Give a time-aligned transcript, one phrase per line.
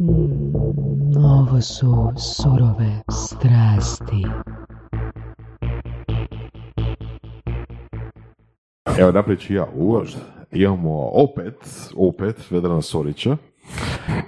[0.00, 4.26] Mm, ovo su surove strasti.
[8.98, 10.16] Evo, naprijed ću ja uvod.
[10.52, 11.54] Imamo opet,
[11.96, 13.36] opet Vedrana Sorića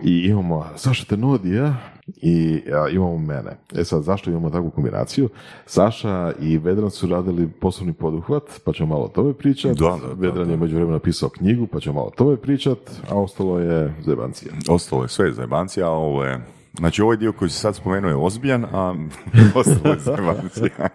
[0.03, 1.75] i imamo Saša Tenodija
[2.17, 3.57] i a, imamo mene.
[3.75, 5.29] E sad, zašto imamo takvu kombinaciju?
[5.67, 9.77] Saša i Vedran su radili poslovni poduhvat, pa ćemo malo o tome pričat.
[9.77, 10.53] Da, da, da, Vedran da.
[10.53, 12.79] je među vremena napisao knjigu, pa ćemo malo o tome pričat,
[13.11, 14.53] a ostalo je zebancija.
[14.69, 16.41] Ostalo je sve zajebancija, a ovo je...
[16.79, 18.95] Znači, ovaj dio koji se sad spomenuo je ozbiljan, a
[19.55, 20.89] ostalo je zajebancija.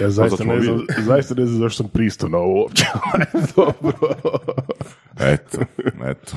[0.00, 2.84] Ja zaista ne znam, zaista ne znam zašto sam pristao na ovo uopće.
[3.56, 3.92] Dobro.
[5.20, 5.58] Eto,
[6.04, 6.36] eto.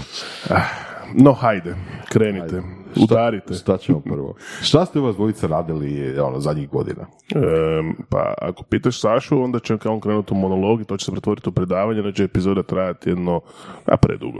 [1.13, 1.75] No, hajde,
[2.09, 2.63] krenite,
[3.01, 3.53] udarite.
[3.53, 4.35] Šta ćemo prvo?
[4.61, 7.05] Šta ste vas dvojica radili ono, zadnjih godina?
[7.35, 11.11] Em, pa ako pitaš Sašu, onda će on krenuti u monolog i to će se
[11.11, 13.41] pretvoriti u predavanje, da će epizoda trajati jedno,
[13.85, 14.39] a predugo.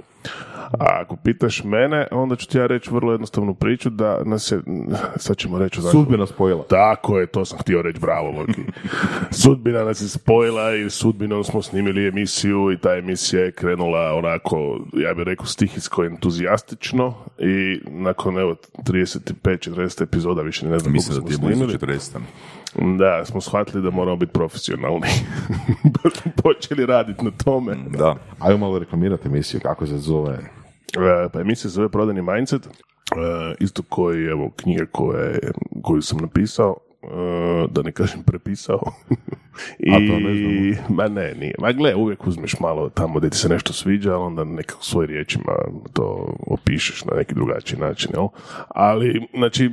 [0.79, 4.62] A ako pitaš mene, onda ću ti ja reći vrlo jednostavnu priču da nas je,
[5.15, 6.63] sad ćemo reći Sudbina spojila.
[6.70, 8.62] Tako je, to sam htio reći, bravo Loki.
[9.43, 14.79] Sudbina nas je spojila i sudbinom smo snimili emisiju i ta emisija je krenula onako,
[14.93, 21.22] ja bih rekao, stihijsko entuzijastično i nakon evo 35-40 epizoda više ne znam Mislim da
[21.22, 21.99] koliko ti je smo blizu snimili.
[22.76, 22.98] 40.
[22.98, 25.08] Da, smo shvatili da moramo biti profesionalni.
[25.94, 26.10] pa
[26.44, 27.76] počeli raditi na tome.
[27.90, 28.16] Da.
[28.40, 30.34] Ajmo malo reklamirati emisiju, kako se zove.
[30.34, 32.70] E, pa emisija se zove Prodani mindset, e,
[33.60, 35.40] isto koji, evo, knjige koje,
[35.84, 37.07] koju sam napisao, e,
[37.72, 38.82] da ne kažem prepisao.
[39.79, 40.34] I, A to ne
[40.90, 41.55] Ma ne, nije.
[41.59, 45.10] Ma gle, uvijek uzmeš malo tamo gdje ti se nešto sviđa, ali onda nekako svojim
[45.10, 45.54] riječima
[45.93, 48.27] to opišeš na neki drugačiji način, jel?
[48.68, 49.71] Ali, znači,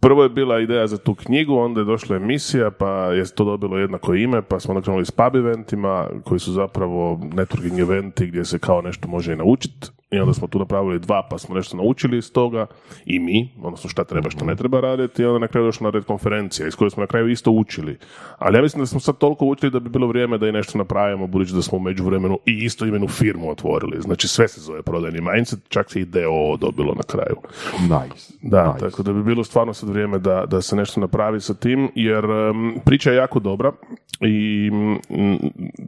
[0.00, 3.78] prvo je bila ideja za tu knjigu, onda je došla emisija, pa je to dobilo
[3.78, 8.44] jednako ime, pa smo onda krenuli s pub eventima, koji su zapravo networking eventi gdje
[8.44, 9.88] se kao nešto može i naučiti.
[10.10, 12.66] I onda smo tu napravili dva, pa smo nešto naučili iz toga,
[13.06, 15.90] i mi, odnosno šta treba, šta ne treba raditi, i onda na kraju došla na
[15.90, 17.98] red konferencija, iz koje smo na kraju isto učili.
[18.38, 20.78] Ali ja mislim da smo sad toliko učili da bi bilo vrijeme da i nešto
[20.78, 24.00] napravimo, budući da smo u međuvremenu i isto imenu firmu otvorili.
[24.00, 27.36] Znači sve se zove prodajni mindset, čak se i DO dobilo na kraju.
[27.80, 28.32] Nice.
[28.42, 28.78] Da, nice.
[28.78, 32.24] tako da bi bilo stvarno sad vrijeme da, da se nešto napravi sa tim, jer
[32.24, 33.72] em, priča je jako dobra
[34.20, 34.96] i mm,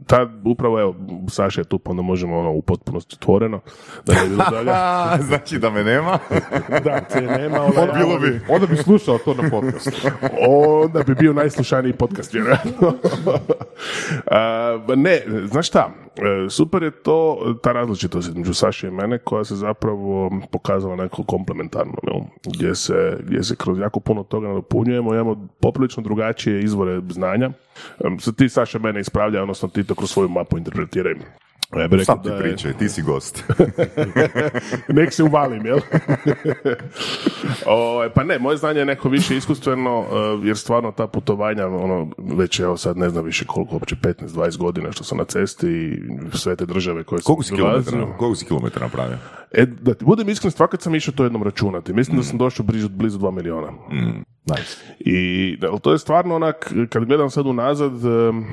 [0.07, 0.95] ta upravo, evo,
[1.29, 3.59] Saša je tu, pa onda možemo ono u potpunosti otvoreno,
[4.05, 4.71] da bi bilo dalje.
[5.27, 6.19] znači da me nema?
[6.85, 8.41] da, te nema, ovaj, Bilo bi.
[8.49, 10.07] Onda bi slušao to na podcastu.
[10.83, 12.93] onda bi bio najslušaniji podcast, vjerojatno.
[14.87, 19.43] Ba ne, znaš šta, e, super je to, ta različitost između Saše i mene, koja
[19.43, 22.21] se zapravo pokazala neko komplementarno, jel?
[22.53, 27.51] Gdje, se, gdje se kroz jako puno toga nadopunjujemo, imamo poprilično drugačije izvore znanja.
[28.37, 31.15] Ti, Saša, mene ispravlja, odnosno ti to kroz svoju mapu interpretiraj.
[31.73, 33.43] Ja bih rekao Sam ti da je- pričaj, ti si gost.
[34.89, 35.79] Nek se uvalim, jel?
[37.67, 40.05] Ovaj, pa ne, moje znanje je neko više iskustveno,
[40.41, 44.57] eh, jer stvarno ta putovanja, ono, već evo sad ne znam više koliko, uopće 15-20
[44.57, 45.99] godina što sam na cesti i
[46.33, 48.07] sve te države koje Koliko sam dolazio.
[48.17, 49.17] koliko si kilometara napravio?
[49.51, 52.37] E, da ti budem iskren, stvar kad sam išao to jednom računati, mislim da sam
[52.37, 53.71] došao blizu, blizu 2 miliona.
[54.45, 54.77] Nice.
[54.99, 55.17] I
[55.57, 56.55] da, to je stvarno onak,
[56.89, 58.45] kad gledam sad unazad, em,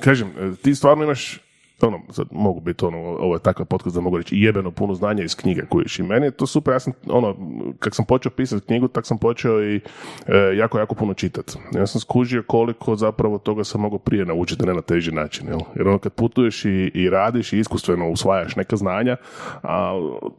[0.00, 0.28] kažem,
[0.62, 1.40] ti stvarno imaš
[1.82, 5.24] ono, sad mogu biti ono, ovo je takav podcast da mogu reći jebeno puno znanja
[5.24, 7.36] iz knjige kojiš i meni je to super, ja sam ono,
[7.78, 9.80] kak sam počeo pisati knjigu, tak sam počeo i
[10.26, 11.58] e, jako, jako puno čitati.
[11.74, 15.60] Ja sam skužio koliko zapravo toga sam mogao prije naučiti, ne na teži način, jel?
[15.74, 19.16] Jer ono kad putuješ i, i radiš i iskustveno usvajaš neka znanja,
[19.62, 19.92] a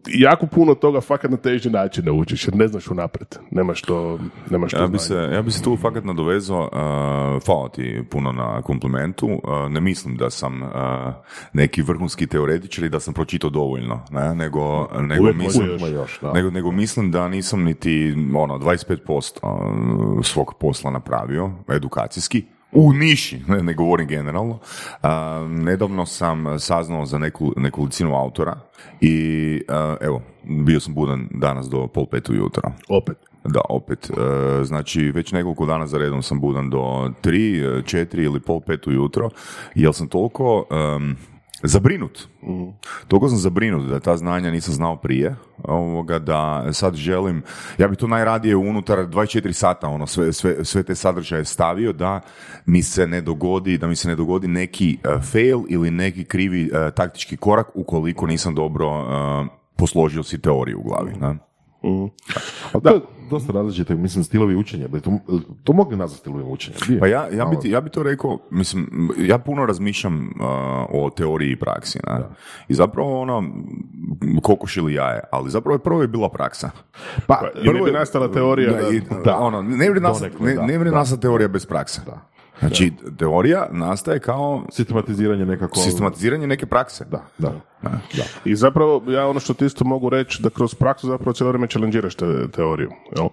[0.07, 4.71] jako puno toga fakat na teži način naučiš, jer ne znaš unaprijed, nemaš to, nemaš
[4.71, 5.29] to Ja bi, znanje.
[5.29, 6.69] se, ja bi se tu fakat nadovezao, uh,
[7.45, 10.69] hvala ti puno na komplimentu, uh, ne mislim da sam uh,
[11.53, 14.35] neki vrhunski teoretičar i da sam pročitao dovoljno, ne?
[14.35, 16.33] nego, nego Uvijek mislim, još, da.
[16.33, 23.63] nego, nego mislim da nisam niti ono, 25% svog posla napravio, edukacijski, u niši, ne,
[23.63, 24.59] ne govorim generalno.
[25.03, 28.59] A, nedavno sam saznao za neku, nekolicinu autora
[29.01, 32.71] i a, evo, bio sam budan danas do pol pet ujutro.
[32.89, 33.17] Opet.
[33.47, 34.09] Da, opet.
[34.09, 38.61] E, znači, već nekoliko dana za redom sam budan do tri, e, četiri ili pol
[38.61, 39.29] pet ujutro,
[39.75, 41.15] jer sam toliko em,
[41.63, 42.27] zabrinut.
[43.07, 47.43] Toliko sam zabrinut da ta znanja nisam znao prije, ovoga, da sad želim,
[47.77, 52.21] ja bi to najradije unutar 24 sata, ono, sve, sve, sve te sadržaje stavio, da
[52.65, 56.71] mi se ne dogodi, da mi se ne dogodi neki e, fail ili neki krivi
[56.73, 59.47] e, taktički korak ukoliko nisam dobro e,
[59.77, 61.11] posložio si teoriju u glavi.
[61.21, 61.37] Ne?
[62.73, 64.87] Ali to je dosta različito, mislim, stilovi učenja.
[64.87, 65.11] To,
[65.63, 66.77] to mogli nazvati stilovi učenja?
[66.87, 66.99] Je?
[66.99, 68.87] Pa ja, ja, bi, ja bi to rekao, mislim,
[69.17, 70.45] ja puno razmišljam uh,
[70.91, 72.19] o teoriji i praksi, ne?
[72.67, 73.43] I zapravo ono,
[74.41, 76.69] kokoš ili jaje, ali zapravo prvo je bila praksa.
[77.27, 80.61] Pa, ne bi nastala teorija Da, da- i- da, ono, ne bi nastala, da,
[81.05, 81.17] da.
[81.17, 82.01] teorija bez prakse.
[82.59, 85.79] Znači, teorija nastaje kao sistematiziranje nekako...
[85.79, 87.05] sistematiziranje neke prakse.
[87.05, 87.53] Da, da.
[87.81, 88.23] da.
[88.45, 91.67] I zapravo, ja ono što ti isto mogu reći, da kroz praksu zapravo cijelo vrijeme
[91.67, 92.89] challengeiraš te, teoriju.
[93.15, 93.27] Jel?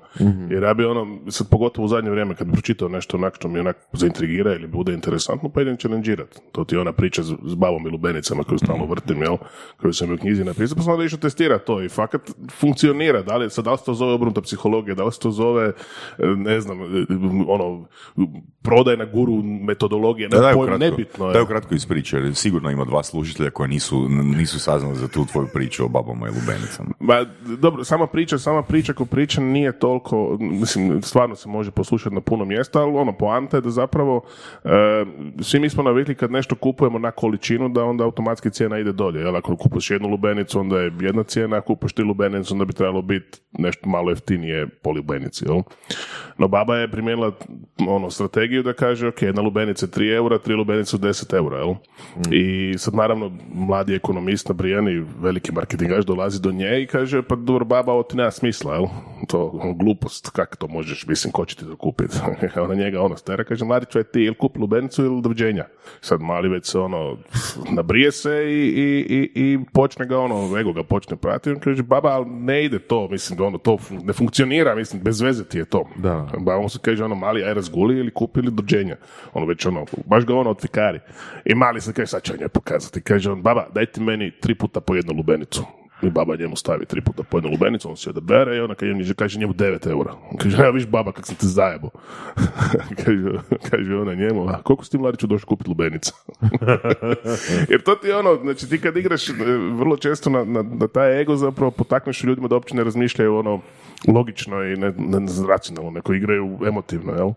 [0.51, 3.49] Jer ja bi ono, sad pogotovo u zadnje vrijeme kad bi pročitao nešto onak što
[3.49, 6.39] mi onak zaintrigira ili bude interesantno, pa idem challengeirati.
[6.53, 9.37] To ti je ona priča s, s babom i lubenicama koju stalno vrtim, jel?
[9.81, 13.23] Koju sam i u knjizi napisao, pa sam onda išao testirati to i fakat funkcionira.
[13.23, 15.73] Da li, sad, da li se to zove obrnuta psihologija, da li se to zove,
[16.19, 17.07] e, ne znam, e,
[17.49, 17.87] ono,
[18.63, 21.33] prodajna guru metodologija, Da, ne, daj pojma, ukratko, nebitno je.
[21.33, 25.49] daj ukratko ispričaj, jer sigurno ima dva slušatelja koja nisu, nisu saznali za tu tvoju
[25.55, 26.91] priču o babama i lubenicama.
[27.01, 27.25] Ma,
[27.59, 32.21] dobro, sama priča, sama priča ko priča nije toliko, mislim, stvarno se može poslušati na
[32.21, 34.23] puno mjesta, ali ono, poanta je da zapravo
[34.65, 34.69] e,
[35.41, 39.21] svi mi smo navikli kad nešto kupujemo na količinu, da onda automatski cijena ide dolje,
[39.21, 39.37] jel?
[39.37, 43.03] Ako kupuješ jednu lubenicu, onda je jedna cijena, ako kupuješ tri lubenicu, onda bi trebalo
[43.03, 45.61] biti nešto malo jeftinije po lubenici, jel?
[46.39, 47.33] No, baba je primijenila
[47.89, 51.59] ono, strategiju da kaže, ok, jedna lubenica je 3 eura, tri lubenice su 10 eura,
[51.59, 51.75] jel?
[52.31, 57.65] I sad naravno mladi ekonomist nabrijani, veliki marketingaš dolazi do nje i kaže, pa dobro
[57.65, 58.87] baba, ovo ti nema smisla, jel?
[59.29, 62.17] To ono, glupost, kako to možeš, mislim, ko će ti to kupiti?
[62.65, 65.65] Ona njega ono stara, kaže, mladi čovjek ti ili kupi lubenicu ili doviđenja.
[66.01, 67.17] Sad mali već se ono,
[67.71, 71.83] nabrije se i, i, i, i počne ga ono, ego ga počne pratiti, on kaže,
[71.83, 75.65] baba, ali ne ide to, mislim, ono, to ne funkcionira, mislim, bez veze ti je
[75.65, 75.85] to.
[75.97, 76.29] Da.
[76.39, 78.94] Ba, on se kaže ono mali aj razguli ili kupi ili dođenja.
[79.33, 81.01] Ono već ono, baš ga ono otvikari.
[81.45, 83.03] I mali se kaže, sad ću njoj pokazati.
[83.03, 85.65] Kaže on, baba, dajte meni tri puta po jednu lubenicu.
[86.03, 89.15] I baba njemu stavi tri puta po jednu lubenicu, on se odabere i ona kaže,
[89.15, 90.13] kaže njemu 9 eura.
[90.31, 91.91] On kaže, ja viš baba kak sam te zajebo.
[93.05, 93.39] kaže,
[93.71, 96.13] kaže ona njemu, a koliko si ti mladiću došao kupiti lubenica?
[97.71, 99.33] Jer to ti je ono, znači ti kad igraš e,
[99.73, 103.61] vrlo često na, na, na taj ego zapravo potakneš ljudima da uopće ne razmišljaju ono
[104.09, 107.31] logično i ne, ne, ne racionalno, neko igraju emotivno, jel?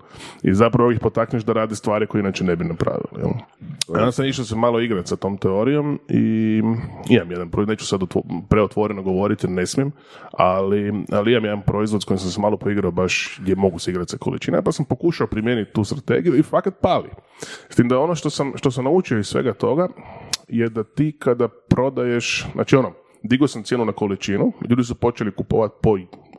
[0.44, 3.32] I zapravo ih potakneš da rade stvari koje inače ne bi napravili, jel?
[4.02, 6.58] Ja sam išao se malo igrati sa tom teorijom i
[7.10, 9.92] imam jedan proizvod, neću sad otvo- preotvoreno govoriti, ne smijem,
[10.32, 13.92] ali, ali imam jedan proizvod s kojim sam se malo poigrao baš gdje mogu se
[13.92, 17.10] igrati sa količina, pa sam pokušao primijeniti tu strategiju i fakat pali.
[17.70, 19.88] S tim da ono što sam, što sam naučio iz svega toga
[20.48, 22.92] je da ti kada prodaješ, znači ono,
[23.24, 25.98] digao sam cijenu na količinu, ljudi su počeli kupovati po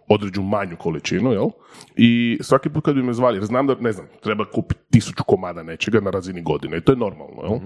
[0.08, 1.48] određu manju količinu, jel?
[1.96, 5.24] I svaki put kad bi me zvali, jer znam da, ne znam, treba kupiti tisuću
[5.24, 7.58] komada nečega na razini godine i to je normalno, jel?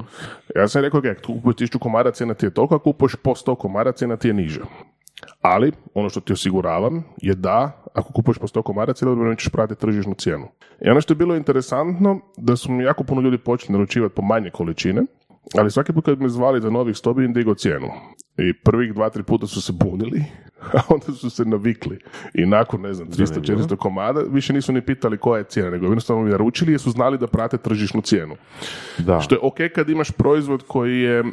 [0.57, 3.55] Ja sam rekao, ok, kupuješ tisuću komada, cijena ti je toliko, a kupuješ po sto
[3.55, 4.63] komada, cijena ti je niža.
[5.41, 9.49] Ali, ono što ti osiguravam je da, ako kupuješ po 100 komada, cijelo vrijeme ćeš
[9.49, 10.49] pratiti tržišnu cijenu.
[10.81, 14.23] I ono što je bilo interesantno, da su mi jako puno ljudi počeli naručivati po
[14.23, 15.03] manje količine,
[15.59, 17.87] ali svaki put kad bi me zvali za novih 100 bi im digao cijenu.
[18.39, 20.25] I prvih dva, tri puta su se bunili,
[20.79, 21.99] a onda su se navikli.
[22.35, 26.23] I nakon, ne znam, 300-400 komada, više nisu ni pitali koja je cijena, nego jednostavno
[26.23, 28.37] mi naručili jer su znali da prate tržišnu cijenu.
[28.99, 29.21] Da.
[29.21, 31.25] Što je ok kad imaš proizvod koji je e,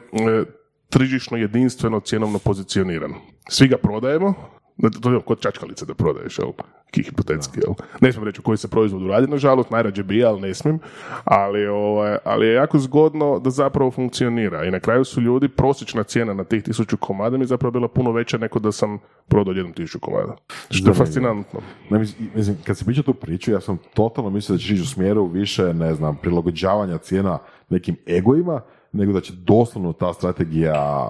[0.90, 3.14] tržišno jedinstveno cjenovno pozicioniran.
[3.50, 4.59] Svi ga prodajemo, da-
[5.02, 6.52] to je kod čačkalice da prodaješ, jel?
[6.92, 7.74] Ki hipotetski, jel?
[8.02, 10.80] Ne smijem reći u koji se proizvod radi, nažalost, najrađe bi, ali ne smijem.
[11.24, 14.66] Ali, ovaj, ali je jako zgodno da zapravo funkcionira.
[14.66, 17.88] I na kraju su ljudi, prosječna cijena na tih tisuću komada mi je zapravo bila
[17.88, 20.36] puno veća nego da sam prodao jednom tisuću komada.
[20.70, 21.60] Što je fascinantno.
[21.90, 24.82] Ne, mislim, mislim, kad si pričao tu priču, ja sam totalno mislio da će ići
[24.82, 27.38] u smjeru više, ne znam, prilagođavanja cijena
[27.70, 31.06] nekim egoima, nego da će doslovno ta strategija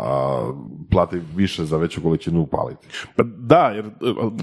[0.92, 2.88] plati više za veću količinu upaliti.
[3.16, 3.86] Pa da, jer,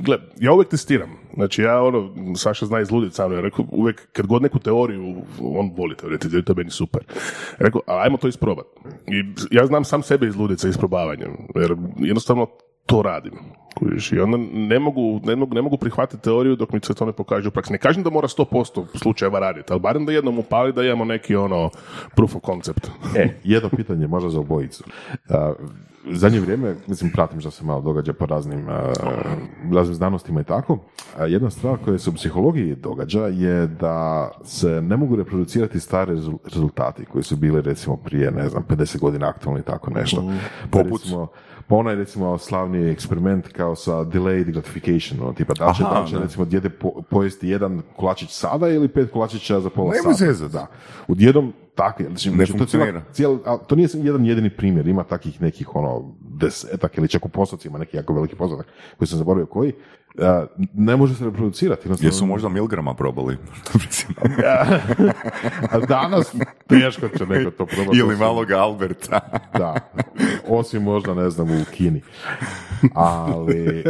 [0.00, 1.11] gle, ja uvijek testiram.
[1.35, 5.16] Znači ja ono, Saša zna izluditi sa mnom, ja rekao, uvijek kad god neku teoriju,
[5.40, 7.05] on voli teoretizirati, to je meni super.
[7.59, 8.69] Rekao, ajmo to isprobati.
[9.07, 12.47] I ja znam sam sebe izluditi sa isprobavanjem, jer jednostavno
[12.87, 13.33] to radim.
[13.78, 17.07] Kužiš, I onda ne mogu, ne, mogu, ne mogu prihvatiti teoriju dok mi se to
[17.07, 17.73] ne pokaže u praksi.
[17.73, 21.37] Ne kažem da mora 100% slučajeva raditi, ali barem da jednom upali da imamo neki
[21.37, 21.71] ono
[22.14, 22.90] proof of concept.
[23.16, 24.85] E, jedno pitanje možda za obojicu.
[25.28, 25.52] A,
[26.11, 28.93] u zadnje vrijeme, mislim, pratim što se malo događa po raznim, a,
[29.73, 30.78] raznim znanostima i tako.
[31.19, 36.12] A jedna stvar koja se u psihologiji događa je da se ne mogu reproducirati stari
[36.12, 40.33] rezu- rezultati koji su bili recimo prije, ne znam, 50 godina aktualni i tako nešto.
[40.71, 41.02] Pa Poput?
[41.02, 46.00] recimo, pa onaj recimo slavni eksperiment kao sa delayed gratification, ono, tipa da će, Aha,
[46.00, 50.12] da će recimo dijete po- pojesti jedan kolačić sada ili pet kolačića za pola sata.
[50.14, 50.50] zezat.
[50.50, 50.66] Da.
[51.08, 55.04] Odjednom takvi, znači, Ne znači, to cijela- cijel, a to nije jedan jedini primjer, ima
[55.04, 58.66] takih nekih ono desetak ili čak u postocima, neki jako veliki postotak
[58.99, 59.73] koji sam zaboravio koji,
[60.75, 61.88] ne može se reproducirati.
[62.00, 63.37] Jesu možda Milgrama probali?
[65.73, 66.35] A danas
[66.68, 67.99] teško će neko to probati.
[67.99, 69.20] Ili osim- malog Alberta.
[69.58, 69.75] Da,
[70.49, 72.02] osim možda, ne znam, u Kini.
[72.94, 73.85] Ali,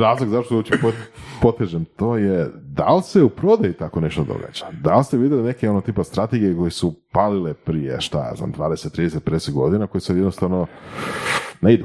[0.00, 0.94] razlog zašto uopće pot-
[1.42, 4.64] potežem to je, da li se u prodaji tako nešto događa?
[4.82, 8.52] Da li ste vidjeli neke ono tipa strategije koje su palile prije, šta ja znam,
[8.52, 10.66] 20, 30, 50 godina, koje sad jednostavno
[11.60, 11.84] ne idu?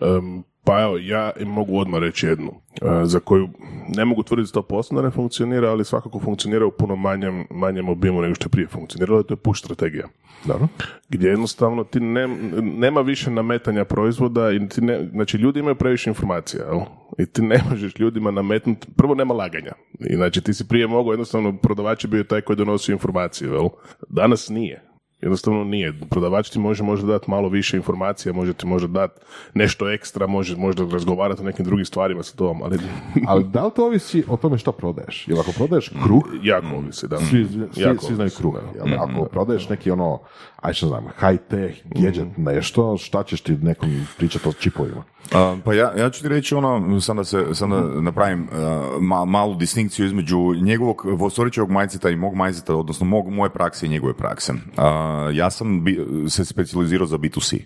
[0.00, 3.48] Em, pa evo, ja im mogu odmah reći jednu, e, za koju
[3.96, 8.22] ne mogu tvrditi 100% da ne funkcionira, ali svakako funkcionira u puno manjem, manjem obimu
[8.22, 10.08] nego što je prije funkcioniralo, to je push strategija.
[10.44, 10.68] Dobro.
[11.08, 12.28] Gdje jednostavno ti ne,
[12.62, 16.80] nema više nametanja proizvoda i ti ne, znači ljudi imaju previše informacija, jel?
[17.18, 19.72] I ti ne možeš ljudima nametnuti, prvo nema laganja.
[20.00, 23.68] I znači ti si prije mogao jednostavno prodavač je bio taj koji donosi informacije, jel?
[24.08, 24.82] Danas nije.
[25.20, 25.92] Jednostavno nije.
[26.10, 29.20] Prodavač ti može možda dati malo više informacija, može ti možda dati
[29.54, 32.78] nešto ekstra, može možda razgovarati o nekim drugim stvarima sa tobom, ali
[33.28, 35.28] Ali da li to ovisi o tome što prodaješ?
[35.28, 37.18] Jer ako prodaješ kruh, jako ovisi, da.
[37.18, 38.54] svi, svi, Jako svi znaju kruh.
[38.74, 39.00] jel?
[39.00, 40.20] Ako prodaješ neki ono,
[40.56, 45.02] aj što znam, high tech, gadget, nešto, šta ćeš ti nekom pričati o čipovima?
[45.34, 48.58] A, pa ja, ja ću ti reći ono, sam da, se, sam da napravim uh,
[49.00, 53.88] ma- malu distinkciju između njegovog Vostorićevog majceta i mog majceta, odnosno mog, moje prakse i
[53.88, 54.52] njegove prakse.
[54.76, 57.60] A, ja sam bi, se specijalizirao za B2C.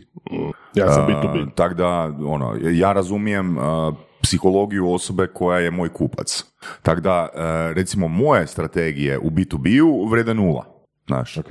[0.74, 1.54] Ja sam A, B2B.
[1.54, 3.56] Tako da, ono, ja razumijem
[4.22, 6.44] psihologiju osobe koja je moj kupac.
[6.82, 10.64] Tako da, a, recimo, moje strategije u B2B-u vrede nula.
[11.06, 11.46] Znaš, Ok?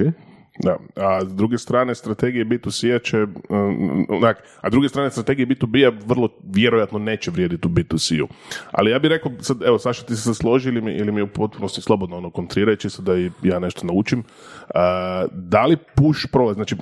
[0.64, 3.18] Da, a s druge strane strategije B2C-a će,
[3.50, 8.28] um, onak, a s druge strane strategije B2B-a vrlo vjerojatno neće vrijediti u B2C-u.
[8.72, 11.22] Ali ja bih rekao, sad, evo Saša ti se sad složi ili mi, ili mi
[11.22, 14.24] u potpunosti slobodno ono kontrirajući se da i ja nešto naučim.
[14.76, 16.76] A, da li push prolazi, znači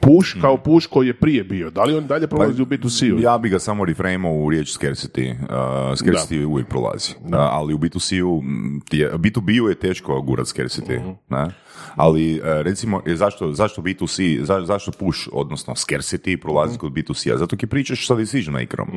[0.00, 3.20] push kao push koji je prije bio, da li on dalje prolazi u B2C-u?
[3.20, 5.32] Ja bi ga samo reframao u riječ scarcity.
[5.32, 5.48] Uh,
[5.96, 7.12] scarcity uvijek prolazi.
[7.20, 11.00] Uh, ali u B2C-u, mm, ti je- B2B-u je teško gurat scarcity.
[11.28, 11.46] Ne?
[11.94, 14.12] Ali uh, recimo, e, zašto, zašto B2C,
[14.42, 16.80] za, zašto push, odnosno scarcity prolazi Mhm.
[16.80, 17.38] kod B2C-a?
[17.38, 18.88] Zato ki pričaš sa decision makerom.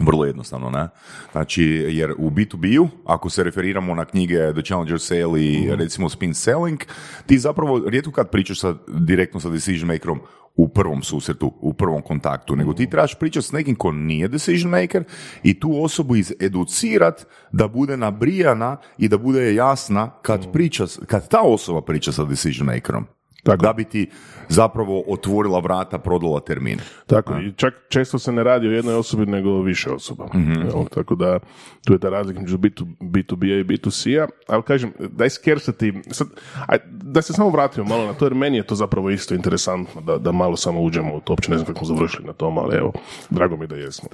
[0.00, 0.88] Vrlo jednostavno, ne?
[1.32, 5.74] Znači, jer u B2B-u, ako se referiramo na knjige The Challenger Sale i Mhm.
[5.74, 6.80] recimo Spin Selling,
[7.26, 10.20] ti zapravo rijetko kad pričaš sa, direktno sa decision makerom
[10.56, 14.70] u prvom susretu, u prvom kontaktu, nego ti trebaš pričati s nekim ko nije decision
[14.70, 15.04] maker
[15.42, 21.40] i tu osobu izeducirat da bude nabrijana i da bude jasna kad priča, kad ta
[21.40, 23.06] osoba priča sa decision makerom.
[23.46, 24.10] Da bi ti
[24.48, 26.78] zapravo otvorila vrata, prodala termin.
[27.06, 30.28] Tako, i čak često se ne radi o jednoj osobi nego o više osoba.
[30.34, 31.38] Jel, tako da
[31.86, 36.28] tu je ta razlika između B2, B2B-a i B2C-a, ali kažem, daj scarcity, sad,
[36.66, 40.00] aj, da se samo vratimo malo na to, jer meni je to zapravo isto interesantno,
[40.00, 42.58] da, da malo samo uđemo u to, uopće ne znam kako smo završili na tom,
[42.58, 42.92] ali evo,
[43.30, 44.08] drago mi da jesmo.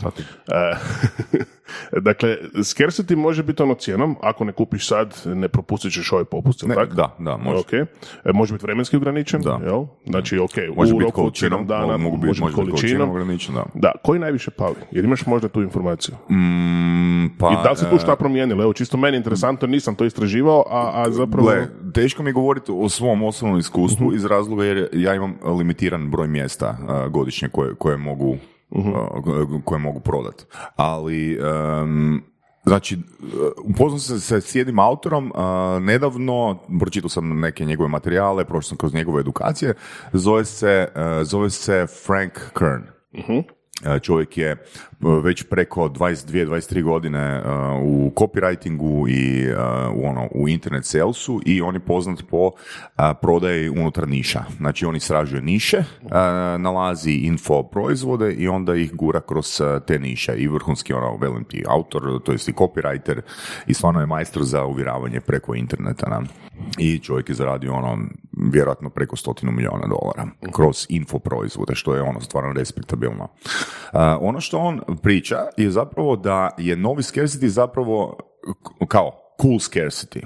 [0.49, 0.77] E,
[2.09, 6.63] dakle, scarcity može biti ono cijenom, ako ne kupiš sad, ne propustit ćeš ovaj popust,
[6.63, 6.95] Ne, tako?
[6.95, 7.59] da, da, može.
[7.61, 7.73] Ok.
[7.73, 9.61] E, može biti vremenski ograničen, Da.
[9.65, 9.85] jel?
[10.07, 13.11] Znači, ok, Može u biti roku količinom, dana, mogu biti, može biti količinom.
[13.11, 13.65] ograničen, da.
[13.75, 14.75] Da, koji najviše pali?
[14.91, 16.15] Jer imaš možda tu informaciju.
[16.31, 18.63] Mm, pa, I da li se tu e, šta promijenilo?
[18.63, 21.47] Evo, čisto meni interesantno, nisam to istraživao, a, a zapravo...
[21.47, 24.15] Gle, teško mi je govoriti o svom osobnom iskustvu Mhm.
[24.17, 28.37] iz razloga jer ja imam limitiran broj mjesta a, godišnje koje, koje mogu
[28.75, 29.09] a,
[29.65, 30.45] koje mogu prodati.
[30.77, 32.23] Ali em,
[32.65, 32.99] Znači,
[33.65, 35.33] upoznao sam se s jednim autorom
[35.81, 39.75] nedavno, pročitao sam neke njegove materijale, prošao sam kroz njegove edukacije,
[40.13, 42.83] zove se, e, zove se Frank Kern.
[43.85, 44.65] E, Čovjek je
[45.03, 47.43] već preko 22-23 godine e,
[47.83, 49.55] u copywritingu i e,
[49.95, 54.45] u, ono, u internet salesu i on je poznat po e, prodaji unutar niša.
[54.57, 55.85] Znači on istražuje niše,
[56.59, 62.23] nalazi info proizvode i onda ih gura kroz te niše i vrhunski ono, velim autor,
[62.25, 63.21] to jest i copywriter
[63.67, 66.09] i stvarno je majstor za uvjeravanje preko interneta.
[66.09, 66.23] na.
[66.79, 67.99] I čovjek je zaradio ono,
[68.51, 73.29] vjerojatno preko stotinu milijuna dolara kroz info proizvode, što je ono stvarno respektabilno.
[74.21, 78.19] Ono što on priča je zapravo da je novi scarcity zapravo
[78.89, 80.23] kao cool scarcity.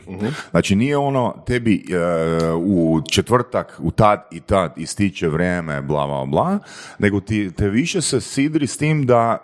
[0.51, 6.25] Znači nije ono tebi uh, u četvrtak, u tad i tad ističe vrijeme, bla, bla,
[6.25, 6.59] bla,
[6.99, 9.39] nego ti, te više se sidri s tim da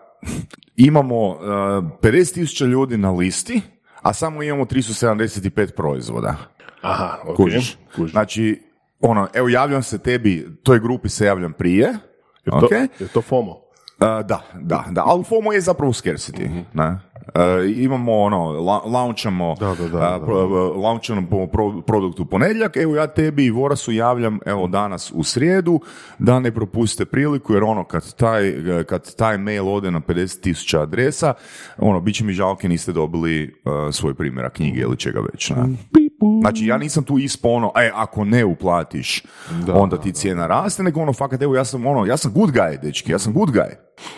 [0.77, 3.61] imamo uh, 50.000 ljudi na listi,
[4.03, 6.37] a samo imamo 375 proizvoda.
[6.83, 7.37] Aha, ok.
[7.37, 7.77] Kužiš?
[7.97, 8.13] Kužim.
[8.13, 8.63] Znači,
[9.01, 11.95] ono, evo javljam se tebi, toj grupi se javljam prije,
[12.47, 12.73] Je to, ok?
[13.01, 13.62] je to FOMO?
[14.03, 16.99] Uh, da, da, da, ali FOMO je zapravo scarcity, ne?
[17.35, 22.77] E, imamo ono, la, launchamo, Da, da, da, pro- launchamo po- pro- produkt u ponedjeljak,
[22.77, 25.81] evo ja tebi i Vorasu javljam evo danas u srijedu
[26.19, 28.55] da ne propuste priliku jer ono kad taj,
[28.87, 31.35] kad taj mail ode na 50.000 adresa,
[31.79, 33.55] ono, bit će mi žalke niste dobili
[33.93, 35.51] svoj primjerak knjige ili čega već.
[35.51, 35.57] Ne?
[36.41, 39.23] Znači ja nisam tu ispo ono, e, ako ne uplatiš,
[39.75, 42.81] onda ti cijena raste, nego ono, fakat, evo, ja sam ono, ja sam good guy,
[42.83, 43.71] dečki, ja sam good guy.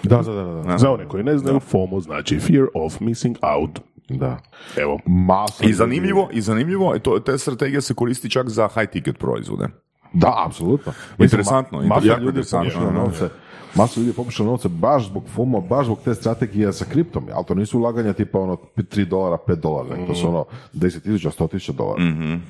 [0.03, 0.79] Da, da, da, da.
[0.79, 3.81] Za one koji ne znaju, FOMO znači Fear of Missing Out.
[4.09, 4.39] da.
[4.77, 9.19] Evo, Masa I zanimljivo, i zanimljivo, to, ta strategija se koristi čak za high ticket
[9.19, 9.69] proizvode.
[10.13, 10.93] Da, apsolutno.
[11.19, 12.91] Interesantno, Ma- Masa jako ljudi interesantno, da.
[12.93, 13.29] novce.
[13.75, 17.45] Masa ljudi je pokušalo novce baš zbog FOMO, baš zbog te strategije sa kriptom, ali
[17.45, 21.31] to nisu ulaganja tipa ono 3 dolara, 5 dolara, nego to su ono 10 tisuća,
[21.31, 22.03] 100 tisuća dolara.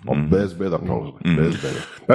[0.06, 1.80] Ono, Bez beda proizvod, bez beda.
[2.08, 2.14] Da,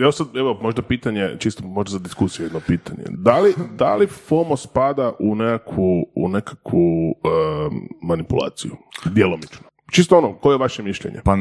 [0.00, 3.02] evo sad, evo, možda pitanje, čisto možda za diskusiju jedno pitanje.
[3.08, 8.72] Da li, da li FOMO spada u nekakvu, u nekakvu em, manipulaciju?
[9.04, 9.69] Djelomično.
[9.90, 11.20] Čisto ono, koje je vaše mišljenje?
[11.24, 11.36] Pa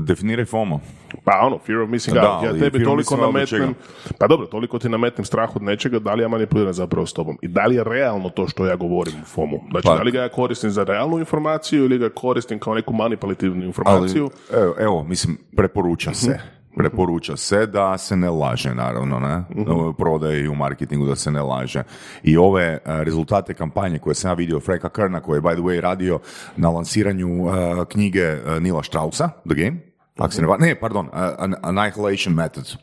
[0.00, 0.80] definiraj FOMO.
[1.24, 2.42] Pa ono, fear of missing Da, out.
[2.44, 3.74] Ja ali tebi toliko nametnem,
[4.18, 7.38] pa dobro, toliko ti nametnem strah od nečega, da li ja manipuliram zapravo s tobom?
[7.42, 9.60] I da li je realno to što ja govorim u FOMU?
[9.70, 12.92] Znači, Pa- da li ga ja koristim za realnu informaciju ili ga koristim kao neku
[12.92, 14.30] manipulativnu Ali, informaciju?
[14.52, 16.38] evo, evo, mislim, preporuča se.
[16.76, 19.42] Preporuča se da se ne laže, naravno, ne?
[19.72, 21.82] U prodaji i u marketingu da se ne laže.
[22.22, 25.62] I ove e, rezultate kampanje koje sam ja vidio Franka Kerna, koji je, by the
[25.62, 26.20] way, radio
[26.56, 31.54] na lansiranju e, knjige e, Nila Strausa, The Game, Ako se ne, ne, pardon, An-
[31.62, 32.76] Annihilation Method.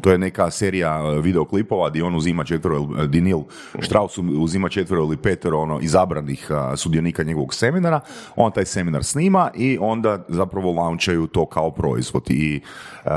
[0.00, 3.40] To je neka serija uh, videoklipova gdje on uzima četvero, uh, di Neil
[3.82, 8.00] Strauss uzima četvero ili petero ono, izabranih sudionika njegovog seminara,
[8.36, 12.30] on taj seminar snima i onda zapravo launchaju to kao proizvod.
[12.30, 12.60] I
[13.04, 13.10] uh,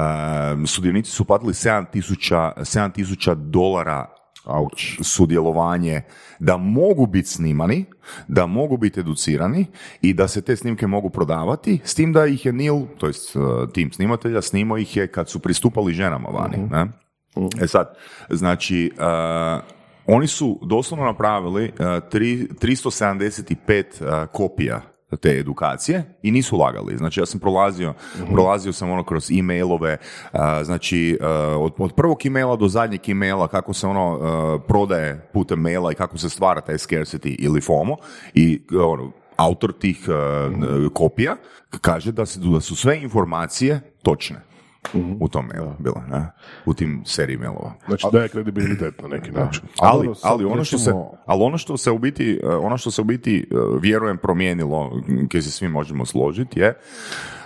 [0.65, 4.18] sudionici su platili 7000 7000 dolara
[4.49, 4.99] Auć.
[5.01, 6.01] sudjelovanje
[6.39, 7.85] da mogu biti snimani,
[8.27, 9.65] da mogu biti educirani
[10.01, 13.35] i da se te snimke mogu prodavati, s tim da ih je Neil, to jest
[13.35, 16.57] uh, tim snimatelja, snimao ih je kad su pristupali ženama vani.
[16.71, 16.85] Ne?
[17.61, 17.95] E sad,
[18.29, 19.63] znači, uh,
[20.07, 24.81] oni su doslovno napravili uh, tri, 375 uh, kopija
[25.17, 26.97] te edukacije i nisu lagali.
[26.97, 27.93] Znači ja sam prolazio,
[28.33, 29.97] prolazio sam ono kroz e-mailove,
[30.31, 31.27] a, znači a,
[31.59, 35.95] od, od prvog e-maila do zadnjeg e-maila kako se ono a, prodaje putem maila i
[35.95, 37.97] kako se stvara taj scarcity ili FOMO
[38.33, 39.99] i ono, autor tih
[40.93, 41.35] kopija
[41.81, 44.48] kaže da, se, da su sve informacije točne.
[45.19, 46.31] U tom mailu bilo, ne?
[46.65, 47.73] u tim seriji mailova.
[47.87, 49.61] Znači, da je kredibilitet na neki način.
[49.79, 50.93] Ali, ali ono što se,
[51.25, 55.01] ali ono što se u biti, uh, ono što se u biti uh, vjerujem promijenilo,
[55.07, 56.73] gdje se svi možemo složiti je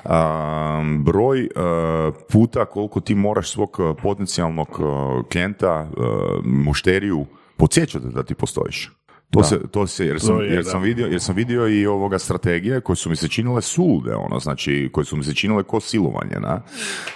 [0.04, 7.26] um, broj uh, puta koliko ti moraš svog potencijalnog uh, klijenta, uh, mušteriju
[7.58, 8.92] podsjećati da ti postojiš.
[9.34, 10.70] To se, to se, jer sam, jer da.
[10.70, 14.40] sam vidio, jer sam vidio i ovoga strategije koje su mi se činile sulude, ono,
[14.40, 16.62] znači, koje su mi se činile ko silovanje, na.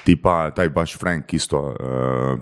[0.04, 1.76] Tipa, taj baš Frank isto uh,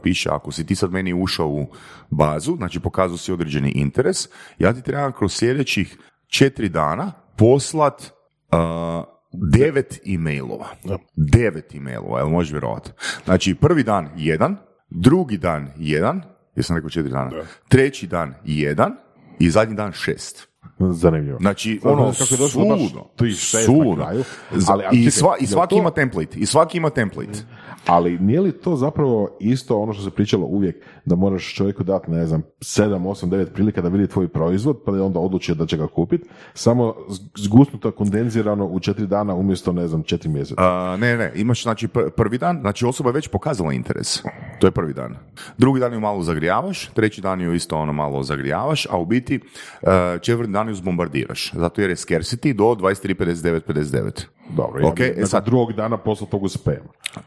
[0.04, 1.68] piše, ako si ti sad meni ušao u
[2.10, 4.18] bazu, znači pokazao si određeni interes,
[4.60, 9.06] ja ti trebam kroz sljedećih četiri dana poslat uh,
[9.54, 10.68] devet e-mailova.
[11.16, 12.92] Devet e-mailova, jel možeš vjerovati?
[13.26, 14.58] Znači, prvi dan jedan,
[14.90, 16.22] drugi dan jedan,
[16.56, 17.32] jesam rekao četiri dana,
[17.68, 19.05] treći dan jedan
[19.40, 20.48] i zadnji dan šest.
[20.82, 21.38] Zanimljivo.
[21.40, 23.08] Znači, ono, kako je došlo baš suludo.
[23.16, 24.02] tih šest na Suludo.
[24.02, 24.24] kraju.
[24.52, 26.40] Za- Ali- ali I, sva, I svaki to- ima template.
[26.40, 27.40] I svaki ima template.
[27.88, 32.12] Ali nije li to zapravo isto ono što se pričalo uvijek, da moraš čovjeku dati,
[32.12, 35.56] ne znam, 7, 8, 9 prilika da vidi tvoj proizvod, pa da je onda odlučio
[35.56, 36.96] da će ga kupiti, samo
[37.38, 40.62] zgusnuto, kondenzirano u 4 dana umjesto, ne znam, 4 mjeseca.
[40.62, 44.24] A, ne, ne, imaš znači pr- prvi dan, znači osoba je već pokazala interes.
[44.60, 45.16] To je prvi dan.
[45.58, 49.40] Drugi dan ju malo zagrijavaš, treći dan ju isto ono malo zagrijavaš, a u biti
[49.82, 49.90] uh,
[50.22, 51.52] četvrti dan ju zbombardiraš.
[51.54, 53.62] Zato jer je scarcity do 23.59.59.
[53.68, 54.26] 59.
[54.56, 56.74] Dobro, ja ok, bi e sad- drugog dana poslao tog u spam.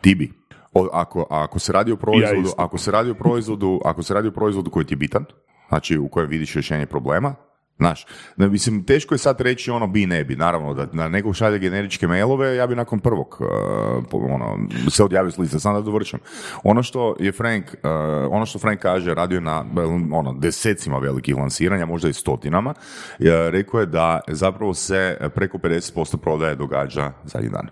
[0.01, 0.48] Ti bi.
[0.79, 2.63] O- ako, ako se radi o proizvodu, isto.
[2.63, 5.25] ako se radi o proizvodu, ako se radi o proizvodu koji ti je bitan,
[5.69, 7.35] znači u kojem vidiš rješenje problema,
[7.79, 11.37] Znaš, ne, mislim, teško je sad reći ono bi ne bi, naravno da na nekog
[11.37, 14.59] šalje generičke mailove, ja bi nakon prvog uh, ono,
[14.91, 16.21] se odjavio s liste, sam da dovršam.
[16.65, 17.91] Ono što je Frank, uh,
[18.31, 19.65] ono što Frank kaže, radio na
[20.13, 22.75] ono, desecima velikih lansiranja, možda i stotinama,
[23.19, 27.69] je, rekao je da zapravo se preko 50% prodaje događa zadnji dan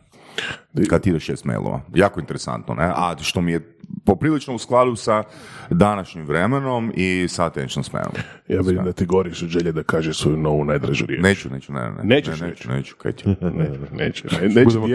[0.88, 1.80] kad ti ide šest mailova.
[1.94, 2.84] Jako interesantno, ne?
[2.84, 5.22] A što mi je poprilično u skladu sa
[5.70, 8.12] današnjim vremenom i sa attention spanom.
[8.48, 11.22] Ja vidim da ti goriš od želje da kažeš svoju novu najdražu riječ.
[11.22, 12.04] Neću, neću, ne, ne.
[12.14, 13.28] Nećeš ne, neću, neću, kaj ti?
[13.28, 14.86] Ne, neće, ne, neće Budemo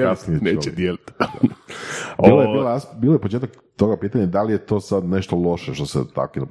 [0.75, 1.13] dijeliti.
[2.23, 5.73] Bilo je, bila, bilo je početak toga pitanja da li je to sad nešto loše
[5.73, 6.45] što se taki, na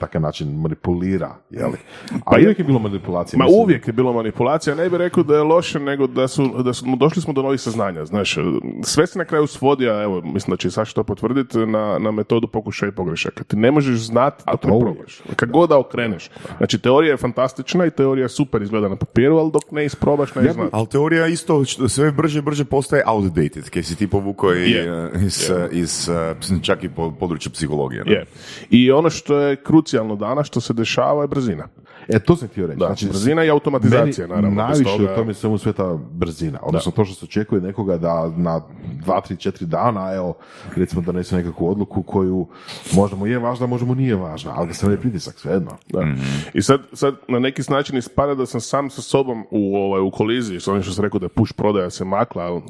[0.00, 1.78] takav način manipulira, jeli?
[2.24, 3.38] Ali uvijek je bilo manipulacija.
[3.38, 3.60] Ma mislim.
[3.62, 6.84] uvijek je bilo manipulacija, ne bih rekao da je loše, nego da su, da su
[6.96, 8.36] došli smo do novih saznanja, znaš,
[8.82, 12.10] sve se na kraju svodi, a evo, mislim da će Saša to potvrditi, na, na
[12.10, 13.44] metodu pokušaja i pogrešaka.
[13.44, 15.22] Ti ne možeš znati dok to ne probaš.
[15.36, 16.30] Kad god da okreneš.
[16.56, 20.44] Znači, teorija je fantastična i teorija super izgleda na papiru, ali dok ne isprobaš, ne
[20.44, 20.68] Ja znaš.
[20.72, 24.88] Ali teorija isto sve brže i brže postaje outdated, kaj si ti povukao Je.
[24.88, 28.04] eh, iz, eh, iz, eh, čak i po području psihologije.
[28.04, 28.12] ne?
[28.12, 28.26] Je.
[28.70, 31.68] I ono što je krucijalno danas, što se dešava je brzina.
[32.08, 32.78] E, to sam htio reći.
[32.78, 34.62] Da, znači, brzina i automatizacija, meni naravno.
[34.62, 36.58] Najviše toga- u tome svemu sveta brzina.
[36.62, 38.60] Odnosno to što se očekuje nekoga da na
[39.04, 40.34] dva, tri, četiri dana, evo,
[40.76, 42.46] recimo donese nekakvu odluku koju
[42.94, 45.70] možda mu je važna, možda mu nije važna, ali da se ne pritisak, svejedno.
[45.88, 46.06] Da.
[46.54, 50.10] I sad, sad na neki način ispada da sam sam sa sobom u, ovaj, u
[50.10, 52.62] koliziji, s onim što sam rekao da je push prodaja se makla, ali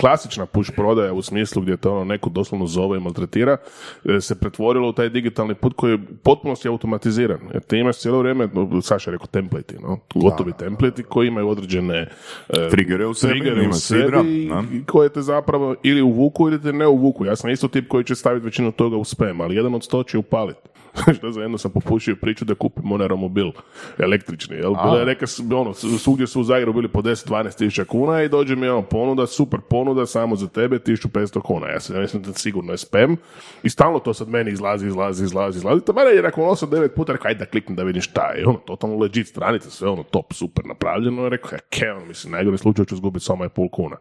[0.00, 3.56] klasična push prodaja u smislu gdje te ono neko doslovno zove i maltretira,
[4.04, 7.38] e, se pretvorilo u taj digitalni put koji je potpunosti automatiziran.
[7.52, 8.48] Jer ti imaš cijelo vrijeme,
[8.80, 9.98] Saša je rekao templati, no?
[10.14, 12.08] gotovi templati koji imaju određene
[12.48, 16.72] e, Trigere u sebi, triggere u sidra, sebi koje te zapravo ili uvuku ili te
[16.72, 17.24] ne uvuku.
[17.24, 20.02] Ja sam isto tip koji će staviti većinu toga u spam, ali jedan od sto
[20.02, 20.71] će upaliti.
[21.16, 23.50] Što za jedno sam popušio priču da kupim Monero mobil
[23.98, 24.56] električni.
[24.56, 24.74] Jel?
[24.74, 25.26] Bila je neka,
[25.56, 29.26] ono, svugdje su u Zagrebu bili po 10-12 tisuća kuna i dođe mi ono ponuda,
[29.26, 31.68] super ponuda, samo za tebe 1500 kuna.
[31.68, 33.16] Ja sam ja mislim da sigurno je spam
[33.62, 35.84] i stalno to sad meni izlazi, izlazi, izlazi, izlazi.
[35.84, 38.46] To mene je nakon 8-9 puta rekao, ajde da kliknem da vidim šta je.
[38.46, 41.26] Ono, totalno legit stranica, sve ono top, super napravljeno.
[41.26, 43.96] I rekao, ja, ke, ono, mislim, najgore slučaj ću izgubiti samo je pol kuna.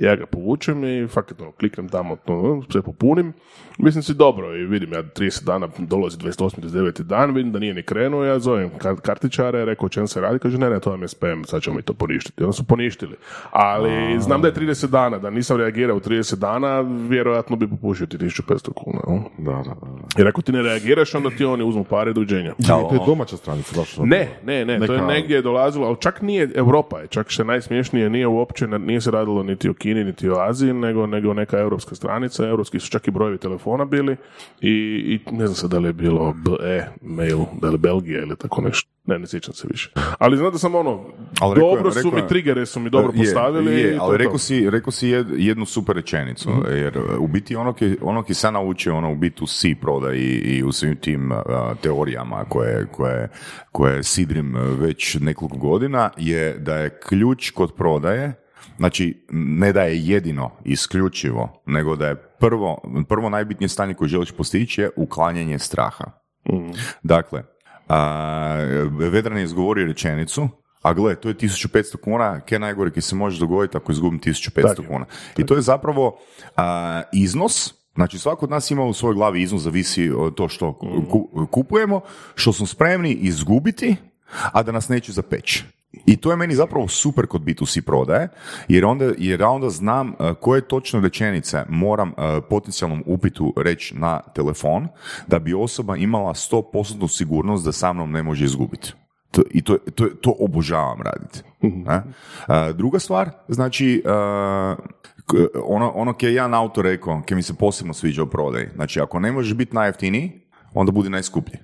[0.00, 3.32] Ja ga povučem i fakat ono, kliknem tamo, to, sve popunim.
[3.78, 6.60] Mislim si dobro i vidim ja 30 dana dolazi 28.
[6.60, 7.02] 29.
[7.02, 10.38] dan, vidim da nije ni krenuo, ja zovem kar- kartičare, rekao o čem se radi,
[10.38, 12.42] kaže ne, ne, to vam je spam, sad ćemo mi to poništiti.
[12.42, 13.16] Onda su poništili.
[13.50, 18.06] Ali znam da je 30 dana, da nisam reagirao u 30 dana, vjerojatno bi popušio
[18.06, 19.00] ti 1500 kuna.
[19.38, 19.86] Da, da, da.
[20.16, 22.54] Jer ako ti ne reagiraš, onda ti oni uzmu pare dođenja.
[22.58, 24.06] Da, to je domaća stranica, zašto?
[24.06, 27.46] Ne, ne, ne, to je negdje dolazilo, ali čak nije Europa je, čak što je
[27.46, 31.58] najsmješnije, nije uopće, nije se radilo niti o Kini, niti o Aziji, nego, nego neka
[31.58, 34.16] europska stranica, europski su čak i brojevi telefona bili
[34.60, 38.36] i, i ne znam sad da li je bilo BE, mail, da li Belgija ili
[38.36, 39.90] tako nešto, ne, ne sjećam se više.
[40.18, 41.04] Ali znam da sam ono,
[41.40, 43.72] Ali rekao dobro su rekao mi, je- trigere su mi dobro Je, postavili.
[43.72, 44.16] i Je, to je ali to.
[44.16, 48.22] rekao si, rekao si jed- jednu super rečenicu, jer uh, u biti ono ki, ono
[48.22, 51.38] ki sam naučio ono u B2C prodaji i, i u svim tim uh,
[51.82, 53.28] teorijama koje, koje,
[53.72, 58.32] koje sidrim uh, već nekoliko godina je da je ključ kod prodaje
[58.78, 64.32] Znači, ne da je jedino isključivo, nego da je prvo, prvo najbitnije stanje koje želiš
[64.32, 66.04] postići je uklanjanje straha.
[67.02, 67.42] Dakle,
[67.88, 68.54] a,
[69.10, 70.48] Vedran je izgovorio rečenicu,
[70.82, 74.62] a gle, to je 1500 kuna, ke najgore ki se može dogoditi ako izgubim 1500
[74.62, 75.04] Tako kuna.
[75.36, 76.18] I to je zapravo
[76.56, 80.72] a, iznos, znači svako od nas ima u svojoj glavi iznos, zavisi od to što
[81.10, 82.00] ku- kupujemo,
[82.34, 83.96] što smo spremni izgubiti,
[84.52, 85.64] a da nas neće zapeći.
[86.06, 88.28] I to je meni zapravo super kod B2C prodaje,
[88.68, 92.14] jer onda, jer ja onda znam uh, koje točno rečenice moram uh,
[92.50, 94.88] potencijalnom upitu reći na telefon,
[95.26, 98.92] da bi osoba imala 100% sigurnost da sa mnom ne može izgubiti.
[99.30, 101.42] To, I to, to, to obožavam raditi.
[101.62, 101.96] ne?
[101.96, 104.02] Uh, druga stvar, znači,
[105.64, 109.00] ono, ono kje je jedan autor rekao, kje mi se posebno sviđa u prodaji, znači
[109.00, 110.40] ako ne možeš biti najjeftiniji,
[110.74, 111.58] onda budi najskuplji.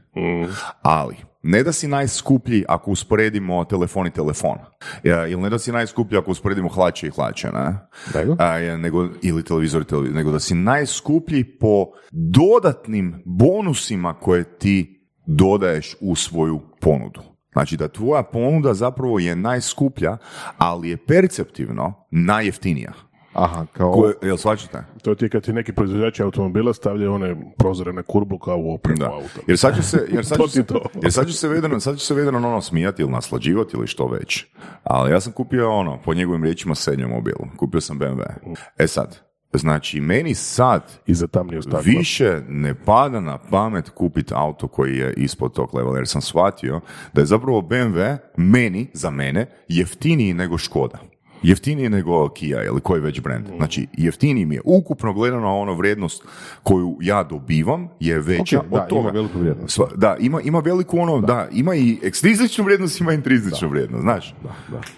[0.82, 4.58] Ali, ne da si najskuplji ako usporedimo telefon i telefon.
[5.04, 7.78] Ja, ili ne da si najskuplji ako usporedimo hlače i hlače, ne?
[8.38, 14.58] A, je, nego, ili televizor i televizor, nego da si najskuplji po dodatnim bonusima koje
[14.58, 17.20] ti dodaješ u svoju ponudu.
[17.52, 20.16] Znači da tvoja ponuda zapravo je najskuplja,
[20.58, 22.92] ali je perceptivno najjeftinija.
[23.32, 23.92] Aha, kao...
[23.92, 24.84] Koje, jel svačate?
[25.02, 28.74] To ti je kad ti neki proizvođači automobila stavljaju one prozore na kurbu kao u
[28.74, 29.06] opremu Da.
[29.06, 29.40] auta.
[29.46, 30.82] Jer sad će se, jer sad To će ti se, to.
[31.02, 34.06] jer sad će se vedeno, sad će se vedeno ono smijati ili naslađivati ili što
[34.06, 34.44] već.
[34.84, 37.34] Ali ja sam kupio ono, po njegovim riječima sednju mobil.
[37.56, 38.24] Kupio sam BMW.
[38.78, 39.18] E sad,
[39.54, 41.28] znači meni sad I za
[41.84, 46.80] više ne pada na pamet kupiti auto koji je ispod tog levela, jer sam shvatio
[47.12, 50.98] da je zapravo BMW meni, za mene, jeftiniji nego Škoda.
[51.42, 53.46] Jeftiniji nego Kia ili koji već brand.
[53.56, 54.60] Znači, jeftiniji mi je.
[54.64, 56.24] Ukupno gledano ono vrijednost
[56.62, 59.00] koju ja dobivam je veća Ok, da, od toga.
[59.00, 59.78] ima veliku vrijednost.
[59.78, 61.48] Sva- da, ima, ima veliku ono, da.
[61.52, 64.34] ima i ekstrizičnu vrijednost, ima i intrinzičnu vrijednost, znaš.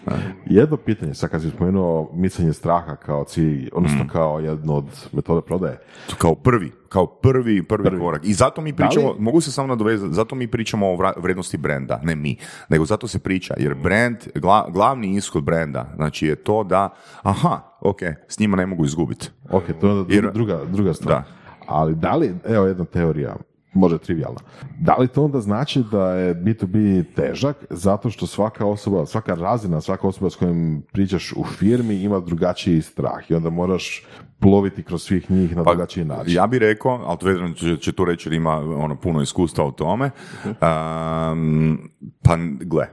[0.04, 0.16] Da.
[0.46, 3.68] Jedno pitanje, sad kad si spomenuo micanje straha kao cilj, Mm.
[3.72, 5.78] odnosno kao jedno od metode prodaje.
[6.18, 8.20] Kao prvi, kao prvi, prvi, korak.
[8.24, 12.16] I zato mi pričamo, mogu se samo nadovezati, zato mi pričamo o vrednosti brenda, ne
[12.16, 12.36] mi,
[12.68, 17.60] nego zato se priča, jer brand, gla- glavni ishod brenda, znači je to da, aha,
[17.80, 19.30] ok, s njima ne mogu izgubiti.
[19.50, 21.14] Ok, to je onda Jer- druga, druga stvar.
[21.14, 21.24] Da.
[21.66, 23.36] Ali da li, evo jedna teorija,
[23.74, 24.40] možda trivialna,
[24.78, 29.80] da li to onda znači da je B2B težak zato što svaka osoba, svaka razina,
[29.80, 34.06] svaka osoba s kojom pričaš u firmi ima drugačiji strah i onda moraš
[34.38, 36.24] ploviti kroz svih njih na drugačiji način.
[36.24, 39.22] Pa, Ja bih rekao, ali to Vedran će, će to reći jer ima ono, puno
[39.22, 40.10] iskustva u tome,
[40.44, 41.90] um,
[42.22, 42.86] pa gle,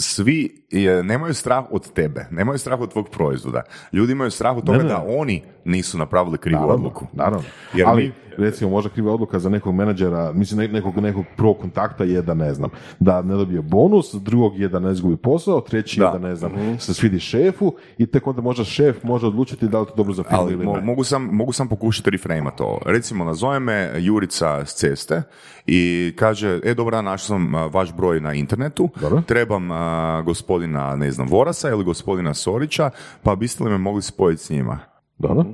[0.00, 3.62] svi je, nemaju strah od tebe, nemaju strah od tvog proizvoda.
[3.92, 4.84] Ljudi imaju strah od toga ne.
[4.84, 7.06] da oni nisu napravili krivu Naravno, odluku.
[7.12, 7.42] Naravno.
[7.74, 11.58] Jer Ali, mi- recimo, možda kriva odluka za nekog menadžera, mislim, ne- nekog, nekog prvog
[11.58, 15.60] kontakta je da ne znam, da ne dobije bonus, drugog je da ne izgubi posao,
[15.60, 16.06] treći Da.
[16.06, 19.80] je da ne znam, se svidi šefu i tek onda možda šef može odlučiti da
[19.80, 20.80] li to dobro za Ali ili mo- ne.
[20.82, 22.78] mogu, sam, mogu sam pokušati reframe to.
[22.86, 25.22] Recimo, nazove me Jurica s ceste
[25.66, 29.22] i kaže, e, dobar dan, našao sam vaš broj na internetu, Dobro.
[29.22, 30.22] trebam a,
[30.64, 32.90] gospodina, ne znam, Vorasa ili gospodina Sorića,
[33.22, 34.78] pa biste li me mogli spojiti s njima?
[35.18, 35.44] Dobro?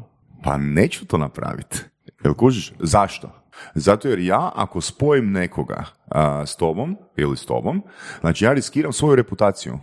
[0.44, 1.78] Pa neću to napraviti.
[2.24, 2.72] Jel kužiš?
[2.78, 3.30] Zašto?
[3.74, 7.82] Zato jer ja ako spojim nekoga a, s tobom ili s tobom,
[8.20, 9.78] znači ja riskiram svoju reputaciju.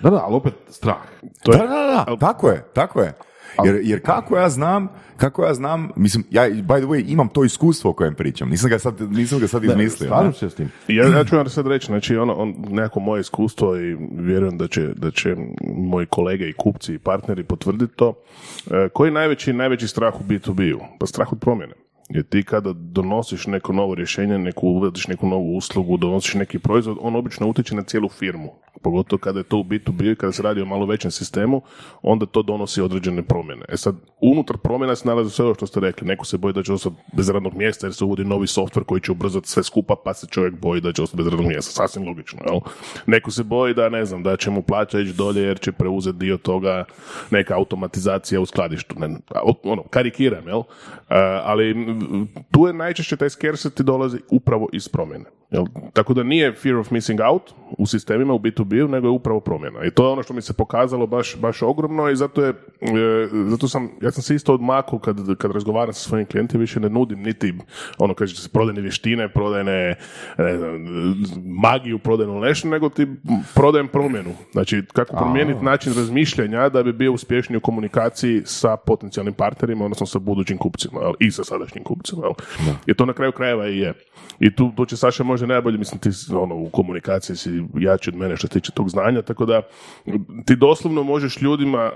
[0.00, 0.96] Da, da, ali opet strah.
[1.42, 3.12] To je- Da, da, da, tako je, tako je.
[3.64, 7.44] Jer, jer kako ja znam, kako ja znam, mislim, ja by the way imam to
[7.44, 10.22] iskustvo o kojem pričam, nisam ga sad, nisam ga sad izmislio.
[10.22, 10.32] Ne?
[10.32, 10.70] se s tim.
[10.88, 14.68] Ja, ja ću vam sad reći, znači ono, on, nekako moje iskustvo i vjerujem da
[14.68, 15.36] će, da će
[15.76, 18.14] moji kolege i kupci i partneri potvrditi to.
[18.70, 20.80] E, koji je najveći, najveći strah u B2B-u?
[20.98, 21.74] Pa strah od promjene.
[22.10, 26.96] Jer ti kada donosiš neko novo rješenje, neku uvodiš neku novu uslugu, donosiš neki proizvod,
[27.00, 28.52] on obično utječe na cijelu firmu.
[28.82, 31.62] Pogotovo kada je to u B2B, kada se radi o malo većem sistemu,
[32.02, 33.64] onda to donosi određene promjene.
[33.68, 36.06] E sad, unutar promjena se nalazi sve ovo što ste rekli.
[36.06, 39.00] Neko se boji da će ostati bez radnog mjesta jer se uvodi novi softver koji
[39.00, 41.72] će ubrzati sve skupa, pa se čovjek boji da će ostati bez radnog mjesta.
[41.72, 42.60] Sasvim logično, jel?
[43.06, 46.18] Neko se boji da, ne znam, da će mu plaća ići dolje jer će preuzeti
[46.18, 46.84] dio toga
[47.30, 48.94] neka automatizacija u skladištu.
[48.98, 49.16] Ne,
[49.62, 50.62] ono, karikiram, jel?
[51.44, 51.74] Ali
[52.50, 55.24] tu je najčešće taj scarcity dolazi upravo iz promjene.
[55.50, 55.64] Jel?
[55.92, 59.84] Tako da nije fear of missing out u sistemima u B2B, nego je upravo promjena.
[59.84, 63.28] I to je ono što mi se pokazalo baš, baš ogromno i zato je, e,
[63.48, 66.88] zato sam, ja sam se isto odmakao kad, kad razgovaram sa svojim klijentima, više ne
[66.88, 67.54] nudim niti,
[67.98, 69.94] ono kaže se, prodajne vještine, prodajne
[70.38, 70.70] ne znam,
[71.44, 73.06] magiju, prodajnu nešto, nego ti
[73.54, 74.30] prodajem promjenu.
[74.52, 80.06] Znači, kako promijeniti način razmišljanja da bi bio uspješniji u komunikaciji sa potencijalnim partnerima, odnosno
[80.06, 81.12] sa budućim kupcima, jel?
[81.20, 82.22] i sa sadašnjim kupcima.
[82.22, 82.32] Jel?
[82.86, 83.94] I to na kraju krajeva i je.
[84.40, 88.16] I tu, tu će Saša možda najbolje, mislim, ti ono, u komunikaciji si jači od
[88.16, 89.62] mene što se tiče tog znanja, tako da
[90.46, 91.90] ti doslovno možeš ljudima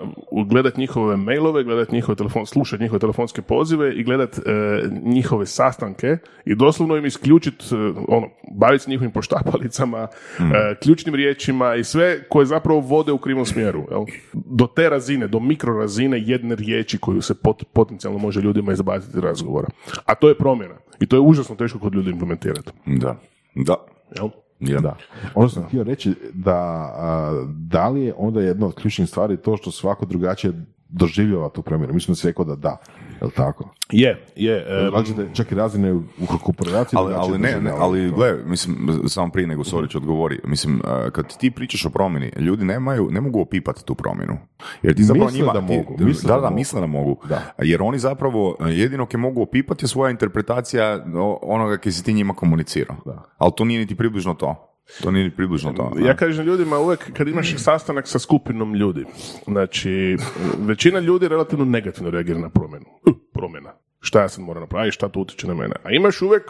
[0.48, 4.42] gledat njihove mailove, gledat njihove telefon, slušati njihove telefonske pozive i gledat e,
[5.02, 7.64] njihove sastanke i doslovno im isključiti,
[8.08, 13.46] ono, baviti se njihovim poštapalicama, e, ključnim riječima i sve koje zapravo vode u krivom
[13.46, 13.86] smjeru.
[13.90, 14.04] Jel?
[14.32, 19.18] Do te razine, do mikro razine jedne riječi koju se pot- potencijalno može ljudima izbaciti
[19.18, 19.68] iz razgovora.
[20.06, 20.74] A to je promjena.
[21.00, 22.70] I to je užasno teško kod ljudi implementirati.
[22.86, 23.16] Da,
[23.54, 23.74] da.
[24.16, 24.28] Jel?
[24.60, 24.80] Je.
[24.80, 24.96] Da.
[25.34, 26.56] Ono što sam htio reći da
[26.96, 30.52] a, da li je onda jedna od ključnih stvari to što svako drugačije
[30.94, 31.94] doživljava tu promjenu.
[31.94, 32.76] Mislim da si rekao da da.
[33.20, 33.74] Je li tako?
[33.92, 34.56] Je, je.
[34.58, 38.44] e, Različite, čak i razine u u korporaciji Ali, ali ne, ne, doživljavaju ali gle,
[38.46, 38.76] mislim,
[39.06, 43.20] samo prije nego Sorić odgovori, mislim, uh, kad ti pričaš o promjeni, ljudi nemaju, ne
[43.20, 44.38] mogu opipati tu promjenu.
[44.82, 45.52] Jer ti zapravo Misle njima...
[45.52, 46.54] da ti- mogu, misle da, da da, mogu.
[46.54, 47.16] misle da mogu.
[47.28, 47.42] Da.
[47.58, 51.04] Jer oni zapravo, uh, jedino ke mogu opipati je svoja interpretacija
[51.42, 52.96] onoga kaj si ti njima komunicirao.
[53.04, 53.22] Da.
[53.38, 54.70] Ali to nije niti približno to.
[55.02, 55.92] To nije ni približno to.
[56.06, 59.04] Ja kažem ljudima uvijek kad imaš sastanak sa skupinom ljudi,
[59.46, 60.16] znači
[60.58, 62.86] većina ljudi relativno negativno reagira na promjenu.
[63.32, 63.72] Promjena.
[64.00, 65.74] Šta ja sad moram napraviti, šta to utječe na mene.
[65.82, 66.42] A imaš uvijek,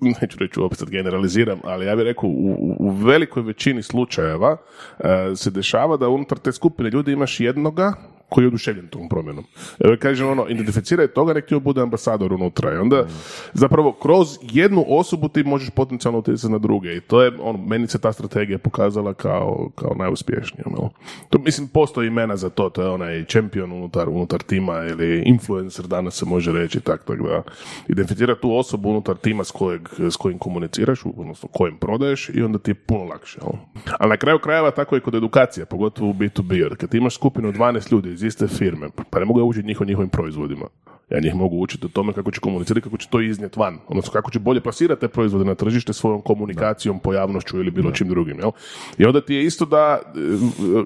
[0.00, 4.56] neću reći opet sad generaliziram, ali ja bih rekao u, u- velikoj većini slučajeva
[4.98, 7.92] e, se dešava da unutar te skupine ljudi imaš jednoga
[8.28, 9.44] koji je oduševljen tom promjenom.
[9.84, 12.74] Evo kažem ono, identificiraj toga, nek ti bude ambasador unutra.
[12.74, 13.06] I onda
[13.52, 16.96] zapravo kroz jednu osobu ti možeš potencijalno utjecati na druge.
[16.96, 20.74] I to je, ono, meni se ta strategija pokazala kao, kao najuspješnijom.
[20.78, 20.88] jel?
[21.30, 25.86] To, mislim, postoji imena za to, to je onaj čempion unutar, unutar tima ili influencer
[25.86, 27.42] danas se može reći tak, tak da
[27.88, 32.58] identificira tu osobu unutar tima s, kojeg, s kojim komuniciraš, odnosno kojim prodaješ i onda
[32.58, 33.38] ti je puno lakše.
[33.42, 33.52] jel?
[33.98, 37.48] Ali na kraju krajeva tako je kod edukacije, pogotovo u B2B, jer kad imaš skupinu
[37.48, 40.66] od 12 ljudi iz iste firme, pa ne mogu ja učiti njihov njihovim proizvodima.
[41.10, 43.78] Ja njih mogu učiti o tome kako će komunicirati, kako će to iznijeti van.
[43.88, 48.08] Odnosno kako će bolje plasirati te proizvode na tržište svojom komunikacijom, pojavnošću ili bilo čim
[48.08, 48.38] drugim.
[48.38, 48.50] Jel?
[48.98, 50.08] I onda ti je isto da e,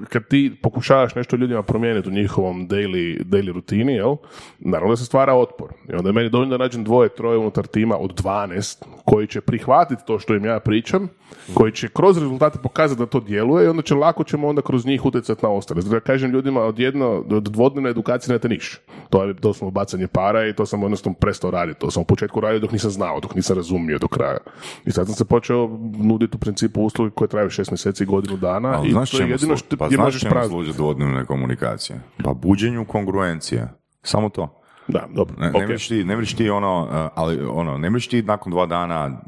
[0.09, 4.17] kad ti pokušavaš nešto ljudima promijeniti u njihovom daily, daily rutini, jel?
[4.59, 5.69] naravno da se stvara otpor.
[5.89, 9.41] I onda je meni dovoljno da nađem dvoje, troje unutar tima od 12 koji će
[9.41, 11.09] prihvatiti to što im ja pričam,
[11.55, 14.87] koji će kroz rezultate pokazati da to djeluje i onda će lako ćemo onda kroz
[14.87, 15.83] njih utjecati na ostale.
[15.83, 18.81] Zato ja kažem ljudima od jedno, od dvodnevne edukacije nemate niš.
[19.11, 21.81] To je doslovno bacanje para i to sam jednostavno prestao raditi.
[21.81, 24.39] To sam u početku radio dok nisam znao, dok nisam razumio do kraja.
[24.85, 28.37] I sad sam se počeo nuditi u principu usluge koje traju šest mjeseci i godinu
[28.37, 32.01] dana Ali i znaš to je jedino što pa znaš možeš čemu služe dvodnevne komunikacije?
[32.25, 33.69] Pa buđenju kongruencije.
[34.03, 34.63] Samo to.
[34.89, 35.35] Da, dobro.
[35.39, 35.55] Ne, ok.
[35.55, 38.67] ne mreš ti, ne mreš ti ono, uh, ali ono, ne mreš ti nakon dva
[38.67, 39.21] dana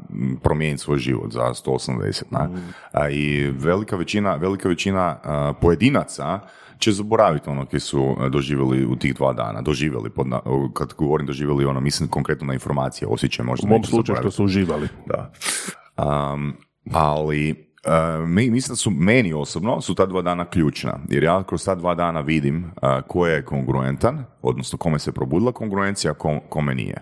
[0.43, 2.43] promijeniti svoj život za 180, na?
[2.43, 2.73] Mm.
[2.91, 5.17] A, I velika većina, velika većina
[5.61, 6.39] pojedinaca
[6.85, 9.61] će zaboraviti ono koji su uh, doživjeli u tih dva dana.
[9.61, 10.41] Doživjeli, pod na-
[10.73, 14.43] kad govorim doživjeli, ono, mislim konkretno na informacije, osjećaj možda U mom slučaju što su
[14.43, 14.87] uživali.
[15.05, 15.31] Da.
[16.33, 16.53] Um,
[16.93, 21.43] ali uh, mi, mislim da su meni osobno su ta dva dana ključna, jer ja
[21.43, 26.41] kroz ta dva dana vidim uh, ko je kongruentan, odnosno kome se probudila kongruencija, kom-
[26.49, 26.97] kome nije.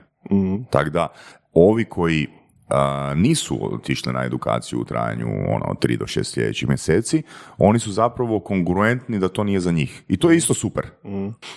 [0.70, 1.08] Tako da,
[1.54, 2.28] ovi koji
[3.16, 7.24] nisu otišli na edukaciju u trajanju ono, 3 do 6 sljedećih mjeseci,
[7.58, 10.04] oni su zapravo kongruentni da to nije za njih.
[10.08, 10.86] I to je isto super.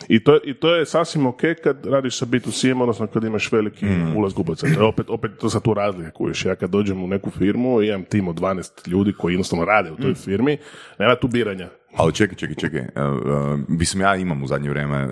[0.08, 3.86] I to, I to je sasvim ok kad radiš sa B2C-em, odnosno kad imaš veliki
[3.86, 4.16] Mm.
[4.16, 4.66] ulaz kupaca.
[4.66, 6.44] To je opet, opet to sad tu razlika kojiš.
[6.44, 9.90] Ja kad dođem u neku firmu i imam tim od 12 ljudi koji jednostavno rade
[9.92, 10.14] u toj Mm.
[10.14, 10.58] firmi,
[10.98, 11.68] nema tu biranja.
[11.96, 12.80] Ali čekaj, čekaj, čekaj.
[12.80, 15.08] Uh, uh, mislim, ja imam u zadnje vrijeme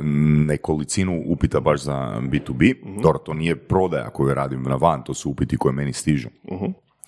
[0.47, 2.75] nekolicinu upita baš za B2B.
[3.03, 6.29] Dobro, to nije prodaja koju radim na van, to su upiti koje meni stižu.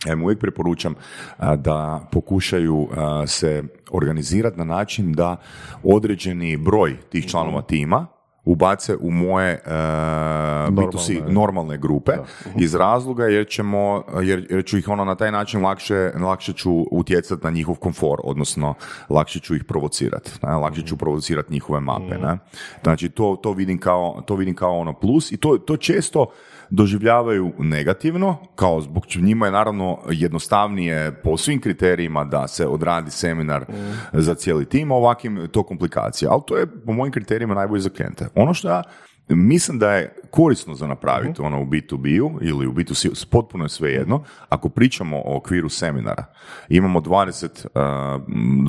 [0.07, 0.95] Ja im uvijek preporučam
[1.37, 2.89] a, da pokušaju
[3.27, 5.37] se organizirati na način da
[5.83, 8.07] određeni broj tih članova tima
[8.47, 11.79] ubace u moje uh, B2C normalne.
[11.79, 12.13] grupe
[12.65, 16.87] iz razloga jer ćemo, jer, jer ću ih ono na taj način lakše, lakše ću
[16.91, 18.75] utjecati na njihov komfor, odnosno
[19.09, 22.39] lakše ću ih provocirati, lakše ću provocirati njihove mape, ne.
[22.83, 26.27] Znači to, to vidim kao, to vidim kao ono plus i to, to često
[26.71, 33.65] doživljavaju negativno, kao zbog njima je naravno jednostavnije po svim kriterijima da se odradi seminar
[34.13, 36.31] za cijeli tim, a ovakvim to komplikacija.
[36.33, 38.29] Ali to je po mojim kriterijima najbolje za klijente.
[38.35, 38.83] Ono što ja
[39.29, 43.93] mislim da je korisno za napraviti ono u B2B-u ili u B2C, potpuno je sve
[43.93, 46.25] jedno, ako pričamo o okviru seminara,
[46.69, 47.81] imamo 20, uh,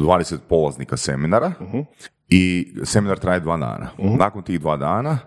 [0.08, 1.52] 20 polaznika seminara
[2.30, 3.90] i seminar traje dva dana.
[3.98, 5.20] Nakon tih dva dana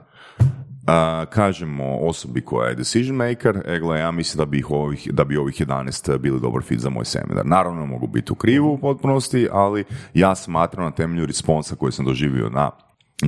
[0.86, 5.08] a, kažemo osobi koja je decision maker, e gle, ja mislim da bi, ih ovih,
[5.12, 7.46] da bi ovih 11 bili dobar fit za moj seminar.
[7.46, 12.04] Naravno, mogu biti u krivu u potpunosti, ali ja smatram na temelju responsa koji sam
[12.04, 12.70] doživio na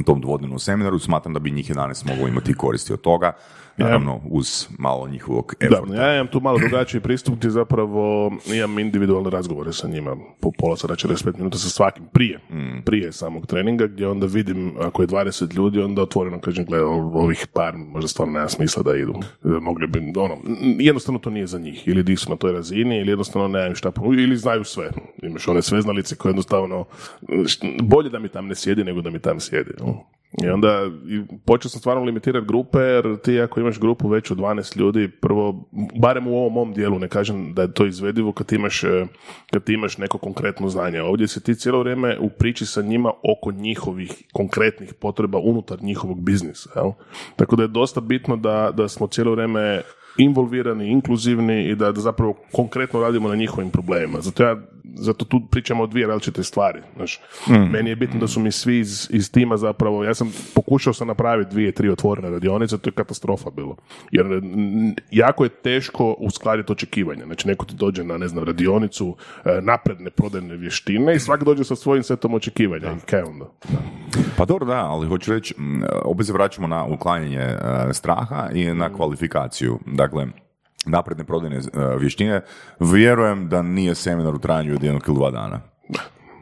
[0.06, 3.32] tom dvodnevnom seminaru, smatram da bi njih 11 moglo imati koristi od toga,
[3.76, 5.94] naravno uz malo njihovog Da, efforta.
[5.94, 10.76] ja imam tu malo drugačiji pristup gdje zapravo imam individualne razgovore sa njima po pola
[10.76, 12.40] sata, 45 minuta sa svakim prije,
[12.84, 17.46] prije samog treninga gdje onda vidim ako je 20 ljudi onda otvoreno kažem gle ovih
[17.52, 19.14] par možda stvarno nema smisla da idu.
[19.44, 20.36] E, Mogli bi, ono,
[20.78, 21.88] jednostavno to nije za njih.
[21.88, 24.90] Ili nisu na toj razini ili jednostavno nemaju šta ili znaju sve.
[25.22, 26.84] Imaš one sveznalice koje jednostavno
[27.82, 29.70] bolje da mi tam ne sjedi nego da mi tam sjedi.
[29.80, 30.04] no.
[30.44, 30.90] I onda
[31.44, 35.68] počeo sam stvarno limitirati grupe, jer ti ako imaš grupu veću od 12 ljudi, prvo,
[36.00, 39.06] barem u ovom mom dijelu, ne kažem da je to izvedivo kad imaš, e,
[39.50, 41.02] kad imaš neko konkretno znanje.
[41.02, 46.20] Ovdje se ti cijelo vrijeme u priči sa njima oko njihovih konkretnih potreba unutar njihovog
[46.20, 46.70] biznisa.
[46.76, 46.92] Jel?
[47.36, 49.82] Tako da je dosta bitno da, da smo cijelo vrijeme
[50.18, 54.20] involvirani, inkluzivni i da, da zapravo konkretno radimo na njihovim problemima.
[54.20, 54.56] Zato ja
[54.94, 56.80] zato tu pričamo o dvije različite stvari.
[56.96, 57.20] Znaš,
[57.72, 61.08] Meni je bitno da su mi svi iz, iz tima zapravo, ja sam pokušao sam
[61.08, 63.76] napraviti dvije, tri otvorene radionice, to je katastrofa bilo.
[64.10, 64.26] Jer
[65.10, 67.24] jako je teško uskladiti očekivanja.
[67.24, 71.64] Znači, neko ti dođe na, ne znam, radionicu e, napredne prodajne vještine i svak dođe
[71.64, 72.92] sa svojim setom očekivanja.
[72.92, 73.44] I kaj onda?
[74.36, 75.54] Pa dobro, da, ali hoću reći,
[76.04, 77.58] opet se vraćamo na uklanjanje e,
[77.92, 79.78] straha i na kvalifikaciju.
[79.86, 80.26] Dakle,
[80.86, 81.60] napredne prodajne e,
[81.98, 82.40] vještine,
[82.80, 85.60] vjerujem da nije seminar u trajanju od jednog ili dva dana.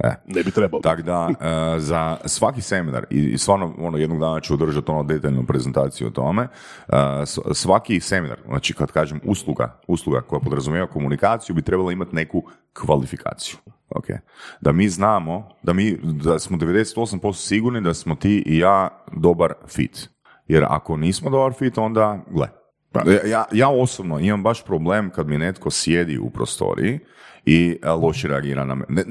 [0.05, 0.15] E.
[0.27, 0.83] Ne bi trebalo.
[0.83, 5.03] Tako da, e, za svaki seminar, i i stvarno ono, jednog dana ću održati ono
[5.03, 6.49] detaljnu prezentaciju o tome,
[7.27, 12.43] s- svaki seminar, znači kad kažem usluga, usluga koja podrazumijeva komunikaciju, bi trebala imati neku
[12.73, 13.57] kvalifikaciju.
[13.97, 14.07] Ok.
[14.61, 19.53] Da mi znamo, da mi, da smo 98% sigurni da smo ti i ja dobar
[19.69, 20.09] fit.
[20.49, 22.49] Jer ako nismo dobar fit, onda, gle,
[22.95, 26.99] Ja- Ja, ja osobno imam baš problem kad mi netko sjedi u prostoriji
[27.47, 28.85] i e, loše reagira na me.
[28.89, 29.05] Ne,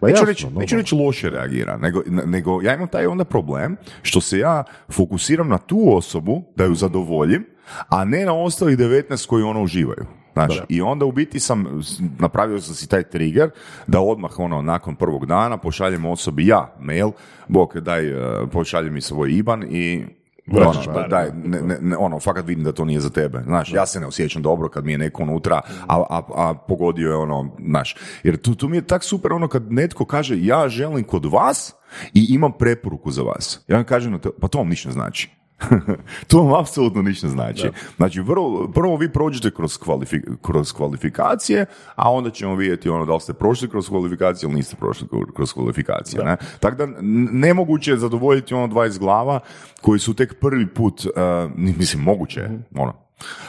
[0.00, 0.60] Pa neću, reći, normalno.
[0.60, 5.48] neću reći loše reagira, nego, nego ja imam taj onda problem što se ja fokusiram
[5.48, 7.44] na tu osobu da ju zadovoljim,
[7.88, 10.06] a ne na ostalih 19 koji ono uživaju.
[10.32, 11.82] Znaš, i onda u biti sam,
[12.18, 13.50] napravio sam si taj trigger
[13.86, 17.10] da odmah ono, nakon prvog dana pošaljem osobi ja mail,
[17.48, 18.14] bok daj, e,
[18.46, 20.04] pošalji mi svoj IBAN i
[20.46, 23.42] Vraćaš ono, daj, ne, ne, ne, ono, fakat vidim da to nije za tebe.
[23.44, 27.10] Znaš, ja se ne osjećam dobro kad mi je neko unutra, a, a, a pogodio
[27.10, 30.68] je ono, znaš, jer tu, tu mi je tak super ono kad netko kaže ja
[30.68, 31.74] želim kod vas
[32.14, 33.64] i imam preporuku za vas.
[33.68, 35.45] Ja vam kažem, pa to vam ništa znači.
[36.28, 37.70] to vam apsolutno ništa znači.
[37.96, 43.14] Znači, vrlo, prvo vi prođete kroz, kvalifi- kroz kvalifikacije, a onda ćemo vidjeti ono da
[43.14, 46.24] li ste prošli kroz kvalifikacije ili niste prošli kroz kvalifikacije.
[46.24, 46.36] Ne?
[46.60, 46.86] Tako da
[47.32, 49.40] nemoguće je zadovoljiti ono 20 glava
[49.80, 51.12] koji su tek prvi put, uh,
[51.56, 53.05] mislim, moguće je, ono,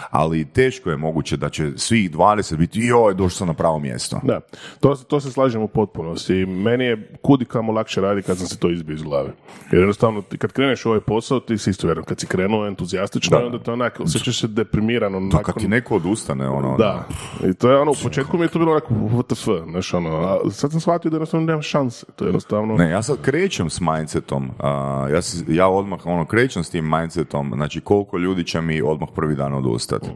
[0.10, 4.20] ali teško je moguće da će svih 20 biti joj, došao sam na pravo mjesto.
[4.24, 4.40] Da,
[4.80, 6.34] to, to se slažem u potpunosti.
[6.34, 9.30] I meni je kudi kamo lakše raditi kad sam se to izbio iz glave.
[9.72, 13.40] Jer jednostavno, kad kreneš u ovaj posao, ti si isto vjerujem, kad si krenuo entuzijastično,
[13.40, 13.46] Da.
[13.46, 15.20] onda to onak, osjećaš se deprimirano.
[15.20, 17.08] To nakon- kad ti neko odustane, ono, Da,
[17.44, 20.50] i to je ono, u početku mi je to bilo onako, WTF, znaš ono, a
[20.52, 22.76] sad sam shvatio da jednostavno nema šanse, to je jednostavno...
[22.76, 24.70] Ne, ja sad krećem s mindsetom, a,
[25.12, 25.20] ja,
[25.56, 29.54] ja odmah ono, krećem s tim mindsetom, znači koliko ljudi će mi odmah prvi dan
[29.58, 30.08] odustati.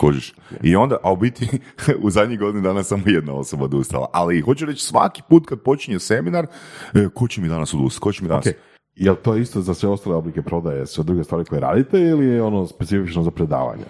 [0.00, 0.34] Kužiš.
[0.62, 1.48] I onda, a u biti,
[2.04, 4.06] u zadnjih godinu dana samo jedna osoba odustala.
[4.12, 6.46] Ali hoću reći, svaki put kad počinje seminar,
[6.94, 8.46] e, ko će mi danas odustati, ko će mi danas...
[8.46, 8.52] Ok,
[8.94, 12.42] jel to isto za sve ostale oblike prodaje, sve druge stvari koje radite ili je
[12.42, 13.84] ono specifično za predavanje?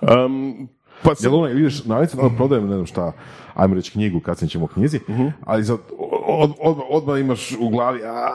[0.00, 0.68] Um,
[1.02, 3.12] pa sad- Jel ono, ideš na da prodajem, ne znam šta,
[3.54, 5.00] ajmo reći knjigu, kasnije ćemo o knjizi,
[5.44, 5.78] ali sad
[6.36, 8.28] od, od, odmah imaš u glavi, a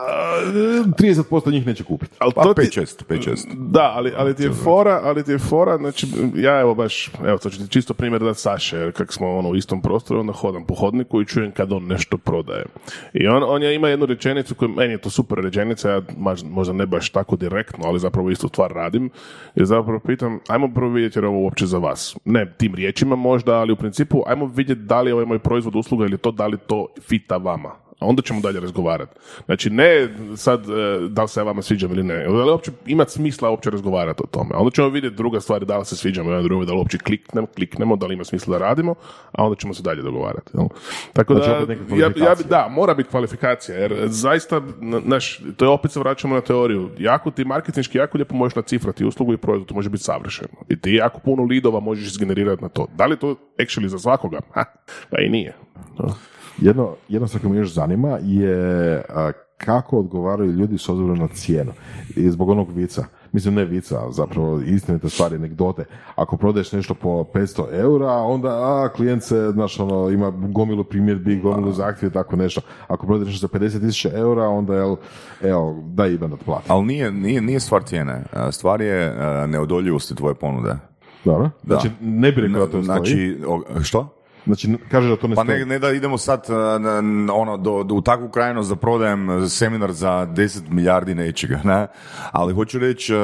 [0.98, 2.16] 30% njih neće kupiti.
[2.18, 3.46] ali Pa to ti- 5-6, 5-6.
[3.54, 7.38] Da, ali, ali ti je fora, ali ti je fora, znači, ja evo baš, evo,
[7.38, 10.32] to ću ti čisto primjer da Saše, jer kak smo ono u istom prostoru, onda
[10.32, 12.64] hodam po hodniku i čujem kad on nešto prodaje.
[13.12, 16.02] I on, on je, ima jednu rečenicu koju, meni je to super rečenica, ja
[16.44, 19.10] možda ne baš tako direktno, ali zapravo istu stvar radim,
[19.54, 22.16] jer zapravo pitam, ajmo prvo vidjeti jer je ovo uopće za vas.
[22.24, 25.76] Ne tim riječima možda, ali u principu, ajmo vidjeti da li je ovaj moj proizvod
[25.76, 27.70] usluga ili to, da li to fita vama.
[28.02, 29.14] A onda ćemo dalje razgovarati.
[29.44, 30.72] Znači, ne sad e,
[31.08, 34.22] da li se ja vama sviđam ili ne, da li uopće imati smisla uopće razgovarati
[34.24, 34.50] o tome.
[34.54, 37.46] Onda ćemo vidjeti druga stvar, da li se sviđamo jedan drugom, da li uopće kliknemo,
[37.46, 38.94] kliknemo, da li ima smisla da radimo,
[39.32, 40.50] a onda ćemo se dalje dogovarati.
[40.54, 40.66] jel?
[41.12, 45.64] Tako Znači, da, neka ja, ja, da, mora biti kvalifikacija, jer zaista, n- znaš, to
[45.64, 46.90] je opet se vraćamo na teoriju.
[46.98, 50.48] Jako ti marketinški, jako lijepo možeš nacifrati uslugu i proizvod, to može biti savršeno.
[50.68, 52.86] I ti jako puno lidova možeš izgenerirati na to.
[52.96, 54.40] Da li je to actually za svakoga?
[54.54, 54.64] Ha,
[55.10, 55.54] pa i nije.
[55.98, 56.14] No.
[56.58, 59.02] Jedno, jedno koje me još zanima je
[59.56, 61.72] kako odgovaraju ljudi s obzirom na cijenu.
[62.16, 63.04] I zbog onog vica.
[63.32, 65.84] Mislim, ne vica, zapravo istinite stvari, anegdote.
[66.14, 71.40] Ako prodaješ nešto po 500 eura, onda a, klijent se, znaš, ono, ima gomilu primjedbi,
[71.40, 72.60] gomilu zahtjeva i tako nešto.
[72.88, 74.96] Ako prodaješ nešto za 50.000 eura, onda, jel,
[75.42, 76.66] evo, daj Ivan ti plati.
[76.68, 79.14] Ali nije, nije, nije stvar cijene, stvar je
[79.48, 80.74] neodoljivosti tvoje ponude.
[81.24, 81.50] Dobro?
[81.64, 82.84] Znači, ne bi rekao da to stoji.
[82.84, 83.38] Znači,
[83.82, 84.21] što?
[84.46, 87.56] Znači, kaže da to ne Pa ne, ne da idemo sad uh, na- na- ono,
[87.56, 91.86] do, do, u takvu krajnost da prodajem uh, seminar za 10 milijardi nečega, ne?
[92.32, 93.20] Ali hoću reći, uh,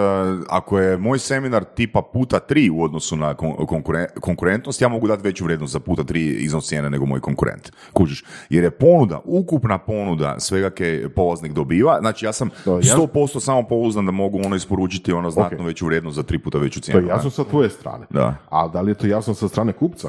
[0.48, 5.08] ako je moj seminar tipa puta tri u odnosu na kon- konkuren- konkurentnost, ja mogu
[5.08, 7.72] dati veću vrijednost za puta tri iznos cijene nego moj konkurent.
[7.92, 8.24] Kužiš?
[8.50, 13.40] Jer je ponuda, ukupna ponuda svega ke polaznik dobiva, znači ja sam To je 100%
[13.40, 15.66] samo pouzdan da mogu ono isporučiti ono znatno Ok.
[15.66, 17.00] veću vrijednost za tri puta veću To cijenu.
[17.00, 18.06] je jasno sa tvoje strane.
[18.10, 18.34] Da.
[18.50, 20.08] A da li je to jasno sa strane kupca?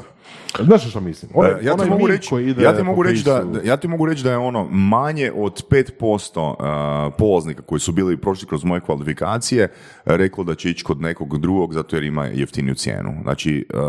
[0.60, 1.30] Znaš što mislim?
[1.34, 4.24] Onaj, E, ja ti mogu reći, ja ti mogu reći da, ja ti mogu reći
[4.24, 9.68] da je ono manje od 5% uh, polaznika koji su bili prošli kroz moje kvalifikacije
[10.04, 13.14] reklo da će ići kod nekog drugog zato jer ima jeftiniju cijenu.
[13.22, 13.80] Znači, uh,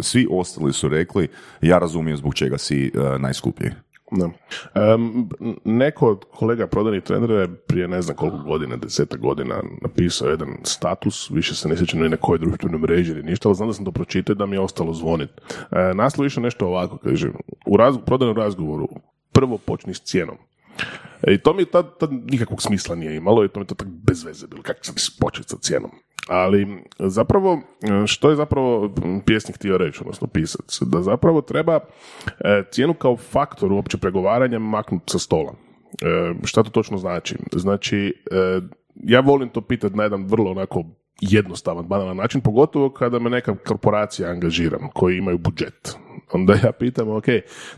[0.00, 1.28] svi ostali su rekli,
[1.60, 3.70] ja razumijem zbog čega si uh, najskuplji.
[4.10, 4.30] Da.
[4.74, 5.28] Em,
[5.64, 10.48] neko od kolega prodajnih trenera je prije ne znam koliko godina, desetak godina napisao jedan
[10.64, 13.74] status, više se ne sjećam ni na kojoj društvenoj mreži ili ništa, ali znam da
[13.74, 15.30] sam to pročitao da mi je ostalo zvonit.
[15.70, 17.30] E, naslov išao nešto ovako, kaže,
[17.66, 18.88] u raz, prodajnom razgovoru
[19.32, 20.36] prvo počni s cijenom.
[21.22, 23.88] E, I to mi tad, tad nikakvog smisla nije imalo i to mi to tak
[23.88, 25.90] bez veze bilo, kako sam početi sa cijenom.
[26.28, 26.66] Ali
[26.98, 27.60] zapravo,
[28.06, 28.94] što je zapravo
[29.26, 31.80] pjesnik htio reći, odnosno pisac, da zapravo treba
[32.40, 35.52] e, cijenu kao faktor uopće pregovaranja maknuti sa stola.
[36.02, 37.36] E, šta to točno znači?
[37.52, 38.60] Znači, e,
[38.94, 40.84] ja volim to pitati na jedan vrlo onako
[41.20, 45.96] jednostavan, banalan način, pogotovo kada me neka korporacija angažira koji imaju budžet.
[46.32, 47.24] Onda ja pitam, ok,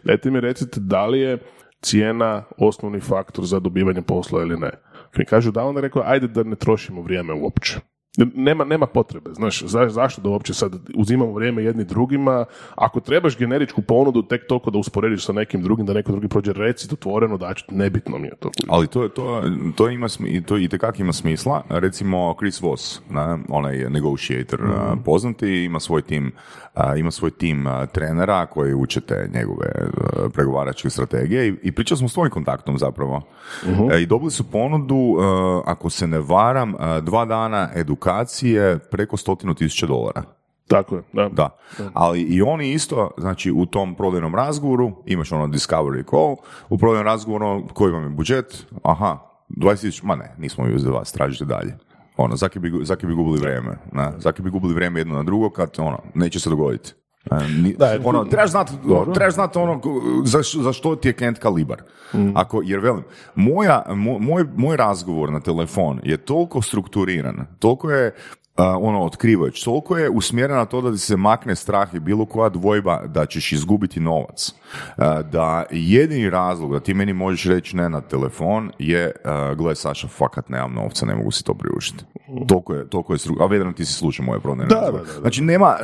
[0.05, 1.39] dajte mi recite da li je
[1.81, 4.71] cijena osnovni faktor za dobivanje posla ili ne.
[5.11, 7.92] Kad mi kažu da, onda rekao, ajde da ne trošimo vrijeme uopće.
[8.17, 12.45] Nema, nema potrebe, znaš, za, zašto da uopće sad uzimamo vrijeme jedni drugima,
[12.75, 16.53] ako trebaš generičku ponudu tek toliko da usporediš sa nekim drugim, da neko drugi prođe
[16.53, 18.51] reci otvoreno, da ću, nebitno mi je to.
[18.69, 19.43] Ali to, to,
[19.77, 25.65] to ima, smi- to itekak ima smisla, recimo Chris Voss, ne, onaj negotiator a, poznati,
[25.65, 26.33] ima svoj tim,
[26.99, 29.67] ima svoj tim trenera koji učete njegove
[30.35, 33.23] pregovaračke strategije i, i pričali smo s tvojim kontaktom zapravo.
[33.93, 35.17] E, I dobili su ponudu,
[35.65, 38.02] ako se ne varam, dva dana edukacije
[38.91, 40.23] preko stotinu tisuća dolara.
[40.69, 41.29] Tako je, da.
[41.29, 41.57] Da,
[41.93, 46.37] ali i oni isto, znači u tom prodajnom razgovoru, imaš ono discovery call,
[46.69, 50.91] u prodajnom razgovoru ono, koji vam je budžet, aha, 20.000, ma ne, nismo mi za
[50.91, 51.79] vas, tražite dalje.
[52.17, 54.13] Ono, zaki bi, zaki bi gubili vrijeme, ne?
[54.19, 56.95] zaki bi gubili vrijeme jedno na drugo kad, ono, neće se dogoditi.
[57.25, 58.73] E, ni- ono, trebaš znati
[59.07, 59.81] trebaš znat ono,
[60.25, 61.83] za, š- za što ti je klijent kalibar.
[62.35, 63.03] Ako, jer velim,
[63.35, 68.15] moja, mo- moj, moj razgovor na telefon je toliko strukturiran, toliko je
[68.57, 72.49] ono otkrivajuć, toliko je usmjeren na to da ti se makne strah i bilo koja
[72.49, 74.55] dvojba da ćeš izgubiti novac.
[75.33, 79.13] Da jedini razlog da ti meni možeš reći ne na telefon je,
[79.57, 82.05] gle Saša, fakat nemam novca, ne mogu si to priuštiti.
[82.49, 85.05] Toliko je, toliko je stru- a vedran ti si slušao moje prodajne Da, razgovore.
[85.05, 85.21] da, da, da.
[85.21, 85.77] Znači nema,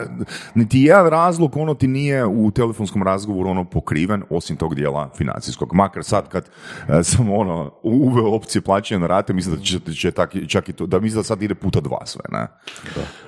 [0.55, 5.75] niti jedan razlog ono ti nije u telefonskom razgovoru ono pokriven osim tog dijela financijskog.
[5.75, 6.51] Makar sad kad
[6.89, 10.73] e, sam ono uveo opcije plaćanja na rate, mislim da će, će tak, čak i
[10.73, 12.47] to, da mislim da sad ide puta dva sve, ne?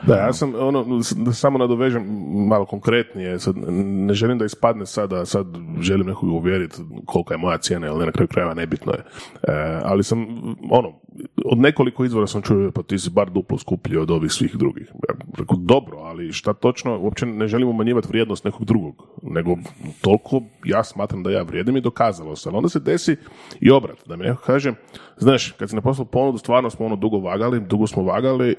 [0.07, 2.03] Da, ja sam, ono, da samo nadovežem
[2.49, 5.47] malo konkretnije, sad, ne želim da ispadne sada, sad
[5.81, 6.77] želim nekog uvjeriti
[7.07, 8.99] kolika je moja cijena, ali na kraju krajeva nebitno je.
[9.43, 10.27] E, ali sam,
[10.71, 11.01] ono,
[11.45, 14.87] od nekoliko izvora sam čuo, pa ti si bar duplo skuplji od ovih svih drugih.
[15.09, 19.57] Ja rekao, dobro, ali šta točno, uopće ne želim umanjivati vrijednost nekog drugog, nego
[20.01, 22.49] toliko ja smatram da ja vrijedim i dokazalo se.
[22.49, 23.17] Ali onda se desi
[23.61, 24.73] i obrat, da mi neko kaže,
[25.17, 28.55] znaš, kad si na poslu ponudu, stvarno smo ono dugo vagali, dugo smo vagali,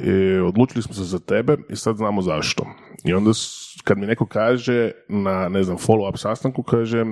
[0.70, 2.66] smo se za tebe i sad znamo zašto.
[3.04, 3.32] I onda
[3.84, 7.06] kad mi neko kaže na, ne znam, follow-up sastanku, kaže,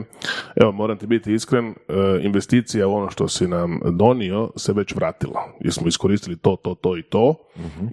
[0.56, 1.74] evo, moram ti biti iskren, e,
[2.22, 5.42] investicija u ono što si nam donio se već vratila.
[5.60, 7.36] Jer smo iskoristili to, to, to i to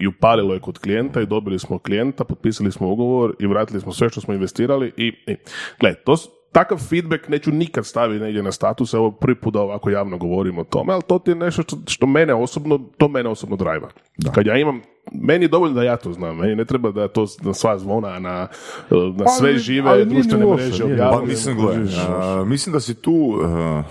[0.01, 3.93] i upalilo je kod klijenta i dobili smo klijenta, potpisali smo ugovor i vratili smo
[3.93, 5.37] sve što smo investirali i, i
[5.81, 6.17] gle, to,
[6.53, 10.59] takav feedback neću nikad staviti negdje na status, evo prvi put da ovako javno govorim
[10.59, 13.89] o tome, ali to ti je nešto što, što mene osobno, to mene osobno drajva.
[14.35, 14.83] Kad ja imam,
[15.13, 18.19] meni je dovoljno da ja to znam, meni ne treba da to na sva zvona,
[18.19, 18.49] na,
[19.17, 21.75] na sve ali- žive ali nije društvene ni loše, mreže nije ni Pa mislim, gle,
[21.75, 21.99] kužiš.
[22.09, 23.85] a, mislim da si tu, uh,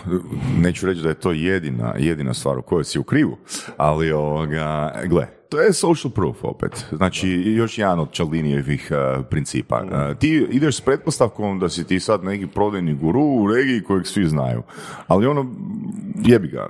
[0.61, 3.38] neću reći da je to jedina, jedina stvar u kojoj si u krivu,
[3.78, 6.86] ali ovoga, gle, to je social proof opet.
[6.91, 9.84] Znači, još jedan od Čalinijevih uh, principa.
[9.84, 14.08] Uh, ti ideš s pretpostavkom da si ti sad neki prodajni guru u regiji kojeg
[14.08, 14.64] svi znaju.
[15.08, 15.56] Ali ono,
[16.26, 16.70] jebi ga,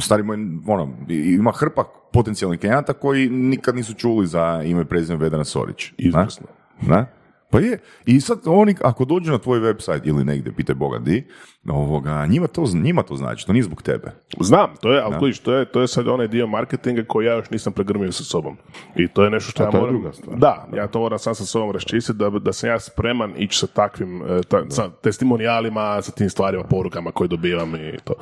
[0.00, 5.44] stari moj, ono, ima hrpa potencijalnih klijenata koji nikad nisu čuli za ime prezime Vedrana
[5.44, 5.92] Sorić.
[5.98, 6.46] Izvrsno.
[7.50, 7.78] Pa je.
[8.06, 11.24] I sad oni, ako dođu na tvoj website ili negdje, pitaj Boga di,
[11.68, 14.10] ovoga, njima, to, njima to znači, to nije zbog tebe.
[14.40, 17.34] Znam, to je, ali kužiš, to je, to je sad onaj dio marketinga koji ja
[17.34, 18.56] još nisam pregrmio sa sobom.
[18.96, 19.94] I to je nešto što A ja to je moram...
[19.94, 20.38] druga stvar.
[20.38, 23.66] Da, ja to moram sam sa sobom raščistiti da, da sam ja spreman ići sa
[23.66, 28.14] takvim, e, ta, sa testimonijalima, sa tim stvarima, porukama koje dobivam i to.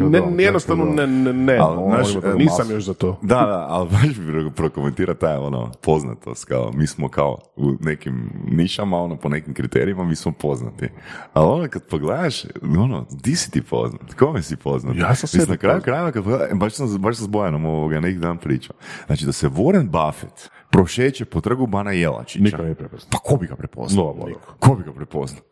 [0.00, 3.18] Ne, jednostavno ne, ne, ne, Ali, ono, znaš, e, nisam mas- još za to.
[3.22, 7.72] Da, da, ali baš bi pro- prokomentirati taj ono, poznatost, kao mi smo kao u
[7.80, 10.88] nekim nišama, ono, po nekim kriterijima, mi smo poznati.
[11.32, 12.44] Ali ono, kad pogledaš,
[12.78, 14.14] ono, di si ti poznat?
[14.14, 14.96] Kome si poznat?
[14.96, 18.00] Ja sam sebi na kraju krajeva, kad pogledaš, baš sam, baš sam s Bojanom ovoga
[18.00, 18.76] neki dan pričao.
[19.06, 22.44] Znači, da se Warren Buffett prošeće po trgu Bana Jelačića.
[22.44, 23.08] Niko ne prepoznao.
[23.12, 24.04] Pa ko bi ga prepoznao?
[24.04, 24.34] No, ono.
[24.58, 25.42] Ko bi ga prepoznao?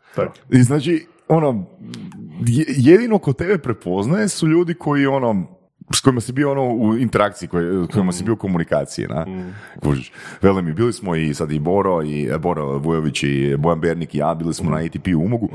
[0.50, 1.64] I znači, ono,
[2.40, 5.46] je- jedino ko tebe prepoznaje su ljudi koji, ono,
[5.92, 7.48] s kojima si bio ono u interakciji,
[7.88, 9.26] s kojima si bio u komunikaciji, na?
[9.82, 10.12] Kužiš.
[10.42, 14.14] Vele mi, bili smo i sad i Boro, i e, Boro Vujović i Bojan Bernik
[14.14, 15.48] i ja, bili smo na ATP u Umogu.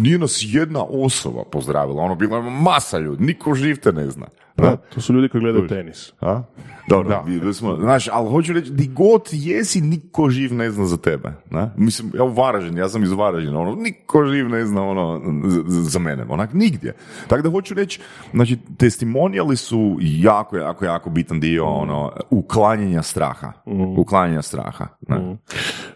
[0.00, 4.26] Nije nas jedna osoba pozdravila, ono, bila masa ljudi, niko živ te ne zna.
[4.56, 6.12] Da, to su ljudi koji gledaju tenis.
[6.20, 6.42] A?
[6.88, 10.96] Dobro, bili smo, znaš, ali hoću reći, di god jesi, niko živ ne zna za
[10.96, 11.32] tebe.
[11.50, 11.70] Ne?
[11.76, 15.82] Mislim, ja u Varaždin, ja sam iz Varaždina, ono, niko živ ne zna ono, za,
[15.82, 16.94] za mene, onak, nigdje.
[17.28, 18.00] Tako da hoću reći,
[18.32, 23.52] znači, testimonijali su jako, jako, jako bitan dio, ono, uklanjanja straha.
[23.96, 24.86] Uklanjanja straha.
[25.08, 25.36] Ne?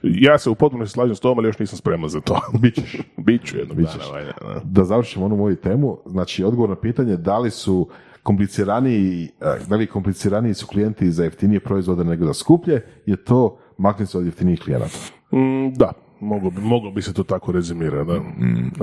[0.03, 2.41] Ja se u potpunosti slažem s tom, ali još nisam spreman za to.
[2.63, 2.97] Bićeš.
[3.17, 3.99] Biću jednog Bićeš.
[3.99, 4.13] dana.
[4.13, 4.61] valjda, da.
[4.65, 7.89] Da završimo onu moju temu, znači odgovor na pitanje da li su
[8.23, 9.29] kompliciraniji,
[9.69, 14.19] da li kompliciraniji su klijenti za jeftinije proizvode nego za skuplje, je to maknuti se
[14.19, 14.99] od jeftinijih klijenata.
[15.33, 18.07] Mm, da, moglo bi, moglo bi se to tako rezimirati.
[18.07, 18.21] Da.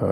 [0.02, 0.12] Da.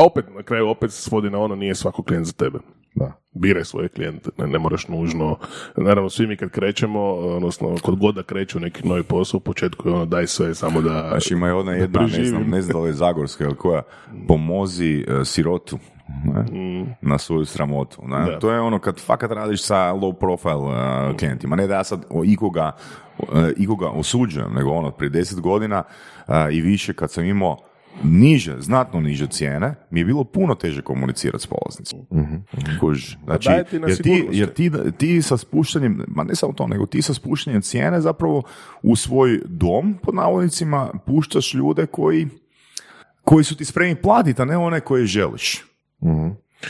[0.00, 2.58] A opet, na kraju opet se svodi na ono, nije svako klijent za tebe.
[2.94, 3.12] Da.
[3.32, 5.36] Biraj svoje klijente, ne, ne moraš nužno,
[5.76, 9.88] naravno svi mi kad krećemo, odnosno kod god da kreću neki novi posao, u početku
[9.88, 11.06] je ono daj sve samo da...
[11.10, 13.82] Znaš, ima je ona jedna, ne znam, ne znam da li je Zagorska ili koja,
[14.28, 15.78] pomozi e, sirotu
[16.24, 18.02] ne, na svoju sramotu.
[18.06, 18.20] Ne?
[18.20, 18.40] Mm.
[18.40, 21.56] To je ono kad fakat radiš sa low profile uh, klijentima.
[21.56, 22.72] Ne da ja sad o ikoga,
[23.18, 25.82] e, ikoga osuđujem, nego ono prije deset godina
[26.26, 27.56] a, i više kad sam imao
[28.02, 32.02] niže, znatno niže cijene, mi je bilo puno teže komunicirati s polaznicima.
[32.80, 33.18] Kužiš?
[33.24, 37.14] Znači, jer, ti, jer ti, ti sa spuštanjem, ma ne samo to, nego ti sa
[37.14, 38.42] spuštanjem cijene zapravo
[38.82, 42.28] u svoj dom, pod navodnicima, puštaš ljude koji,
[43.24, 45.69] koji su ti spremni platiti, a ne one koje želiš.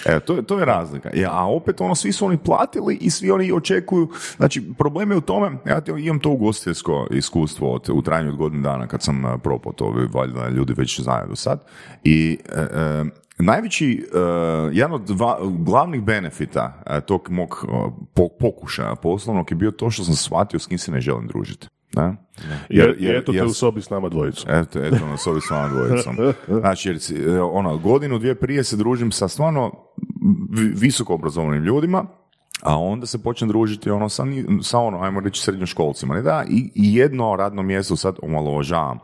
[0.06, 1.10] E, to, je- to je razlika.
[1.14, 5.16] Ja, a opet ono, svi su oni platili i svi oni očekuju, znači problem je
[5.16, 9.24] u tome, ja imam to ugostiteljsko iskustvo od, u trajanju od godinu dana kad sam
[9.24, 11.64] a, propao to, valjda ljudi već znaju do sad.
[12.04, 13.04] I e, e,
[13.38, 14.18] najveći, e,
[14.72, 17.64] jedan od dva, glavnih benefita e, tog mog
[18.14, 21.66] po- pokušaja poslovnog je bio to što sam shvatio s kim se ne želim družiti.
[21.96, 22.16] Ne?
[22.68, 24.46] Jer, jer, eto te u sobi s nama dvojicu.
[24.60, 26.16] Eto, eto, na sobi s vama dvojicom.
[26.48, 29.72] Znači, jer, e, ono, godinu, dvije prije se družim sa stvarno
[30.50, 32.04] vi- visoko obrazovanim ljudima,
[32.62, 34.24] a onda se počnem družiti ono sa,
[34.62, 36.14] sa ono, ajmo reći, srednjoškolcima.
[36.14, 38.98] Ne da, i, i jedno radno mjesto sad omalovažavam,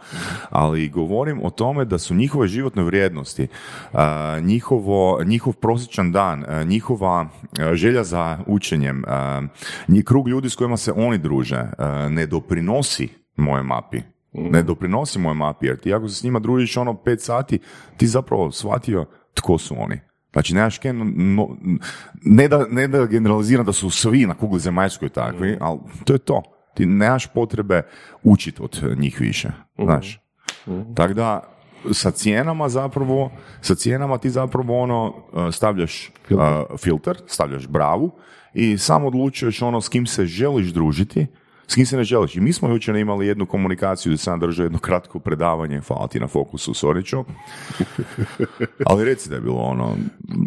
[0.51, 3.47] ali govorim o tome da su njihove životne vrijednosti,
[3.93, 7.29] a, njihovo, njihov prosječan dan, a, njihova
[7.61, 9.43] a, želja za učenjem, a,
[9.89, 14.01] nji- krug ljudi s kojima se oni druže, a, ne doprinosi moje mapi.
[14.33, 17.59] Ne doprinosi moje mapi, jer ti ako se s njima družiš ono pet sati,
[17.97, 20.01] ti zapravo shvatio tko su oni.
[20.37, 21.57] Znači, nemaš kaj, no,
[22.23, 26.19] ne, da, ne da generaliziram da su svi na kugli zemaljskoj takvi, ali to je
[26.19, 26.43] to.
[26.75, 27.83] Ti nemaš potrebe
[28.23, 30.21] učiti od njih više, znaš.
[30.95, 31.41] Tako da,
[31.93, 33.31] sa cijenama zapravo,
[33.61, 36.39] sa cijenama ti zapravo ono, uh, stavljaš uh,
[36.79, 38.11] filter, stavljaš bravu
[38.55, 41.27] i sam odlučuješ ono s kim se želiš družiti,
[41.67, 42.37] s kim se ne želiš.
[42.37, 46.21] I mi smo jučer imali jednu komunikaciju gdje sam držao jedno kratko predavanje, hvala ti
[46.21, 47.25] na fokusu, Soriću.
[48.87, 49.97] Ali reci da je bilo ono,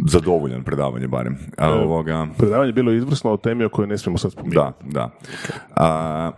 [0.08, 1.38] zadovoljan predavanje barem.
[1.58, 4.84] A, ovoga, Predavanje je bilo izvrsno o temi o kojoj ne smijemo sad spominjati.
[4.86, 5.10] da, da.
[5.76, 6.32] A,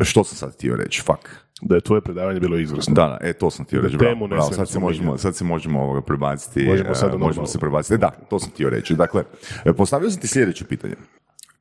[0.00, 1.02] što sam sad htio reći?
[1.02, 1.28] Fuck.
[1.62, 2.94] Da je tvoje predavanje bilo izvrsno.
[2.94, 3.98] Da, da, e, to sam htio Da reći.
[3.98, 6.66] temu bravo, ne bravo, sad se možemo, sad se možemo ovoga prebaciti.
[6.68, 7.98] Možemo sad e, možemo se prebaciti.
[7.98, 8.94] Da, to sam htio reći.
[8.94, 9.22] Dakle,
[9.64, 10.94] e, postavio sam ti sljedeće pitanje.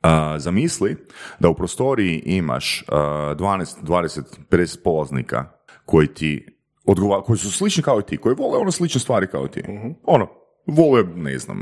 [0.02, 0.96] A, zamisli
[1.40, 2.96] da u prostoriji imaš a,
[3.40, 5.46] 12, 20, 50 polaznika
[5.86, 6.46] koji ti
[6.86, 9.64] odgova, koji su slični kao i ti, koji vole ono slične stvari kao i ti.
[10.04, 10.28] Ono,
[10.68, 11.58] vole, ne znam,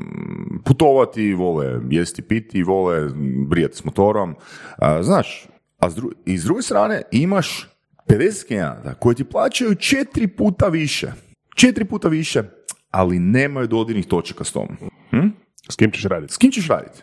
[0.66, 3.10] putovati, vole jesti, piti, vole
[3.48, 4.36] brijati s motorom.
[4.78, 5.48] A, znaš,
[5.80, 7.70] a s dru- i s druge strane imaš
[8.08, 11.12] 50 klijenata koji ti plaćaju četiri puta više.
[11.56, 12.44] Četiri puta više,
[12.92, 14.68] ali nemaju dodirnih točaka s tom.
[15.10, 15.28] Hm?
[15.70, 16.34] S kim ćeš raditi?
[16.34, 17.02] S kim ćeš raditi?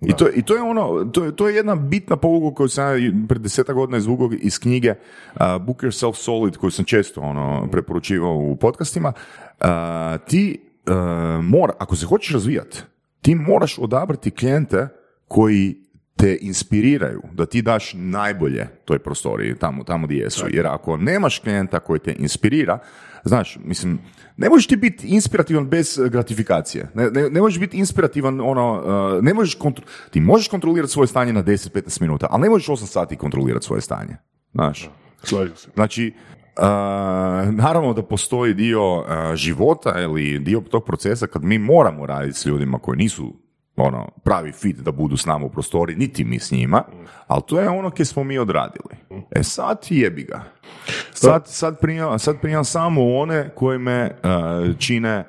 [0.00, 3.04] I to, I to je ono, to je, to je jedna bitna pouka koju sam
[3.04, 7.68] ja pred deseta godina izvukao iz knjige uh, Book Yourself Solid, koju sam često ono,
[7.72, 9.12] preporučivao u podcastima.
[9.60, 9.66] Uh,
[10.26, 10.94] ti uh,
[11.44, 12.82] mora, ako se hoćeš razvijati,
[13.22, 14.88] ti moraš odabrati klijente
[15.28, 15.85] koji
[16.16, 20.46] te inspiriraju, da ti daš najbolje toj prostoriji, tamo, tamo gdje jesu.
[20.50, 22.78] Jer ako nemaš klijenta koji te inspirira,
[23.24, 23.98] znaš, mislim,
[24.36, 26.88] ne možeš ti biti inspirativan bez eh, gratifikacije.
[26.94, 28.82] Ne, ne, ne možeš biti inspirativan, ono,
[29.18, 32.68] eh, ne možeš kontro- ti možeš kontrolirati svoje stanje na 10-15 minuta, ali ne možeš
[32.68, 34.16] 8 sati kontrolirati svoje stanje.
[34.52, 34.90] Znaš,
[35.56, 35.70] se.
[35.74, 36.12] Znači,
[36.56, 36.62] uh,
[37.54, 39.04] naravno da postoji dio uh,
[39.34, 43.45] života ili dio tog procesa kad mi moramo raditi s ljudima koji nisu
[43.76, 46.82] ono, pravi fit da budu s nama u prostori, niti mi s njima,
[47.26, 48.96] ali to je ono kje smo mi odradili.
[49.30, 50.42] E sad jebi ga.
[51.12, 55.24] Sad, sad, primam, sad primam samo one koje me uh, čine,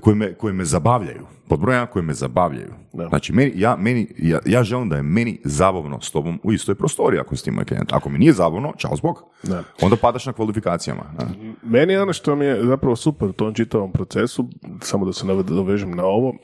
[0.00, 1.26] koji me, koji me zabavljaju.
[1.48, 2.74] Pod broj jedan koji me zabavljaju.
[2.92, 3.08] Da.
[3.08, 6.74] Znači, meni, ja, meni, ja, ja želim da je meni zabavno s tobom u istoj
[6.74, 7.92] prostoriji ako si ti moj klijent.
[7.92, 9.24] Ako mi nije zabavno, čao zbog.
[9.42, 9.64] Da.
[9.82, 11.02] Onda padaš na kvalifikacijama.
[11.18, 11.26] da.
[11.62, 14.48] Meni je ono što mi je zapravo super u tom čitavom procesu,
[14.80, 16.34] samo da se dovežem na ovo,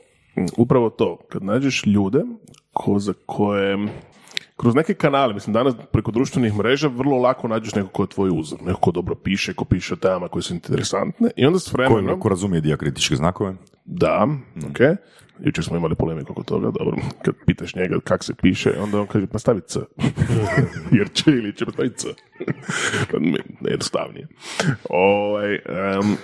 [0.57, 2.21] upravo to, kad nađeš ljude
[2.73, 3.77] ko za koje
[4.57, 8.29] kroz neke kanale, mislim danas preko društvenih mreža vrlo lako nađeš nekog ko je tvoj
[8.33, 11.71] uzor, nekog ko dobro piše, ko piše o temama koje su interesantne i onda s
[11.71, 12.19] Ko, vremenom...
[12.19, 13.53] ko razumije dijakritičke znakove?
[13.85, 14.27] Da,
[14.69, 14.79] ok.
[15.45, 19.07] Jučer smo imali polemiku oko toga, dobro, kad pitaš njega kak se piše, onda on
[19.07, 19.79] kaže, pa stavi C.
[20.97, 22.07] Jer će ili će stavi C.
[23.11, 23.17] Pa
[23.69, 24.27] Jednostavnije.
[24.89, 26.17] Ovaj, em,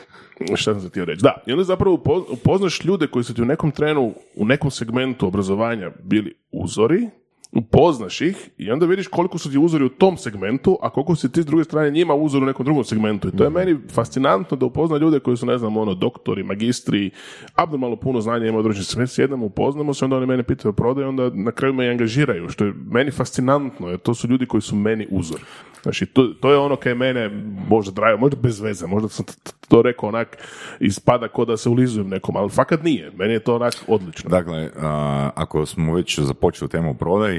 [0.55, 1.21] šta sam se htio reći?
[1.23, 4.71] Da, i onda zapravo upo- upoznaš ljude koji su ti u nekom trenu, u nekom
[4.71, 7.09] segmentu obrazovanja bili uzori
[7.55, 11.31] upoznaš ih i onda vidiš koliko su ti uzori u tom segmentu, a koliko si
[11.31, 13.27] ti s druge strane njima uzor u nekom drugom segmentu.
[13.27, 17.11] I to je meni fascinantno da upozna ljude koji su, ne znam, ono, doktori, magistri,
[17.55, 21.07] abnormalno puno znanja imaju određeni segment, sjednemo, upoznamo se, onda oni mene pitaju o prodaju,
[21.07, 24.61] onda na kraju me i angažiraju, što je meni fascinantno, jer to su ljudi koji
[24.61, 25.39] su meni uzor.
[25.85, 27.29] Znači, to, to je ono kaj mene
[27.69, 29.25] možda drago, možda bez veze, možda sam
[29.67, 30.37] to rekao onak,
[30.79, 34.29] ispada ko da se ulizujem nekom, ali fakat nije, meni je to onak odlično.
[34.29, 36.93] Dakle, a, ako smo već započeli temu o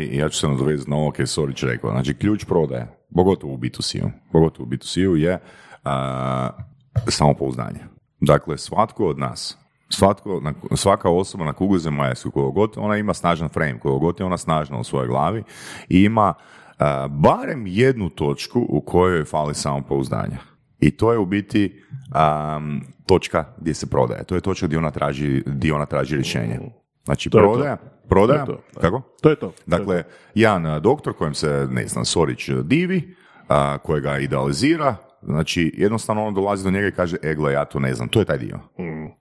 [0.06, 1.90] prodaji, ja ću se nadovezati na ovo kaj je Sorić rekao.
[1.90, 5.38] Znači, ključ prodaje, pogotovo u B2C-u, pogotovo u B2C-u je
[5.84, 6.50] a,
[7.08, 7.80] samopouzdanje.
[8.20, 10.42] Dakle, svatko od nas, svatko,
[10.74, 14.36] svaka osoba na kugli zemaljskoj, koliko god ona ima snažan frame, koliko god je ona
[14.36, 15.44] snažna u svojoj glavi,
[15.88, 16.34] i ima
[16.78, 20.38] a, barem jednu točku u kojoj fali samopouzdanja.
[20.80, 21.82] I to je u biti
[22.12, 24.24] am, točka gdje se prodaje.
[24.24, 26.60] To je točka gdje ona traži, gdje ona traži rješenje.
[27.06, 27.52] Znači, To je to.
[27.52, 27.76] prodaja,
[28.08, 28.80] prodaja, To je to.
[28.80, 29.02] kako?
[29.22, 29.52] To je to.
[29.66, 30.02] Dakle,
[30.34, 33.14] jedan a, doktor kojem se, ne znam, Sorić divi,
[33.48, 37.78] a, kojega idealizira, znači jednostavno on dolazi do njega i kaže, e, gle, ja to
[37.80, 38.58] ne znam, to je taj dio.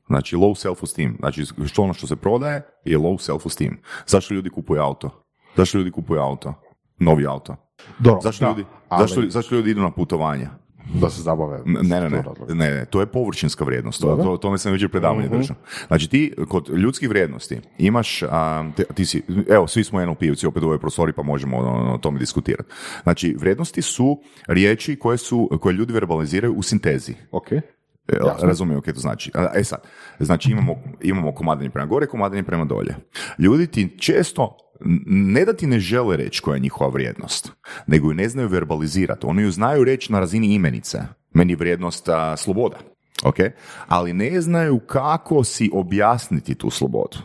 [0.07, 3.75] Znači, low self-esteem, znači što ono što se prodaje je low self-esteem.
[4.07, 5.09] Zašto ljudi kupuju auto?
[5.55, 6.53] Zašto ljudi kupuju auto?
[6.99, 7.55] Novi auto.
[7.99, 10.49] Dobro, Zašto, da, ljudi, ali zašto, zašto ljudi idu na putovanja?
[10.93, 11.61] Da se zabave.
[11.65, 15.27] Ne, ne, ne, ne, ne, to je površinska vrijednost, to, to, tome sam jučer predavanje
[15.29, 15.55] držao.
[15.87, 20.63] Znači ti kod ljudskih vrijednosti imaš, a, te- ti si, evo svi smo NLP-ovci opet
[20.63, 22.69] u ovoj prostori pa možemo o, o tome diskutirati.
[23.03, 27.13] Znači vrijednosti su riječi koje, su, koje ljudi verbaliziraju u sintezi.
[27.31, 27.51] Ok.
[27.51, 27.61] E,
[28.41, 29.31] Razumijem kaj to znači.
[29.55, 29.79] E sad,
[30.19, 32.95] znači imamo, imamo komadanje prema gore, komadanje prema dolje.
[33.39, 34.57] Ljudi ti često
[35.05, 37.51] ne da ti ne žele reći koja je njihova vrijednost,
[37.87, 39.25] nego ju ne znaju verbalizirati.
[39.25, 40.99] Oni ju znaju reći na razini imenice.
[41.33, 42.77] Meni je vrijednost a, sloboda.
[43.23, 43.35] Ok?
[43.87, 47.17] Ali ne znaju kako si objasniti tu slobodu.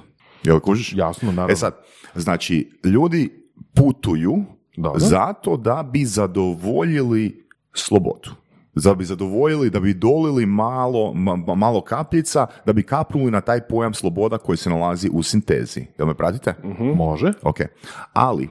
[0.42, 0.92] Jel kužiš?
[0.96, 1.52] Jasno, naravno.
[1.52, 1.74] E sad,
[2.14, 3.30] znači, ljudi
[3.74, 4.44] putuju
[4.76, 5.00] Dobro.
[5.00, 8.30] zato da bi zadovoljili slobodu.
[8.74, 13.40] Da bi zadovoljili, da bi dolili malo, ma- ma- malo kapljica, da bi kapnuli na
[13.40, 15.86] taj pojam sloboda koji se nalazi u sintezi.
[15.98, 16.54] Jel me pratite?
[16.94, 17.32] Može.
[17.42, 17.58] Ok.
[18.12, 18.48] Ali,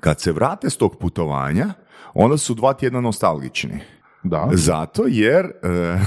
[0.00, 1.66] kad se vrate s tog putovanja,
[2.14, 3.80] onda su dva tjedna nostalgični.
[4.22, 4.48] Da.
[4.52, 5.50] Zato jer e,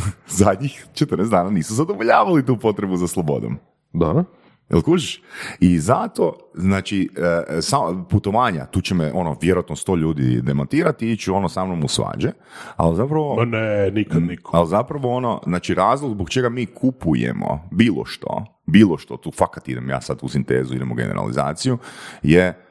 [0.40, 3.58] zadnjih 14 dana nisu zadovoljavali tu potrebu za slobodom.
[3.94, 4.24] Da.
[4.72, 5.22] Jel kužiš?
[5.60, 7.10] I zato, znači,
[7.58, 11.84] e, sa- putovanja, tu će me, ono, vjerojatno sto ljudi demantirati, ići ono sa mnom
[11.84, 12.32] u svađe,
[12.76, 13.36] ali zapravo...
[13.36, 14.58] Ma ne, nikad niko.
[14.58, 19.68] Ali zapravo ono, znači razlog zbog čega mi kupujemo bilo što, bilo što, tu fakat
[19.68, 21.78] idem ja sad u sintezu, idem u generalizaciju,
[22.24, 22.66] je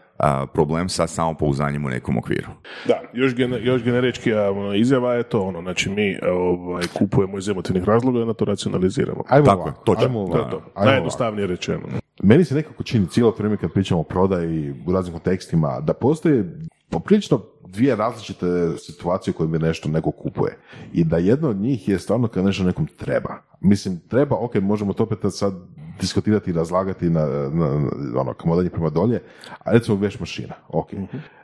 [0.53, 2.49] problem sa samopouzdanjem u nekom okviru.
[2.87, 7.49] Da, još, gene, još generički ono, izjava je to ono, znači mi ovaj, kupujemo iz
[7.49, 9.23] emotivnih razloga i onda to racionaliziramo.
[9.29, 10.05] Ajmo Tako točno.
[10.05, 10.63] ajmo To to.
[10.75, 10.91] ajmo.
[10.91, 11.81] Najjednostavnije rečeno.
[12.23, 16.45] Meni se nekako čini cijelo vrijeme kad pričamo o prodaji u raznim kontekstima da postoje
[16.91, 17.41] poprilično
[17.73, 18.47] dvije različite
[18.79, 20.59] situacije u kojima nešto neko kupuje.
[20.93, 23.43] I da jedna od njih je stvarno kad nešto nekom treba.
[23.61, 25.55] Mislim, treba, ok, možemo to opet sad
[26.01, 29.23] diskutirati i razlagati na, na, na ono, komodanje prema dolje,
[29.59, 30.89] a recimo veš mašina, ok.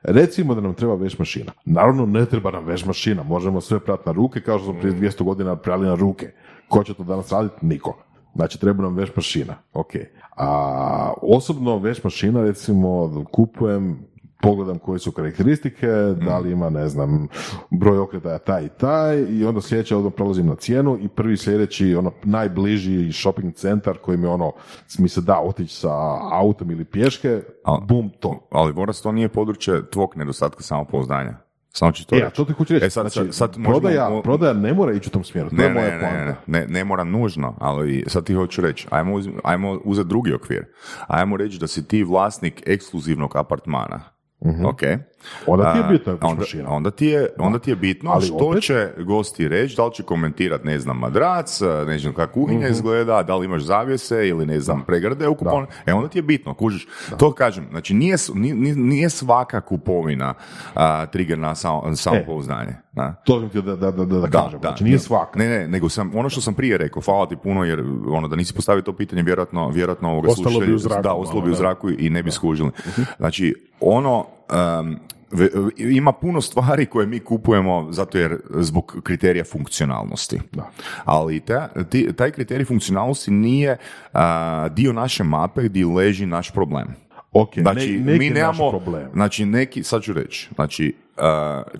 [0.03, 1.53] Recimo da nam treba veš mašina.
[1.65, 4.95] Naravno, ne treba nam veš mašina, možemo sve prati na ruke, kao što smo prije
[4.95, 6.33] 200 godina prali na ruke.
[6.69, 7.67] Ko će to danas raditi?
[7.67, 7.99] Niko.
[8.35, 9.55] Znači, treba nam veš mašina.
[9.73, 9.93] Ok.
[10.37, 13.99] A osobno veš mašina, recimo, kupujem,
[14.41, 15.87] pogledam koje su karakteristike,
[16.19, 17.29] da li ima, ne znam,
[17.71, 21.95] broj okretaja taj i taj i onda sljedeće odmah prelazim na cijenu i prvi sljedeći,
[21.95, 24.53] ono, najbliži shopping centar koji mi ono,
[24.99, 25.91] mi se da otići sa
[26.33, 27.43] autom ili pješke,
[27.83, 28.49] bum, to.
[28.51, 31.35] Ali Boras, to nije područje tvog nedostatka samopouzdanja.
[31.71, 32.37] Samo ću to E, a reći.
[32.37, 32.87] to ti hoću reći.
[32.87, 35.51] E, sad, znači, sad, sad možemo- prodaja, prodaja ne mora ići u tom smjeru.
[35.51, 38.61] To Ne, je moja ne, ne, ne, ne, ne mora nužno, ali sad ti hoću
[38.63, 40.65] reći, ajmo, uz, ajmo uzeti drugi okvir.
[41.07, 44.01] Ajmo reći da si ti vlasnik ekskluzivnog apartmana.
[44.41, 44.83] Ok.
[44.83, 45.05] Mhm.
[45.47, 48.23] Onda ti je A, bitno veš onda, onda, ti je, onda ti je bitno Ali
[48.23, 52.33] što opet- će gosti reći, da li će komentirati, ne znam, madrac, ne znam kako
[52.35, 52.71] kuhinja Mhm.
[52.71, 55.67] izgleda, da li imaš zavjese ili ne znam, pregrade u kuponu.
[55.87, 56.87] E onda ti je bitno, kužiš.
[57.17, 60.35] To kažem, znači nije, s- ni- ni- nije svaka kupovina
[60.75, 62.75] a, trigger na samo, samopouzdanje.
[62.93, 63.15] da.
[63.25, 64.61] To sam htio da, da, da, da, kažem.
[64.61, 65.39] znači, nije svaka.
[65.39, 68.37] Ne, ne, nego sam, ono što sam prije rekao, hvala ti puno, jer ono da
[68.37, 71.49] nisi postavio to pitanje, vjerojatno, vjerojatno ovoga Ostalo bi slušatelji- u zraku da, ostalo bi
[71.49, 71.57] u da.
[71.57, 72.71] zraku i ne bi skužili.
[73.19, 74.27] Znači, ono,
[75.31, 80.41] ve- ima puno stvari koje mi kupujemo zato jer zbog kriterija funkcionalnosti.
[80.53, 80.71] Da.
[81.05, 83.77] Ali ta, ti- taj kriterij funkcionalnosti nije
[84.13, 86.87] a, dio naše mape gdje leži naš problem.
[87.33, 89.11] Ok, Znači, ne, mi naš nemamo, problem.
[89.13, 91.23] znači neki, sad ću reći, znači, uh,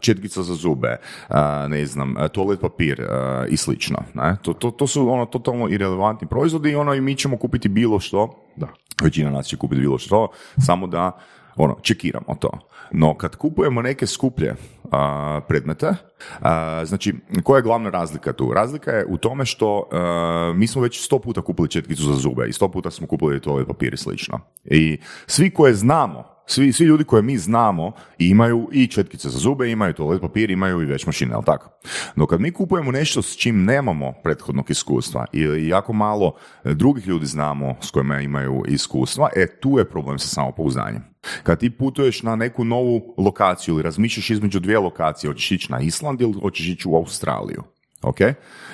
[0.01, 0.97] četkica za zube,
[1.29, 1.37] uh,
[1.69, 3.07] ne znam, uh, toalet papir uh,
[3.49, 3.99] i slično.
[4.15, 4.37] Ne?
[4.43, 8.01] To, to, to su ono totalno irelevantni proizvodi i ono i mi ćemo kupiti bilo
[8.01, 8.67] što, Da.
[9.03, 11.19] većina nas će kupiti bilo što, samo da
[11.57, 12.51] ono, čekiramo to.
[12.93, 14.55] No, kad kupujemo neke skuplje
[14.93, 15.95] a, predmete,
[16.41, 18.53] a, znači, koja je glavna razlika tu?
[18.53, 22.47] Razlika je u tome što a, mi smo već sto puta kupili četkicu za zube
[22.49, 24.41] i sto puta smo kupili toalet papir i slično.
[24.65, 29.71] I svi koje znamo svi, svi ljudi koje mi znamo imaju i četkice za zube,
[29.71, 31.71] imaju toalet papir, imaju i već mašine, jel tako?
[32.17, 36.35] No kad mi kupujemo nešto s čim nemamo prethodnog iskustva i jako malo
[36.65, 41.03] e, drugih ljudi znamo s kojima imaju iskustva, e tu je problem sa samopouzdanjem.
[41.43, 45.81] Kad ti putuješ na neku novu lokaciju ili razmišljaš između dvije lokacije, hoćeš ići na
[45.81, 47.63] Island ili hoćeš ići u Australiju.
[48.03, 48.21] Ok?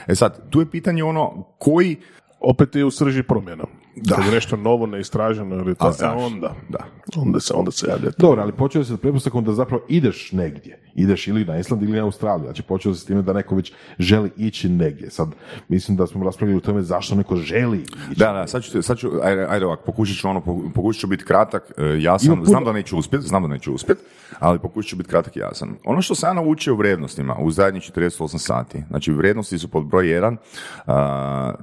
[0.06, 1.96] E sad, tu je pitanje ono koji
[2.42, 3.64] Opet je u srži promjena.
[3.96, 4.14] Da.
[4.14, 6.84] Kad je nešto novo, neistraženo ili to, e onda, da.
[7.16, 8.10] onda se, onda se javlja.
[8.18, 10.91] Dobro, ali počeo se s pretpostavkom da zapravo ideš negdje.
[10.94, 12.44] Ideš ili na Island ili na Australiju.
[12.44, 15.10] Znači počeo se s time da neko već želi ići negdje.
[15.10, 15.28] Sad,
[15.68, 17.92] mislim da smo raspravljali o tome zašto neko želi ići.
[18.16, 21.06] Da, da, sad ću, sad ću ajde, ajde ovako, pokušat ću ono, poku- pokušat ću
[21.06, 24.00] biti kratak, e, jasan, puno- znam da neću uspjeti, znam da neću uspjeti,
[24.38, 25.74] ali pokušat ću biti kratak i jasan.
[25.84, 29.84] Ono što sam ja naučio u vrijednostima u zadnjih 48 sati, znači vrijednosti su pod
[29.84, 30.36] broj 1,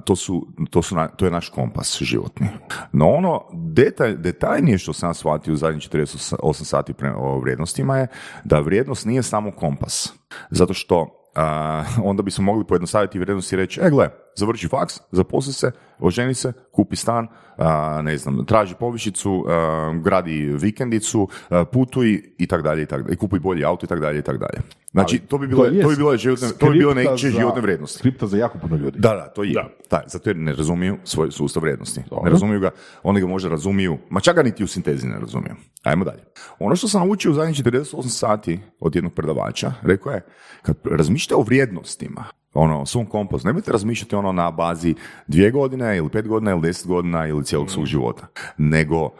[0.04, 2.46] to, su, to, su na- to je naš kompas životni.
[2.92, 8.06] No ono detalj, detaljnije što sam shvatio u zadnjih 48 sati o vrijednostima je
[8.44, 10.12] da vrijednost nije samo kompas.
[10.50, 14.08] Zato što a, onda bismo mogli pojednostaviti vrijednost i reći, e gle,
[14.40, 17.28] završi faks, zaposli se, oženi se, kupi stan,
[17.58, 23.02] a, ne znam, traži povišicu, a, gradi vikendicu, a, putuj i tak dalje i tak
[23.02, 24.60] dalje, i kupuj bolji auto i tak dalje i tak dalje.
[24.90, 27.60] Znači, to bi bilo, je to bi bilo životne, to bi bilo neke za- životne
[27.62, 27.98] vrijednosti.
[27.98, 28.98] Skripta za jako puno ljudi.
[28.98, 29.52] Da, da, to je.
[29.52, 29.68] Da.
[29.90, 30.02] Da.
[30.06, 32.00] zato jer ne razumiju svoj sustav vrijednosti.
[32.24, 32.70] Ne razumiju ga,
[33.02, 35.54] oni ga možda razumiju, ma čak ga niti u sintezi ne razumiju.
[35.82, 36.22] Ajmo dalje.
[36.58, 40.24] Ono što sam naučio u zadnjih 48 sati od jednog predavača, rekao je,
[40.62, 42.24] kad razmišljate o vrijednostima,
[42.54, 44.94] ono, o svom kompasu, nemojte razmišljati ono na bazi
[45.26, 48.26] dvije godine ili pet godina ili deset godina ili cijelog svog života,
[48.58, 49.10] nego uh,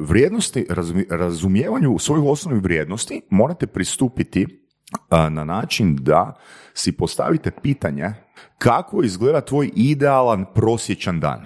[0.00, 4.46] vrijednosti, razumi- razumijevanju svojih osnovnih vrijednosti morate pristupiti
[5.10, 6.34] a, na način da
[6.74, 8.12] si postavite pitanje
[8.58, 11.44] kako izgleda tvoj idealan prosječan dan.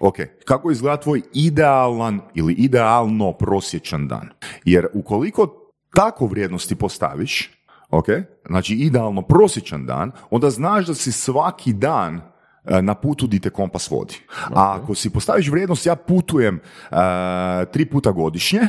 [0.00, 4.28] Ok, kako izgleda tvoj idealan ili idealno prosječan dan?
[4.64, 7.50] Jer ukoliko tako vrijednosti postaviš,
[7.92, 8.06] ok,
[8.48, 12.20] znači idealno prosječan dan, onda znaš da si svaki dan
[12.64, 14.14] e, na putu di te kompas vodi.
[14.54, 16.96] A ako si postaviš vrijednost ja putujem e,
[17.72, 18.60] tri puta godišnje,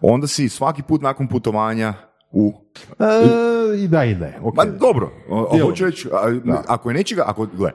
[0.00, 1.94] onda si svaki put nakon putovanja
[2.30, 2.52] u
[2.98, 4.38] E, I da i ne.
[4.42, 4.56] ok.
[4.56, 5.10] Ma dobro,
[5.52, 5.70] Dijelom.
[5.70, 6.08] hoću reći,
[6.66, 7.70] ako je nečega, ako, gle,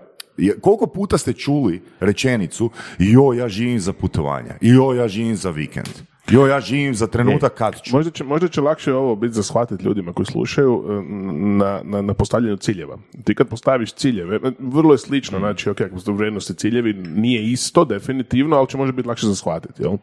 [0.62, 5.90] koliko puta ste čuli rečenicu jo, ja živim za putovanja, jo, ja živim za vikend,
[6.32, 7.96] jo, ja živim za trenutak kad ću.
[7.96, 11.02] Možda će, možda će lakše ovo biti za shvatiti ljudima koji slušaju e,
[11.34, 12.98] na, na, na postavljanju ciljeva.
[13.24, 17.44] Ti kad postaviš ciljeve, e, vrlo je slično, znači, ok, ako su vrijednosti ciljevi, nije
[17.44, 19.98] isto, definitivno, ali će možda biti lakše za shvatiti, jel?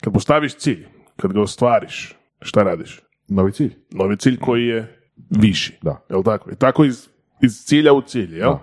[0.00, 3.00] Kad postaviš cilj, kad ga ostvariš, šta radiš?
[3.28, 3.74] Novi cilj.
[3.90, 5.78] Novi cilj koji je viši.
[5.82, 6.04] Da.
[6.10, 6.50] Jel tako?
[6.50, 7.08] I tako iz,
[7.42, 8.54] iz cilja u cilj, jel?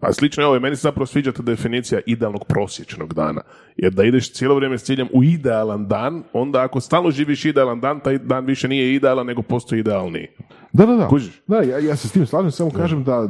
[0.00, 3.40] A slično je ovo, meni se zapravo sviđa ta definicija idealnog prosječnog dana.
[3.76, 7.80] Jer da ideš cijelo vrijeme s ciljem u idealan dan, onda ako stalno živiš idealan
[7.80, 10.26] dan, taj dan više nije idealan, nego postoji idealniji.
[10.72, 11.08] Da, da, da.
[11.08, 11.42] Kužiš?
[11.46, 13.28] Da, ja, ja se s tim slažem, samo kažem da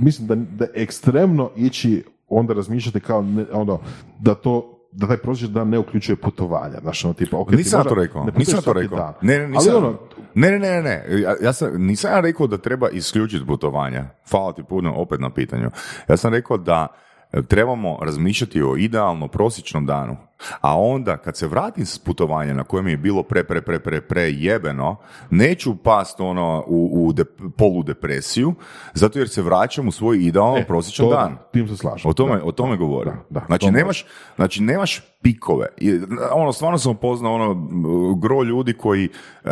[0.00, 3.80] mislim da, da ekstremno ići onda razmišljati kao ne, ono,
[4.20, 6.78] da to da taj prosječan dan ne uključuje putovanja.
[6.82, 8.98] Znaš, ono, tipa, ok, ti Nisam ja možda to rekao, ne nisam to rekao.
[8.98, 9.14] dan.
[9.22, 9.98] Ne, ne, nisam, Ali ono,
[10.34, 14.04] ne, ne, ne, ne, ja, ja sam, nisam ja rekao da treba isključiti putovanja.
[14.30, 15.70] Hvala ti puno opet na pitanju.
[16.08, 16.86] Ja sam rekao da
[17.48, 20.16] trebamo razmišljati o idealno prosječnom danu,
[20.60, 24.00] a onda kad se vratim s putovanja na kojem je bilo pre, pre, pre, pre,
[24.00, 24.96] pre jebeno,
[25.30, 27.24] neću past ono u, u de,
[27.58, 28.54] poludepresiju,
[28.94, 31.38] zato jer se vraćam u svoj idealno e, prosječan to- dan.
[31.52, 32.10] Tim se slažem.
[32.10, 32.44] O tome, Da.
[32.44, 33.12] o tome govorim.
[33.30, 34.04] Da, da, znači, to nemaš,
[34.36, 35.66] znači, nemaš pikove.
[35.76, 36.00] I,
[36.32, 37.54] ono, stvarno sam upoznao ono,
[38.14, 39.08] gro ljudi koji
[39.44, 39.48] e,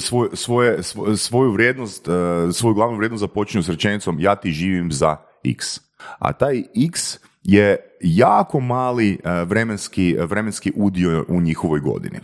[0.00, 2.12] svoj- svoje, svo- svoju vrijednost, e,
[2.52, 5.87] svoju glavnu vrijednost započinju s rečenicom ja ti živim za x.
[6.18, 12.18] A taj x je jako mali e, vremenski, vremenski udio u njihovoj godini.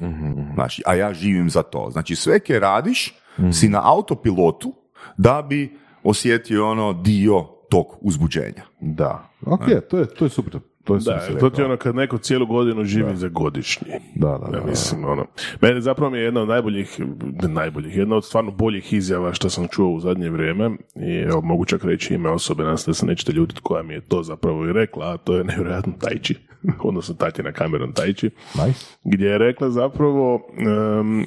[0.55, 1.89] Znači, a ja živim za to.
[1.93, 3.15] Znači, sve ke radiš,
[3.53, 4.75] si na autopilotu
[5.17, 8.63] da bi osjetio ono dio tog uzbuđenja.
[8.81, 9.29] Da.
[9.47, 10.61] Ok, to je, to je super.
[10.85, 13.93] To Da, to ti je ono kad neko cijelu godinu živi za godišnji.
[14.15, 14.57] Da, da, da.
[14.57, 15.27] Ja mislim, ono,
[15.61, 17.01] mene zapravo mi je jedna od najboljih,
[17.43, 21.41] ne najboljih, jedna od stvarno boljih izjava što sam čuo u zadnje vrijeme i evo,
[21.41, 24.67] mogu čak reći ime osobe, se da se nećete ljutiti koja mi je to zapravo
[24.67, 26.35] i rekla, a to je nevjerojatno Tajči,
[26.89, 28.31] odnosno Tatjana Cameron Tajči,
[28.67, 28.87] Nice.
[29.05, 31.27] gdje je rekla zapravo em,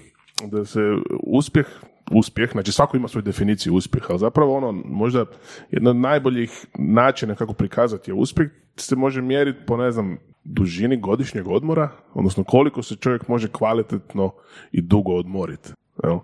[0.50, 0.80] da se
[1.24, 1.68] uspjeh
[2.12, 5.26] uspjeh, znači svako ima svoju definiciju uspjeha, ali zapravo ono, možda
[5.72, 8.50] jedan od najboljih načina kako prikazati je uspjeh
[8.84, 14.32] se može mjeriti po, ne znam, dužini godišnjeg odmora, odnosno koliko se čovjek može kvalitetno
[14.72, 15.70] i dugo odmoriti.
[16.04, 16.18] Jel?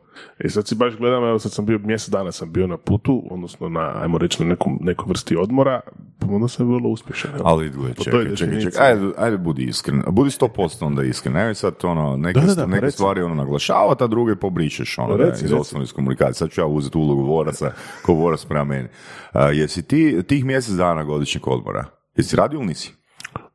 [0.44, 3.24] I sad si baš gledam, evo sad sam bio, mjesec dana sam bio na putu,
[3.32, 5.82] odnosno na, ajmo reći, na nekom, nekoj vrsti odmora,
[6.20, 7.32] pa onda sam vrlo uspješan.
[7.32, 7.42] jel?
[7.48, 11.34] Ali gle, Po toj čekaj, čekaj, čekaj, ajde, ajde budi iskren, budi 100% onda iskren,
[11.34, 14.98] nemoj sad ono, neke, Da, da, da, pa neke stvari ono naglašavati, a druge pobrišeš,
[14.98, 15.62] ono, da, Reci, iz reci.
[15.62, 17.72] osnovne komunikacije, sad ću ja uzeti ulogu voraca,
[18.06, 18.88] ko vorac prema meni.
[19.32, 21.86] A, jesi ti tih mjesec dana godišnjeg odmora,
[22.16, 22.94] jesi radio ili nisi?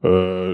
[0.02, 0.08] E,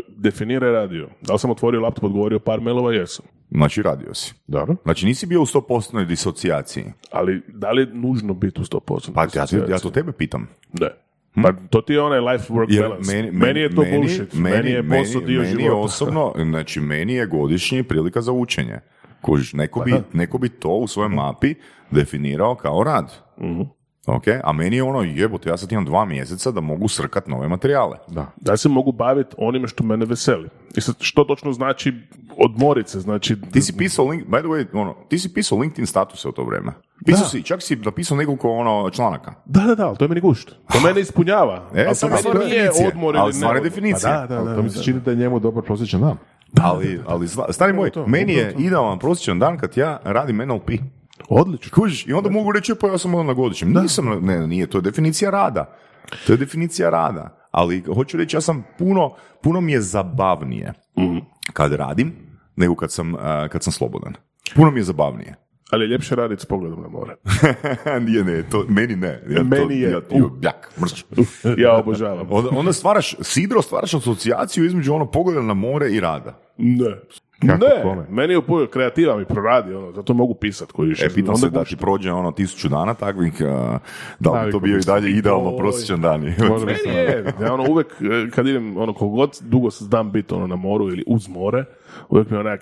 [0.09, 1.09] definiraj radio.
[1.23, 2.93] Da li sam otvorio laptop, odgovorio par mailova?
[2.93, 3.27] Jesam.
[3.51, 4.35] Znači radio si.
[4.47, 4.77] Dobro.
[4.85, 6.85] Znači nisi bio u 100% disocijaciji.
[7.11, 9.13] Ali da li je nužno biti u 100%?
[9.15, 10.49] Pa ja, ti- ja to tebe pitam.
[10.73, 10.89] Ne.
[11.43, 13.31] Pa to ti je onaj life work Jer balance.
[13.33, 14.35] Meni, je to bullshit.
[14.35, 15.77] Meni, je posao dio meni je života.
[15.77, 18.81] osobno, znači meni je godišnji prilika za učenje.
[19.21, 21.55] Kužiš, neko, Pa bi, neko bi to u svojoj mapi
[21.91, 23.13] definirao kao rad.
[24.07, 27.49] Ok, a meni je ono jebote, ja sad imam dva mjeseca da mogu srkat nove
[27.49, 27.99] materijale.
[28.09, 28.27] Da.
[28.37, 30.49] Da se mogu baviti onime što mene veseli.
[30.77, 31.93] I sad, što točno znači
[32.39, 33.01] odmorit se?
[33.01, 36.33] Znači, Ti si pisao, link, by the way, ono, ti si pisao LinkedIn statuse u
[36.33, 36.73] to vrijeme.
[37.07, 37.29] Pisao Da.
[37.29, 39.35] si, čak si napisao nekoliko ono, članaka.
[39.45, 40.51] Da, da, da, ali to je meni gušt.
[40.73, 41.71] To mene ispunjava.
[41.75, 43.69] E, ali to meni nije odmor Ali ili stvar je ne.
[43.69, 44.13] definicija.
[44.13, 44.75] Pa da, da, Ali da, to mi da.
[44.75, 46.17] se čini da je njemu dobar prosječan dan.
[46.61, 50.71] ali, ali zla- stari moj, meni je idealan prosječan dan kad ja radim NLP.
[51.29, 51.71] Odlično.
[51.75, 53.73] Kužiš, i onda mogu reći, pa ja sam ono na godišnjem.
[53.73, 55.77] Nisam, ne, nije, to je definicija rada.
[56.27, 57.49] To je definicija rada.
[57.51, 60.73] Ali hoću reći, ja sam puno, puno mi je zabavnije
[61.53, 62.13] kad radim
[62.57, 64.15] nego kad sam, a, kad sam slobodan.
[64.55, 65.35] Puno mi je zabavnije.
[65.71, 67.15] Ali je ljepše raditi s pogledom na more.
[68.07, 69.23] nije, ne, to, meni ne.
[69.29, 69.91] Ja, to, Meni je.
[69.91, 71.05] Ja, jo, bjak, mrš.
[71.63, 72.27] Ja obožavam.
[72.31, 76.39] Onda, onda stvaraš, sidro, stvaraš asocijaciju između ono pogleda na more i rada.
[76.59, 77.01] Ne.
[77.39, 78.07] Kako ne, kome?
[78.11, 81.07] meni je upujo kreativa mi proradi, ono, zato mogu pisat koji više.
[81.07, 83.79] E, pitam Onda se da ti prođe ono tisuću dana takvih, a,
[84.19, 85.59] da li bi to bio i dalje idealno Oj.
[85.59, 86.21] prosječan dan?
[86.21, 86.35] Meni
[86.85, 90.57] je, ja ono uvek, e, kad idem, ono, kogod dugo se znam biti ono, na
[90.57, 91.65] moru ili uz more,
[92.09, 92.61] uvek mi je onak,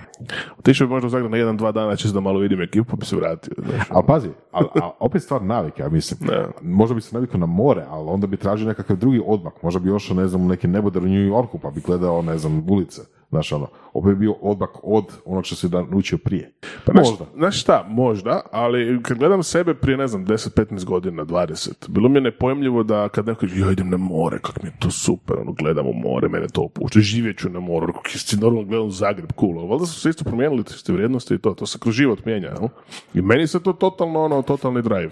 [0.58, 2.96] otišao bi možda u Zagreb na jedan, dva dana, čisto da malo vidim ekipu, pa
[2.96, 3.54] bi se vratio.
[3.58, 3.86] Znaš.
[3.90, 6.28] Ali pazi, a, a opet stvar navike, ja mislim.
[6.28, 6.50] Da.
[6.62, 9.62] Možda bi se navikao na more, ali onda bi tražio nekakav drugi odmak.
[9.62, 12.38] Možda bi ošao, ne znam, u neki neboder u New Yorku, pa bi gledao, ne
[12.38, 13.02] znam, ulice.
[13.30, 16.52] Znaš, ono, opet bi bio odmak od onog što si da naučio prije.
[16.86, 17.26] Pa Možda.
[17.36, 22.16] Znaš šta, možda, ali kad gledam sebe prije, ne znam, 10-15 godina, 20, bilo mi
[22.16, 25.52] je nepojmljivo da kad neko ja idem na more, kako mi je to super, ono,
[25.52, 29.32] gledam u more, mene to opušta, živjet ću na moru, kako si normalno gledam Zagreb,
[29.40, 32.48] cool, valjda su se isto promijenili te vrijednosti i to, to se kroz život mijenja,
[32.48, 32.68] jel?
[33.14, 35.10] I meni se to totalno, ono, totalni drive.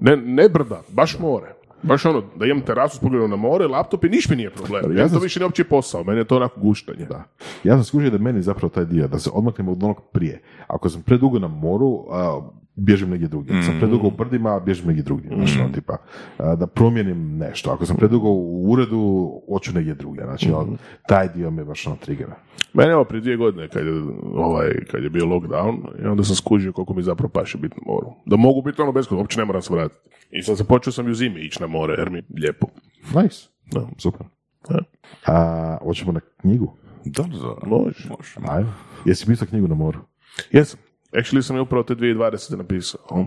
[0.00, 1.54] Ne, ne brda, baš more.
[1.82, 4.96] Baš ono, da imam terasu s pogledom na more, laptop i niš mi nije problem.
[4.96, 7.04] Ja Ja sam- to više nije uopće posao, meni je to onako guštanje.
[7.06, 7.24] Da.
[7.64, 10.42] Ja sam skužio da meni zapravo taj dio, da se odmaknemo od onog prije.
[10.66, 12.40] Ako sam predugo na moru, a,
[12.80, 13.54] bježim negdje drugdje.
[13.56, 15.30] Ako sam predugo u brdima, bježim negdje drugdje.
[15.34, 15.96] Znači, ono, tipa,
[16.38, 17.70] a, da promijenim nešto.
[17.70, 20.24] Ako sam predugo u uredu, hoću negdje drugdje.
[20.24, 20.76] Znači, on-
[21.08, 22.36] taj dio me baš ono triggera.
[22.74, 23.92] Mene evo prije dvije godine kad je,
[24.34, 27.92] ovaj, kad je bio lockdown i onda sam skužio koliko mi zapravo paše biti na
[27.92, 28.06] moru.
[28.26, 30.00] Da mogu biti ono bez uopće ne moram se vratiti.
[30.30, 32.66] I sad se počeo sam i u zimi ići na more jer mi je lijepo.
[33.22, 33.48] Nice.
[33.72, 33.88] Da.
[33.98, 34.26] Super.
[34.68, 34.78] Da.
[35.26, 36.72] A, hoćemo na knjigu?
[37.04, 38.08] Da, da, Može.
[38.48, 38.68] Ajde.
[39.04, 39.98] Jesi pisao knjigu na moru?
[40.52, 40.80] Jesam.
[41.12, 42.56] Actually sam je upravo te 2020.
[42.56, 43.26] napisao.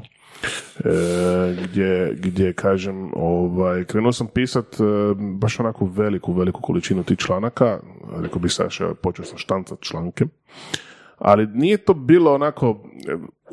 [0.80, 0.90] E,
[1.64, 4.84] gdje, gdje, kažem, ovaj, krenuo sam pisat e,
[5.16, 7.80] baš onako veliku, veliku količinu tih članaka.
[8.22, 10.26] Rekao bih evo, počeo sam štancat članke.
[11.18, 12.84] Ali nije to bilo onako,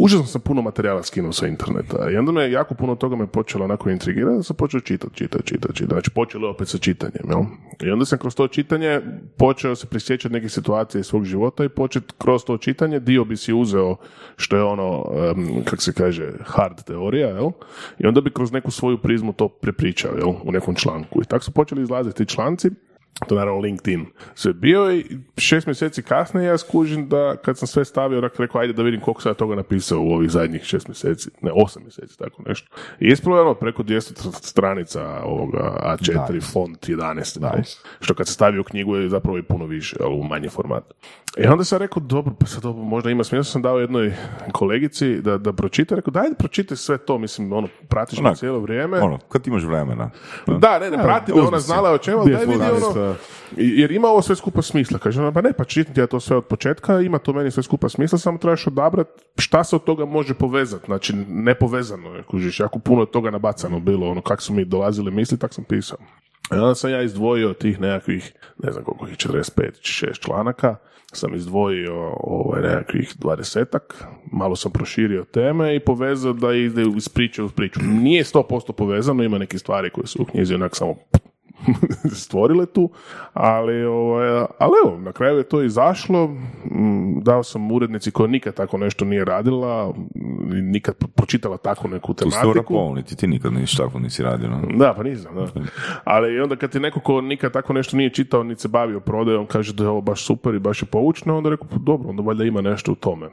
[0.01, 3.65] užasno sam puno materijala skinuo sa interneta i onda me jako puno toga me počelo
[3.65, 5.95] onako intrigirati da sam počeo čitati, čitati, čitati, čitati.
[5.95, 7.41] Znači počelo opet sa čitanjem, jel?
[7.83, 9.01] I onda sam kroz to čitanje
[9.37, 13.37] počeo se prisjećati neke situacije iz svog života i počet kroz to čitanje dio bi
[13.37, 13.97] si uzeo
[14.37, 17.51] što je ono, em, kak se kaže, hard teorija, jel?
[17.99, 20.33] I onda bi kroz neku svoju prizmu to prepričao, jel?
[20.45, 21.23] U nekom članku.
[21.23, 22.71] I tako su počeli izlaziti ti članci
[23.29, 25.07] to je naravno LinkedIn sve bio i
[25.37, 29.23] šest mjeseci kasnije ja skužim da kad sam sve stavio, rekao ajde da vidim koliko
[29.23, 32.71] sam ja toga napisao u ovih zadnjih šest mjeseci, ne osam mjeseci, tako nešto.
[33.01, 36.47] I ispravo je ono preko 200 stranica ovoga A4 Nice.
[36.53, 37.51] font 11, jel?
[37.57, 37.77] Nice.
[38.01, 40.85] što kad se stavi u knjigu je zapravo i puno više, ali u manji format.
[41.37, 44.13] I onda sam rekao, dobro, pa sad ovo možda ima smisla, sam dao jednoj
[44.53, 48.59] kolegici da, da pročita, rekao, daj da pročitaj sve to, mislim, ono, pratiš me cijelo
[48.59, 49.01] vrijeme.
[49.01, 50.11] Ono, kad imaš vremena.
[50.47, 52.93] Da, ne, ne, prati me, uzmi ona znala o čemu, daj vidi ono,
[53.57, 54.99] jer ima ovo sve skupa smisla.
[54.99, 57.51] Kaže ona, pa ne, pa čitam ti ja to sve od početka, ima to meni
[57.51, 60.87] sve skupa smisla, samo trebaš odabrati šta se od toga može povezati.
[60.87, 65.11] Znači, nepovezano je, kužiš, jako puno je toga nabacano bilo, ono, kak su mi dolazile
[65.11, 65.99] misli, tak sam pisao.
[66.53, 68.33] I onda sam ja izdvojio tih nekakvih,
[68.63, 70.77] ne znam koliko ih, 45 6 članaka,
[71.13, 77.43] sam izdvojio ovaj, nekakvih dvadesetak, malo sam proširio teme i povezao da ide iz priče
[77.43, 77.81] u priču.
[77.83, 80.95] Nije 100% povezano, ima neke stvari koje su u knjizi onak samo
[82.23, 82.91] stvorile tu,
[83.33, 88.55] ali, ovaj, ali evo, na kraju je to izašlo, mm, dao sam urednici koja nikad
[88.55, 89.95] tako nešto nije radila,
[90.63, 92.95] nikad pro- pročitala tako neku Tu tematiku.
[92.95, 94.49] niti ti nikad ništa tako nisi radio.
[94.79, 95.47] Da, pa nisam, da.
[96.05, 99.47] Ali onda kad ti neko ko nikad tako nešto nije čitao, niti se bavio prodajom,
[99.47, 102.23] kaže da je ovo baš super i baš je poučno, onda rekao, pa dobro, onda
[102.23, 103.27] valjda ima nešto u tome.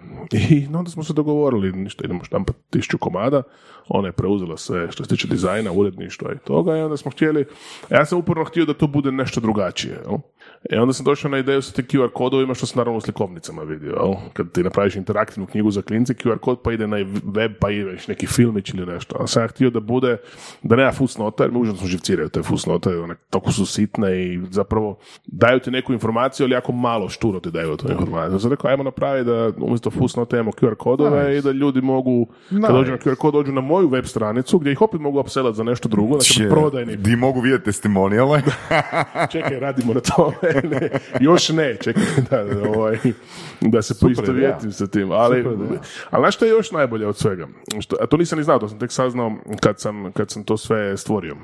[0.50, 3.42] I onda smo se dogovorili, ništa, idemo štampati tisuću komada,
[3.90, 7.46] ona je preuzela sve što se tiče dizajna, uredništva i toga, i onda smo htjeli,
[7.90, 10.18] ja sam uporno htio da to bude nešto drugačije, jel?
[10.72, 13.64] I onda sam došao na ideju sa tim QR kodovima što sam naravno u slikovnicama
[13.64, 14.14] vidio, jel?
[14.34, 17.84] Kad ti napraviš interaktivnu knjigu za klince, QR kod pa ide na web, pa ide
[17.84, 19.16] već neki filmić ili nešto.
[19.20, 20.18] A sam ja htio da bude,
[20.64, 24.98] da nema fusnota, jer me užasno živciraju te fusnote, onak, toliko su sitne i zapravo
[25.26, 28.36] daju ti neku informaciju, ali jako malo šturo ti daju tu informaciju.
[28.36, 32.28] Ja sam rekao, ajmo napraviti da umjesto fusnote imamo QR kodove i da ljudi mogu,
[32.50, 32.74] kad Nice.
[32.74, 35.64] dođu na QR kod, dođu na moju web stranicu gdje ih opet mogu upsellat za
[35.64, 38.42] nešto drugo, znači prodajni Di mogu vidjeti testimonijale.
[39.32, 40.36] čekaj, radimo na tome.
[40.64, 40.90] Ne,
[41.30, 42.98] još ne, čekaj, da, da, ovaj,
[43.62, 45.12] da se poistovjetim sa tim.
[45.12, 45.46] Ali,
[46.10, 47.48] ali znaš što je još najbolje od svega?
[47.80, 50.58] Što, a to nisam ni znao, to sam tek saznao kad sam, kad sam to
[50.58, 51.36] sve stvorio.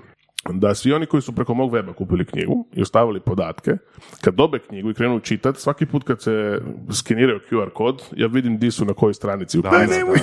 [0.49, 3.71] Da svi oni koji su preko mog weba kupili knjigu i ostavili podatke,
[4.21, 6.59] kad dobe knjigu i krenu čitati, svaki put kad se
[6.91, 9.87] skeniraju QR kod, ja vidim di su na kojoj stranici u knjizi.
[9.87, 10.17] Daj, nemoj.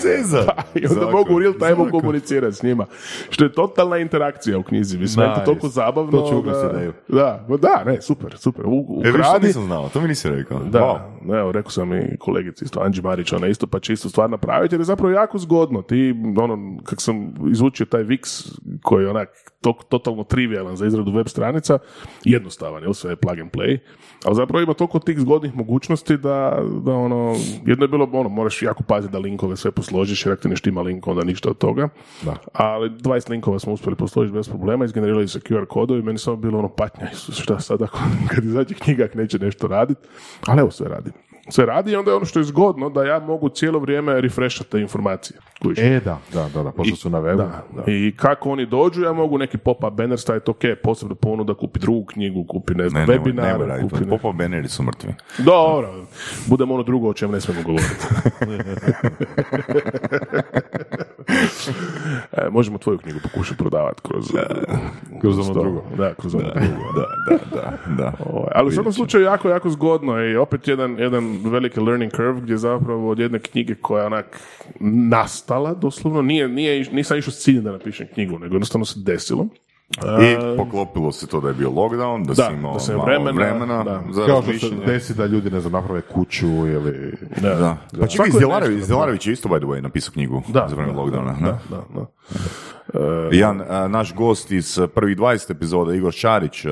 [0.75, 2.87] I onda Zakon, mogu u real time komunicirati s njima.
[3.31, 4.99] Što je totalna interakcija u knjizi.
[4.99, 5.45] Mislim, meni je to Nice.
[5.47, 6.11] toliko zabavno.
[6.13, 7.05] To ću da-.
[7.09, 8.65] Da, da, ne, super, super.
[8.67, 9.47] U, E, ukradi.
[9.47, 10.59] nisam znao, to mi nisi rekao.
[10.65, 11.39] Da, Wow.
[11.41, 14.75] evo, rekao sam i kolegici isto, Anđi Marić, ona isto, pa će isto stvar napraviti,
[14.75, 15.83] jer je zapravo jako zgodno.
[15.83, 18.53] Ti, ono, kak sam izučio taj Wix,
[18.83, 19.29] koji je onak
[19.61, 21.79] to, totalno trivialan za izradu web stranica,
[22.25, 23.79] jednostavan, jel, sve je plug and play,
[24.25, 27.37] ali zapravo ima toliko tih zgodnih mogućnosti da, da ono,
[27.67, 30.57] jedno je bilo, ono, moraš jako paziti da linkove sve posložiš, jer ako ti ne
[30.57, 31.89] štima link, onda ništa od toga.
[32.23, 32.37] Da.
[32.53, 36.59] Ali 20 linkova smo uspjeli posložiti bez problema, izgenerirali se QR kodovi, meni samo bilo
[36.59, 37.99] ono patnja, Isus, šta sad ako
[38.35, 40.09] kad izađe knjiga neće nešto raditi,
[40.47, 41.11] ali evo sve radi.
[41.49, 44.71] Sve radi i onda je ono što je zgodno da ja mogu cijelo vrijeme refreshati
[44.71, 45.39] te informacije.
[45.63, 45.79] Kužiš?
[45.85, 47.37] E, da, da, da, da, pošto su na webu.
[47.37, 51.79] Da, I kako oni dođu, ja mogu neki pop-up banner staviti, ok, posebno ponuda, kupi
[51.81, 53.89] drugu knjigu, kupi ne znam, Ne, webinar, nemoj raditi.
[53.91, 54.11] kupi ne...
[54.11, 55.15] Pop-up banneri su mrtvi.
[55.39, 56.05] Dobro,
[56.47, 57.95] budemo ono drugo o čem ne smijemo govoriti.
[62.33, 64.25] e, možemo tvoju knjigu pokušati prodavati kroz,
[65.21, 65.85] Kroz ono drugo.
[65.97, 66.93] Da, kroz ono drugo.
[66.97, 68.13] Da, da, da, da.
[68.27, 72.41] Ovaj, ali u svakom slučaju jako, jako zgodno i opet jedan, jedan veliki learning curve
[72.41, 74.41] gdje zapravo od jedne knjige koja je onak
[74.81, 79.49] nastala doslovno, nije, nije, nisam išao s ciljem da napišem knjigu, nego jednostavno se desilo.
[79.99, 83.31] I poklopilo se to da je bio lockdown, da, Da, si imao da malo vremena,
[83.33, 84.03] vremena, da.
[84.13, 87.15] za Kao što se desi da ljudi, ne znam, naprave kuću ili...
[87.43, 87.77] Da, Da.
[88.01, 88.47] Pa čekaj, Svako je
[89.33, 91.41] isto, by the way, napisao knjigu Da, za vrijeme da, lockdowna.
[91.41, 91.77] da, da.
[91.95, 92.07] da, da.
[93.33, 96.71] Jedan a, naš gost iz prvih 20 epizoda, Igor Šarić, a,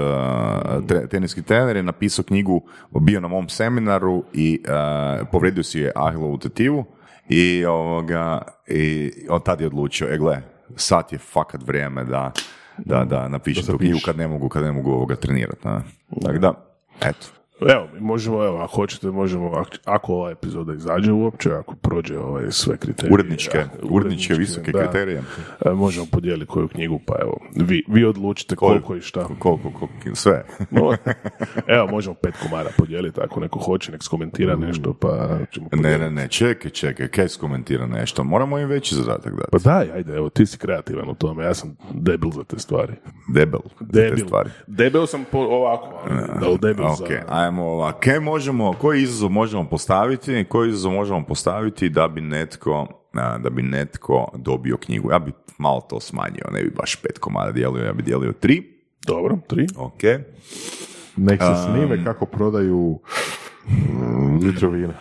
[0.87, 2.61] tre- teniski trener, je napisao knjigu,
[3.01, 6.85] bio na mom seminaru i a, povredio si je Ahilovu tetivu
[7.29, 10.43] i, ovoga, i od tad je odlučio, e gle,
[10.77, 12.33] sad je fakat vrijeme da,
[12.85, 15.62] da, da napišem tu knjigu kad ne mogu, kad ne mogu ovoga trenirati.
[16.22, 16.53] Tako da,
[17.01, 17.26] eto.
[17.61, 22.18] Evo, mi možemo, evo, ako hoćete, možemo, ak- ako ova epizoda izađe uopće, ako prođe
[22.18, 23.14] ovaj sve kriterije.
[23.14, 25.22] Uredničke, a, uredničke visoke da, kriterije.
[25.66, 29.24] e, možemo podijeliti koju knjigu, pa evo, vi, vi odlučite koliko i šta.
[29.24, 30.44] Koliko, koliko, sve.
[30.70, 30.94] No,
[31.66, 35.09] evo, možemo pet komada podijeliti, ako neko hoće, nek skomentira nešto, pa
[35.50, 36.00] ćemo Ne, podijeliti.
[36.04, 39.48] ne, ne, čekaj, čekaj, kaj skomentira nešto, moramo im veći zadatak dati.
[39.52, 42.92] Pa daj, ajde, evo, ti si kreativan u tome, ja sam debil za te stvari.
[43.34, 44.26] Debel, za te Debil.
[44.26, 44.50] stvari.
[44.66, 47.47] Debel sam po, ovako, ali da li debil Ok, za...
[47.49, 47.99] ajmo ovako.
[48.01, 53.51] Kaj možemo, koji izazov možemo postaviti, koji izazov možemo postaviti da bi netko a, da
[53.51, 55.11] bi netko dobio knjigu.
[55.11, 58.62] Ja bi malo to smanjio, ne bi baš pet komada dijelio, ja bi dijelio tri.
[59.07, 59.66] Dobro, tri.
[59.76, 60.03] Ok.
[61.16, 63.01] Nek se snime kako prodaju
[63.68, 64.94] mm, litro vina.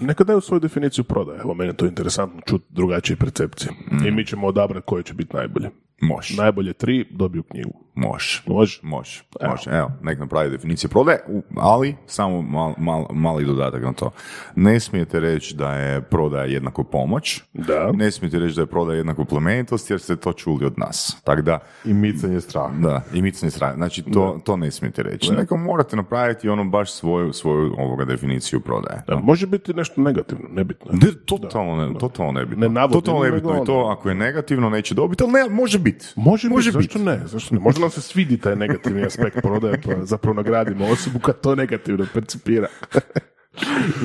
[0.00, 1.40] Neka daju svoju definiciju prodaje.
[1.40, 3.72] Evo, meni je to interesantno čuti drugačije percepcije.
[4.06, 5.70] I mi ćemo odabrati koje će biti najbolje.
[6.00, 7.85] Može, Najbolje tri dobiju knjigu.
[7.96, 8.42] Može.
[8.46, 8.80] Može?
[8.82, 9.70] Može, može.
[9.70, 11.18] Evo, nek napravi definiciju prodaje,
[11.56, 14.10] ali samo mal, mal- mali dodatak na to.
[14.56, 17.92] Ne smijete reći da je prodaja jednako pomoć, Da.
[17.92, 21.16] ne smijete reći da je prodaja jednako plemenitost, jer ste to čuli od nas.
[21.24, 22.74] Tako da, I micanje straha.
[22.78, 23.74] da, i micanje strane.
[23.74, 25.32] Znači, to, to ne smijete reći.
[25.32, 29.02] Neko morate napraviti ono baš svoju, svoju ovoga definiciju prodaje.
[29.06, 30.90] Da, može biti nešto negativno, nebitno.
[30.92, 32.68] Ne, totalno, ne, totalno nebitno.
[32.68, 33.88] Ne totalno nebitno i to ono.
[33.88, 36.06] ako je negativno neće dobiti, ali ne, može biti.
[36.16, 37.20] Može, Može biti, zašto ne?
[37.26, 37.60] Zašto ne?
[37.60, 42.06] Možda nam se svidi taj negativni aspekt prodaje, pa zapravo nagradimo osobu kad to negativno
[42.14, 42.68] percipira.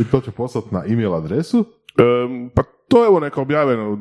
[0.02, 1.66] I to će poslati na email adresu.
[1.98, 3.92] Em, pa To je evo neka objavljeno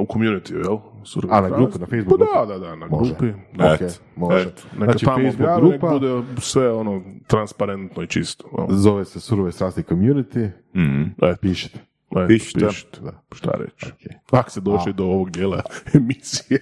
[0.00, 0.78] u community, jel?
[1.04, 2.32] Surovi A, na grupi, na Facebook Pa grupi?
[2.38, 3.10] da, da, da, na Može.
[3.10, 3.28] grupi.
[3.64, 4.40] Ok, Et, može.
[4.40, 6.08] Eto, neka Znači, tamo Facebook grupa, bude
[6.38, 8.48] sve ono transparentno i čisto.
[8.58, 8.66] jel?
[8.70, 11.02] zove se Surove strasti community, Mhm.
[11.22, 11.78] Eto, pišite.
[12.10, 12.66] eto, Pišite.
[12.66, 13.00] pišite.
[13.34, 13.92] Šta reći?
[14.30, 15.62] Ako se došli do ovog dijela
[15.94, 16.60] emisije.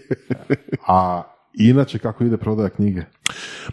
[0.88, 1.22] A
[1.55, 3.02] inače, kako ide prodaja knjige?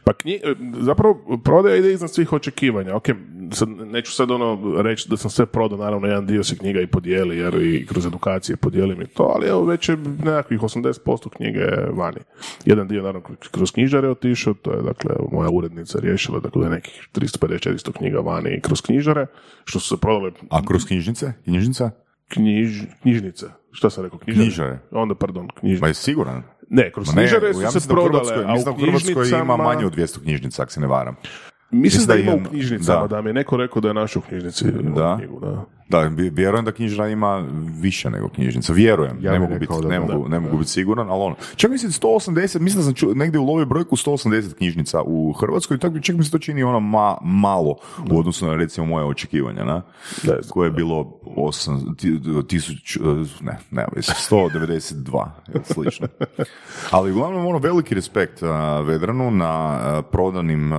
[0.04, 0.40] Pa knji,
[0.80, 2.96] zapravo prodaja ide iznad svih očekivanja.
[2.96, 3.06] Ok,
[3.52, 6.88] sad, neću sad ono reći da sam sve prodao, naravno jedan dio se knjiga i
[6.88, 11.66] podijeli, jer i kroz edukacije podijelim i to, ali evo već je nekakvih 80% knjige
[11.92, 12.20] vani.
[12.66, 13.22] Jedan dio naravno
[13.52, 17.92] kroz knjižare je otišao, to je dakle moja urednica riješila, dakle da je nekih 350-400
[17.92, 19.26] knjiga vani kroz knjižare,
[19.64, 21.34] što su se prodale A kroz knjižnice?
[21.44, 21.92] Knjižnica?
[22.34, 23.46] knjiž, knjižnice.
[23.72, 24.20] Šta sam rekao?
[24.20, 24.46] Knjižare?
[24.46, 24.80] Knjižare.
[24.92, 25.82] Onda, pardon, knjižnice.
[25.82, 26.44] Ma je siguran?
[26.74, 29.58] Ne, kroz knjižare ja su mislim se prodale, a mislim u u Hrvatskoj ima knjižnicama...
[29.58, 31.16] manje od 200 knjižnica, ako se ne varam.
[31.72, 33.08] Mislim, Mislim da, da ima u knjižnicama, da.
[33.08, 33.22] da.
[33.22, 34.66] mi je neko rekao da je našao u knjižnici
[34.96, 35.18] Da.
[35.18, 35.66] knjigu, da.
[35.92, 37.46] Da, vjerujem da knjižna ima
[37.82, 38.74] više nego knjižnica.
[38.74, 40.14] Vjerujem, Ja ne, mogu biti, da ne, da.
[40.14, 41.36] mogu, ne mogu biti siguran, ali ono.
[41.56, 46.00] Čak mislim 180, mislim da sam čuo, negdje ulovio brojku 180 knjižnica u Hrvatskoj, tako
[46.00, 47.76] čak mi se to čini ono ma, malo
[48.12, 49.82] u odnosu na recimo moje očekivanja, na?
[50.22, 50.38] Znam.
[50.50, 52.98] koje je bilo 8, ti- tisuć,
[53.42, 56.08] ne, ne, 192, ili slično.
[56.92, 58.42] Ali uglavnom ono veliki respekt
[58.86, 59.80] Vedranu na
[60.12, 60.72] prodanim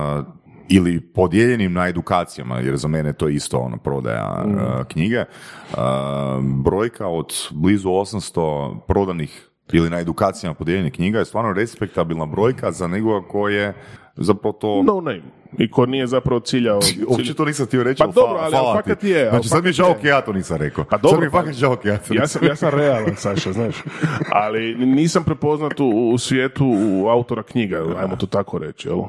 [0.69, 5.25] ili podijeljenim na edukacijama, jer za mene je to isto ono prodaja a, knjige.
[5.77, 12.71] A, brojka od blizu 800 prodanih ili na edukacijama podijeljenih knjiga je stvarno respektabilna brojka
[12.71, 13.73] za nekoga ko je
[14.15, 14.83] zapravo to...
[14.83, 15.42] No name.
[15.57, 16.79] I ko nije zapravo ciljao...
[17.07, 19.09] Uopće to nisam htio reći, Pa dobro, ali hvala fakat ti.
[19.09, 20.83] je, Znači, sad mi je žao ja to nisam rekao.
[20.83, 22.55] Pa dobro, sad mi je pa- fakat žao kaj ja to Ja nisam sam, ja
[22.55, 23.75] sam realan, Saša, znaš.
[24.31, 28.99] Ali nisam prepoznat u, u svijetu u autora knjiga, ajmo to tako reći, jel?
[28.99, 29.05] E,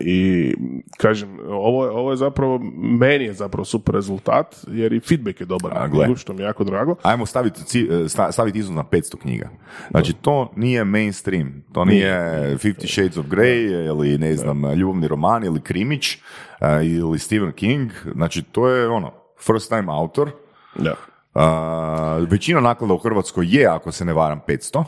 [0.00, 0.54] I
[0.96, 5.46] kažem, ovo je, ovo je zapravo, meni je zapravo super rezultat, jer i feedback je
[5.46, 6.08] dobar A, gle.
[6.16, 6.94] što mi je jako drago.
[7.02, 9.48] Ajmo staviti, e, sta- staviti iznos na 500 knjiga.
[9.90, 11.64] Znači, to nije mainstream.
[11.72, 12.12] To nije
[12.54, 13.48] Fifty Shades of Grey
[13.86, 16.18] ili, ne znam, ljubavni roman ili krimić
[16.60, 17.90] e, ili Stephen King.
[18.14, 19.12] Znači, to je ono,
[19.46, 20.30] first time autor.
[20.76, 20.94] Da.
[21.34, 24.84] A, većina naklada u Hrvatskoj je, ako se ne varam, 500.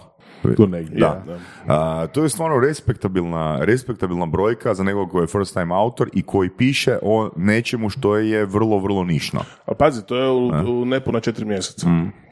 [0.57, 1.01] Tu negdje.
[1.01, 1.23] Da.
[1.27, 1.39] da.
[1.67, 6.23] A, to je stvarno respektabilna, respektabilna brojka za nekoga koji je first time autor i
[6.23, 9.41] koji piše o nečemu što je vrlo, vrlo nišno.
[9.67, 10.49] A pazi, to je u,
[10.81, 11.87] u nepuna četiri mjeseca.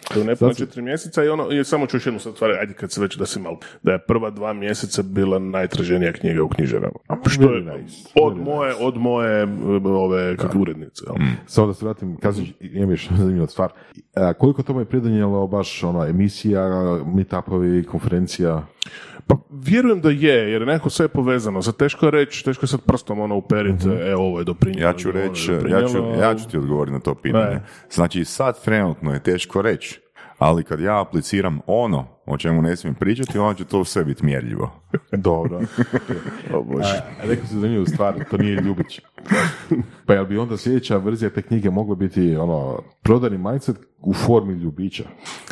[0.09, 2.35] To je nepuna Sad si- četiri mjeseca i ono, i samo ću još jednu sad
[2.35, 6.13] stvar, ajde kad se već da si malo, da je prva dva mjeseca bila najtraženija
[6.13, 6.95] knjiga u knjižarama.
[7.27, 9.47] Što je nice, od moje, od moje
[9.87, 11.05] ove kako urednice.
[11.07, 11.15] jel?
[11.47, 13.73] Samo da se vratim, kazi, imam još zanimljivu stvar.
[14.15, 16.63] A, koliko tome je pridonijelo baš ono, emisija,
[17.07, 18.67] meetupovi, konferencija?
[19.27, 21.63] Pa vjerujem da je, jer je nekako sve je povezano.
[21.63, 24.89] Sad teško je reći, teško je sad prstom ono uperiti, e, ovo je doprinjelo.
[24.89, 27.55] Ja ću reći, ja ću, ja ću ti odgovoriti na to pitanje.
[27.55, 27.63] Ne.
[27.91, 30.01] Znači, sad trenutno je teško reći,
[30.39, 34.25] ali kad ja apliciram ono o čemu ne smijem pričati, onda će to sve biti
[34.25, 34.71] mjerljivo.
[35.13, 35.61] Dobro.
[36.55, 37.03] O Bože.
[37.23, 39.01] A, rekao si zanimljivu stvar, to nije Ljubić.
[40.07, 44.55] Pa jel bi onda sljedeća verzija te knjige mogla biti ono, prodani mindset u formi
[44.55, 45.05] ljubića?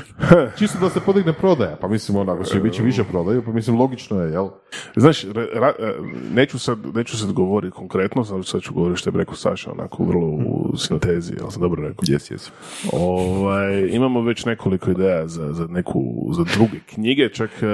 [0.58, 3.78] Čisto da se podigne prodaja, pa mislim ono, ako se ljubići više prodaju, pa mislim
[3.78, 4.48] logično je, jel?
[4.96, 5.94] Znaš, re- ra- e,
[6.34, 10.04] neću sad, neću sad govoriti konkretno, sad, sad ću govoriti što je rekao Saša, onako
[10.04, 12.02] vrlo u sintezi, ali sam dobro rekao.
[12.06, 12.50] Jes, jes.
[12.92, 17.66] Ovaj, imamo već nekoliko ideja za, za neku, za druge knjige, čak, e,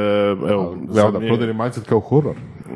[0.50, 0.70] evo,
[1.04, 2.36] onda nije- prodani mindset kao horor.
[2.36, 2.72] E,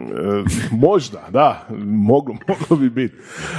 [0.72, 3.14] možda, da, moglo, moglo bi biti.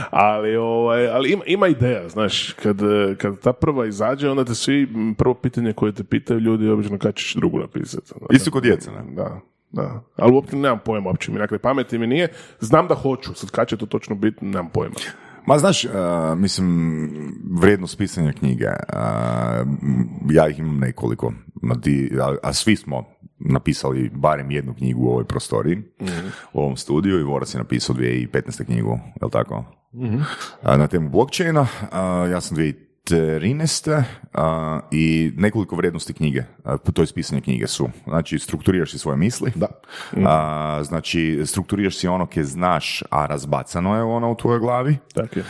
[0.10, 4.56] Ali, ovaj, ali ima, ima ideja, znaš, kad, e, kad ta prva izađe, onda te
[4.56, 8.14] svi, prvo pitanje koje te pitaju ljudi obično kad ćeš drugu napisati.
[8.16, 8.28] ono.
[8.30, 9.16] Isto kod djece, ne?
[9.16, 9.40] Da,
[9.72, 10.02] da.
[10.16, 12.28] Ali uopće nemam pojma, uopće mi dakle pameti mi nije.
[12.60, 14.96] Znam da hoću, sad kad će to točno biti, nemam pojma.
[15.48, 15.91] Ma znaš, uh,
[16.38, 17.10] mislim,
[17.61, 19.68] vrijednost pisanja knjige, uh,
[20.32, 21.34] ja ih imam nekoliko,
[22.22, 23.03] a, a svi smo
[23.40, 25.78] napisali barem jednu knjigu u ovoj prostoriji,
[26.53, 28.65] u ovom studiju i Vorac je napisao 2015.
[28.65, 29.65] knjigu, je li tako?
[30.61, 31.68] A, na temu blockchaina,
[32.32, 32.86] ja sam 2013.
[34.34, 39.18] a, i nekoliko vrijednosti knjige, a, to je pisanje knjige su, znači strukturiraš si svoje
[39.18, 39.68] misli, Da.
[40.26, 45.40] a, znači strukturiraš si ono ke znaš, a razbacano je ono u tvojoj glavi, Tako
[45.40, 45.46] je.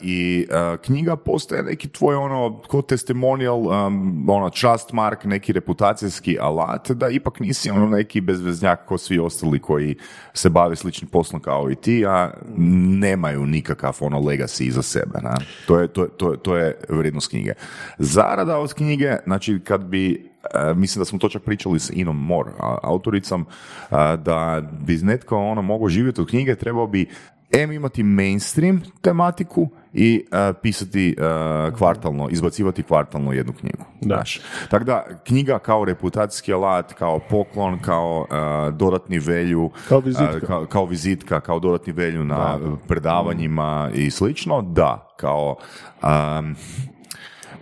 [0.00, 0.46] I
[0.84, 7.08] knjiga postaje neki tvoj ono, ko testimonial, um, ono, trust mark, neki reputacijski alat, da
[7.08, 9.96] ipak nisi ono neki bezveznjak ko svi ostali koji
[10.34, 15.18] se bave sličnim poslom kao i ti, a nemaju nikakav ono legacy iza sebe.
[15.22, 15.34] Na?
[15.66, 17.52] To, je, to, to, je- to je vrijednost knjige.
[17.98, 22.16] Zarada od knjige, znači kad bi E, mislim da smo to čak pričali s Inom
[22.16, 22.46] Mor,
[22.82, 23.46] autoricom,
[24.18, 27.08] da bi netko ono mogao živjeti od knjige, trebao bi
[27.52, 31.22] em imati mainstream tematiku i e, pisati e,
[31.76, 33.84] kvartalno, izbacivati kvartalno jednu knjigu.
[34.00, 34.40] Znaš.
[34.70, 40.40] Tako da, knjiga kao reputacijski alat, kao poklon, kao e, dodatni velju, Kao vizitka.
[40.46, 42.58] kao, kao vizitka, kao dodatni velju na
[42.88, 45.56] predavanjima i slično, da, kao...
[46.02, 46.56] um,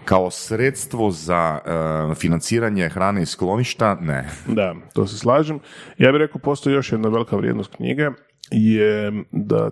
[0.04, 1.60] kao sredstvo za
[2.10, 4.28] e, financiranje hrane i skloništa, ne.
[4.46, 5.60] Da, to se slažem.
[5.98, 8.10] Ja bih rekao, postoji još jedna velika vrijednost knjige,
[8.54, 9.70] je da,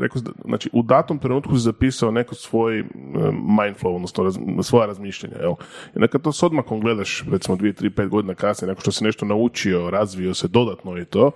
[0.00, 2.84] rekao, znači, u datom trenutku si zapisao neko svoj e,
[3.32, 5.54] mindflow, odnosno raz, svoja razmišljanja, jel?
[5.96, 9.04] I nekad to s odmakom gledaš, recimo dvije, tri, pet godina kasnije, nakon što si
[9.04, 11.30] nešto naučio, razvio se dodatno i to,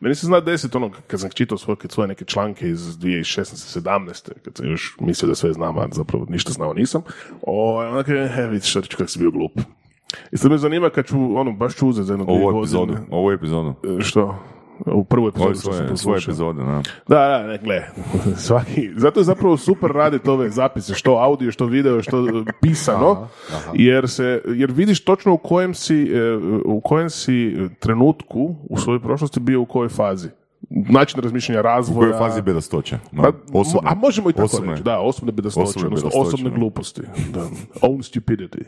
[0.00, 3.80] meni se zna desiti ono, kad sam čitao svoje, svoje neke članke iz 2016.
[3.80, 4.30] 17.
[4.44, 7.02] kad sam još mislio da sve znam, a zapravo ništa znao nisam,
[7.42, 9.60] o, onak je, e, vidiš, kako si bio glup.
[10.32, 12.60] I sad me zanima kad ću, ono, baš ću uzeti za jedno Ovu godine.
[12.60, 13.74] epizodu, ovu epizodu.
[13.98, 14.38] E, Što?
[14.86, 16.82] U prvu epizodu Ove što sam svoje, epizode, da.
[17.08, 17.82] Da, da, ne, gle,
[18.38, 22.26] svaki, zato je zapravo super raditi ove zapise, što audio, što video, što
[22.60, 23.28] pisano,
[23.72, 26.34] jer se, jer vidiš točno u kojem si, e,
[26.64, 30.28] u kojem si trenutku u svojoj prošlosti bio u kojoj fazi.
[30.70, 31.98] Način razmišljanja U razvoja.
[32.00, 32.98] kojoj fazi bedastoće?
[33.12, 36.50] No, Pa, osobne- a možemo i tako osobne- reći, da, osobne bedastoće, osobne odnosno osobne
[36.50, 37.02] gluposti.
[37.30, 37.40] Da.
[37.82, 38.62] Own stupidity.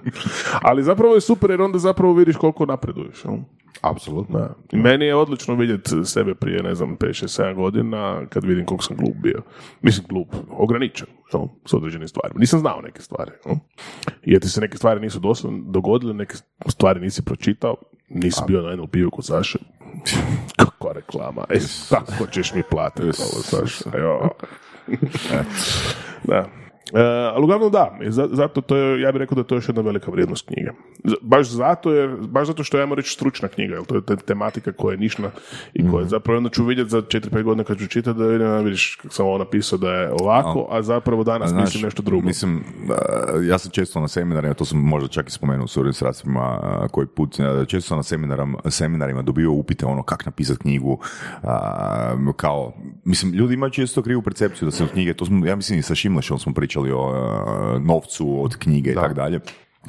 [0.62, 3.24] Ali zapravo je super jer onda zapravo vidiš koliko napreduješ.
[3.24, 3.34] jel?
[3.82, 4.48] Apsolutno.
[4.72, 8.84] Meni je odlično vidjeti sebe prije, ne znam, 5, 6, 7 godina, kad vidim koliko
[8.84, 9.42] sam glup bio.
[9.80, 12.40] Mislim, glup, ograničen, jel, s određenim stvarima.
[12.40, 13.30] Nisam znao neke stvari.
[13.46, 13.54] Jel?
[14.22, 16.34] Jer ti se neke stvari nisu doslovno dogodile, neke
[16.68, 17.76] stvari nisi pročitao,
[18.08, 19.58] nisi bio na NLP-u kod Saše.
[20.56, 21.58] Kakva reklama, e,
[21.90, 23.90] tako ćeš mi platiti ovo, Saša.
[26.24, 26.61] Da.
[26.94, 27.00] E,
[27.34, 30.10] ali uglavnom da, zato to je, ja bih rekao da je to još jedna velika
[30.10, 30.70] vrijednost knjige.
[31.22, 34.16] Baš zato, jer, baš zato što ja moram reći stručna knjiga, jer to je te-
[34.16, 35.30] tematika koja je nišna
[35.74, 38.64] i koja je zapravo onda ću vidjeti za 4-5 godina kad ću čitati da vidim,
[38.64, 42.26] vidiš kako sam ovo napisao da je ovako, a zapravo danas Znaš, mislim nešto drugo.
[42.26, 42.64] Mislim,
[43.48, 46.58] ja sam često na seminarima, to sam možda čak i spomenuo u suradnji s Rasima
[46.62, 47.36] uh, koji put,
[47.66, 50.98] često sam na seminaram, seminarima dobio upite ono kako napisati knjigu,
[52.36, 52.72] kao,
[53.04, 55.82] mislim, ljudi imaju često krivu percepciju da se od knjige, to smo, ja mislim i
[55.82, 59.40] sa Šimlešom smo pričali o uh, novcu od knjige i tako dalje.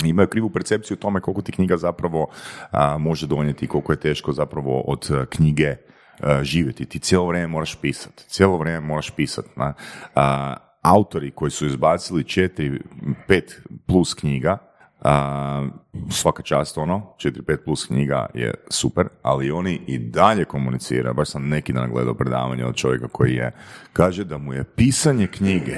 [0.03, 2.27] Imaju krivu percepciju o tome koliko ti knjiga zapravo
[2.71, 6.85] a, može donijeti, koliko je teško zapravo od uh, knjige uh, živjeti.
[6.85, 8.23] Ti cijelo vrijeme moraš pisati.
[8.27, 9.49] Cijelo vrijeme moraš pisati.
[10.15, 12.81] A, autori koji su izbacili četiri,
[13.27, 14.57] pet plus knjiga,
[15.01, 15.67] a,
[16.09, 21.47] svaka čast ono, 4-5 plus knjiga je super, ali oni i dalje komuniciraju, baš sam
[21.47, 23.51] neki dan gledao predavanje od čovjeka koji je,
[23.93, 25.77] kaže da mu je pisanje knjige,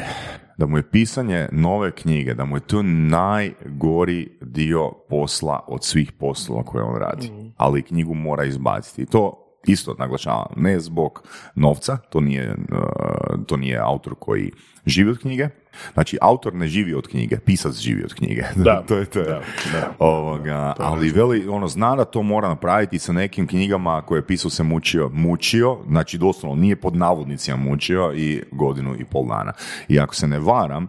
[0.57, 6.11] da mu je pisanje nove knjige, da mu je to najgori dio posla od svih
[6.11, 9.01] poslova koje on radi, ali knjigu mora izbaciti.
[9.01, 11.23] I to isto naglašavam, ne zbog
[11.55, 14.51] novca, to nije, uh, to nije autor koji
[14.85, 15.49] živi od knjige,
[15.93, 18.43] znači autor ne živi od knjige, pisac živi od knjige.
[18.65, 19.19] Da, to je to.
[19.19, 19.25] je.
[19.25, 19.41] da,
[19.71, 19.93] da.
[19.99, 24.51] Ovoga, ali veli, ono, zna da to mora napraviti sa nekim knjigama koje je pisao
[24.51, 29.53] se mučio, mučio, znači doslovno nije pod navodnicima mučio i godinu i pol dana.
[29.87, 30.87] I ako se ne varam,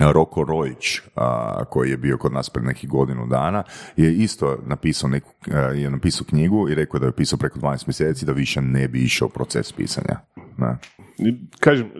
[0.00, 3.62] Roko Rojić, a, koji je bio kod nas pred nekih godinu dana,
[3.96, 7.86] je isto napisao neku, a, je napisao knjigu i rekao da je pisao preko 12
[7.86, 10.20] mjeseci da više ne bi išao proces pisanja.
[11.18, 11.90] I Kažem,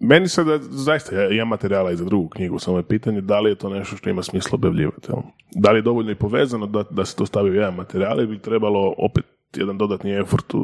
[0.00, 3.50] meni sada zaista ja imam materijala i za drugu knjigu, samo je pitanje da li
[3.50, 5.08] je to nešto što ima smisla objavljivati.
[5.54, 8.26] Da li je dovoljno i povezano da, da se to stavi u jedan materijal ili
[8.26, 9.24] bi trebalo opet
[9.56, 10.60] jedan dodatni effort u,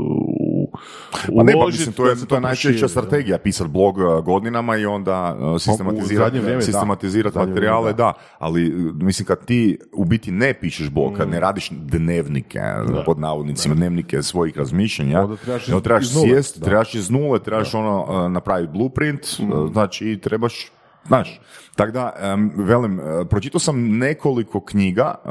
[1.28, 4.76] Pa ne, pa mislim, to da je, to je najčešća strategija, pisati blog uh, godinama
[4.76, 6.62] i onda sistematizirati, vrijeme, da.
[6.62, 8.12] sistematizirati Zadnje materijale, da.
[8.38, 11.16] ali uh, mislim kad ti u biti ne pišeš blog, Mm.
[11.16, 12.60] kad ne radiš dnevnike,
[13.06, 16.64] pod navodnicima, dnevnike svojih razmišljanja, Onda trebaš iz- trebaš iz nule, sjest, da.
[16.64, 19.72] trebaš iz nule, trebaš ono napraviti blueprint, Mm.
[19.72, 20.70] znači i trebaš
[21.06, 21.40] Znaš,
[21.76, 23.00] tako da, em, velim,
[23.30, 25.30] pročitao sam nekoliko knjiga, uh,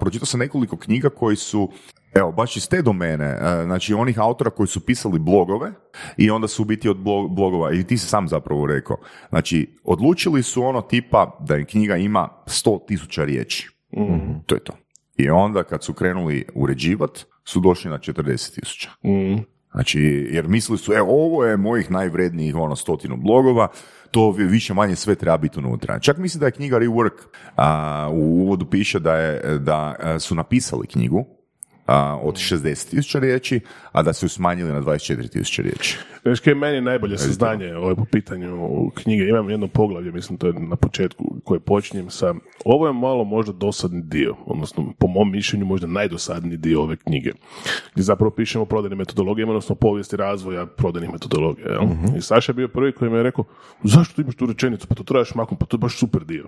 [0.00, 1.70] pročitao sam nekoliko knjiga koji su
[2.14, 5.72] Evo, baš iz te domene, e, znači onih autora koji su pisali blogove
[6.16, 8.96] i onda su u biti od blo- blogova, i ti si sam zapravo rekao,
[9.28, 13.70] znači odlučili su ono tipa da im knjiga ima 100 tisuća riječi.
[14.46, 14.72] To je to.
[15.16, 18.90] I onda kad su krenuli uređivati, su došli na 40 tisuća.
[19.72, 20.00] Znači,
[20.30, 23.68] jer mislili su, evo, ovo je mojih najvrednijih, ono, stotinu blogova,
[24.10, 25.98] to vi- više manje sve treba biti unutra.
[25.98, 27.12] Čak mislim da je knjiga Rework,
[27.56, 31.24] a, u uvodu piše da, je, da a, su napisali knjigu,
[31.86, 33.60] a, od 60 tisuća riječi,
[33.92, 35.98] a da su smanjili na 24 tisuće riječi.
[36.22, 38.58] Znaš kaj je meni najbolje saznanje ovaj, po pitanju
[38.94, 39.24] knjige?
[39.24, 42.34] Imam jedno poglavlje, mislim to je na početku koje počinjem sa
[42.64, 47.32] ovo je malo možda dosadni dio, odnosno po mom mišljenju možda najdosadniji dio ove knjige.
[47.92, 51.68] Gdje zapravo pišemo o prodajnim metodologijama, odnosno povijesti razvoja prodajnih metodologija.
[51.68, 51.82] Jel?
[52.18, 53.44] I Saša je bio prvi koji mi je rekao,
[53.82, 56.44] zašto imaš tu rečenicu, pa to trebaš maknuti, pa to je baš super dio.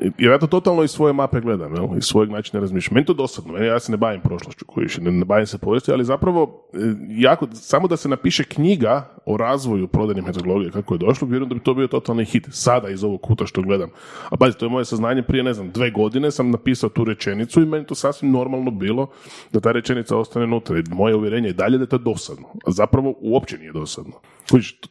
[0.00, 1.88] I- Jer ja to totalno iz svoje mape gledam, jel?
[1.98, 2.94] iz svojeg načina razmišljam.
[2.94, 4.20] Meni to dosadno, meni, ja se ne bavim
[4.54, 6.78] prošlošću, koji ne, bavim se povijesti, ali zapravo e,
[7.08, 11.54] jako, samo da se napiše knjiga o razvoju prodajnih metodologija kako je došlo, vjerujem da
[11.54, 12.48] bi to bio totalni hit.
[12.50, 13.90] Sada iz ovog kuta što gledam.
[14.30, 17.62] A pazi, to je moje saznanje prije, ne znam, dve godine sam napisao tu rečenicu
[17.62, 19.10] i meni to sasvim normalno bilo
[19.52, 20.82] da ta rečenica ostane unutra.
[20.90, 22.48] Moje uvjerenje je dalje da je to dosadno.
[22.66, 24.12] A zapravo uopće nije dosadno.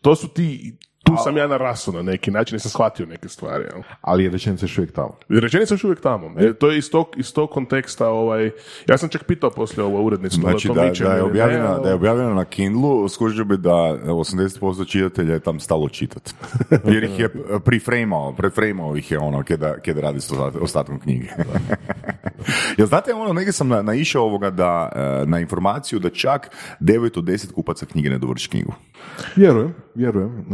[0.01, 3.63] To su ti, tu sam ja narasao na neki način i sam shvatio neke stvari.
[3.63, 3.81] Jel?
[4.01, 5.17] Ali je rečenica još uvijek tamo.
[5.29, 6.31] Rečenica još uvijek tamo.
[6.37, 8.51] E, to je iz tog, iz tog konteksta, ovaj,
[8.87, 10.39] ja sam čak pitao poslije ovo urednicu.
[10.41, 13.57] Znači da, mičem da, je ne, objavljena, ali- da je objavljena na Kindlu, skužio bi
[13.57, 16.33] da 80% čitatelja je tam stalo čitat.
[16.85, 21.27] Jer ih je prifrejmao, prefrejmao ih je ono kada, kada radi s ostat- ostatkom knjige.
[22.77, 26.49] Jel znate, ono, negdje sam na, naišao ovoga da, e, na informaciju da čak
[26.79, 28.73] 9 od 10 kupaca knjige ne dovrši knjigu.
[29.35, 30.45] Vjerujem, vjerujem.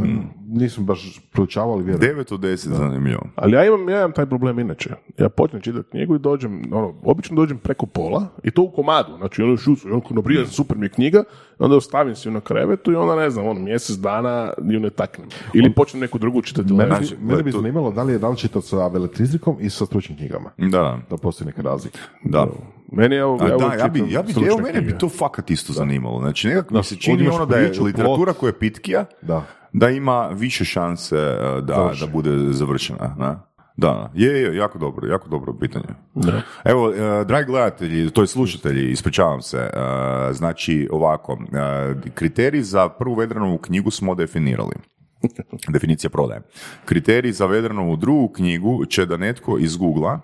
[0.52, 2.18] Nisam baš proučavao, ali vjerujem.
[2.18, 3.22] 9 od 10, zanimljivo.
[3.36, 4.90] Ali ja imam, ja imam taj problem inače.
[5.18, 9.18] Ja počnem čitati knjigu i dođem, ono, obično dođem preko pola i to u komadu.
[9.18, 11.24] Znači, ono šucu, ono konobrija, super mi je knjiga,
[11.60, 14.90] onda ostavim si ju na krevetu i onda ne znam, ono, mjesec dana ju ne
[14.90, 15.28] taknem.
[15.54, 16.74] Ili počnem neku drugu čitati.
[16.74, 19.58] Mene, Znači, bi, mene bi to- zanimalo da li je da li čitao sa veletrizikom
[19.60, 20.50] i sa stručnim knjigama.
[20.60, 22.00] Da, Da postoji neka razlika.
[22.24, 22.48] da.
[22.92, 25.10] Meni je ovo, A ja, da, uvijek ja bi, ja bi, evo, mene bi to
[25.10, 26.20] fakat isto zanimalo.
[26.20, 29.44] Znači, nekako mi se čini ono da je literatura koja je pitkija, Da.
[29.74, 33.16] Da ima više šanse uh, da, da bude završena.
[33.20, 33.36] Ne?
[33.80, 35.86] Da, je, je, jako dobro, jako dobro pitanje.
[36.16, 36.42] Da.
[36.64, 42.90] Evo, uh, dragi gledatelji, to je slušatelji, ispričavam se, uh, znači ovako, uh, kriterij za
[42.90, 44.76] prvu Vedranovu knjigu smo definirali.
[45.74, 46.42] Definicija prodaje.
[46.86, 50.18] Kriterij za Vedranovu drugu knjigu će da netko iz Google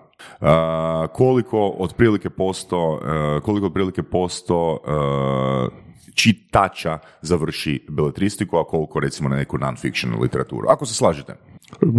[1.12, 3.00] koliko otprilike posto,
[3.44, 5.85] koliko otprilike posto uh,
[6.16, 10.68] čitača završi beletristiku, a koliko recimo na neku non-fiction literaturu.
[10.68, 11.36] Ako se slažete.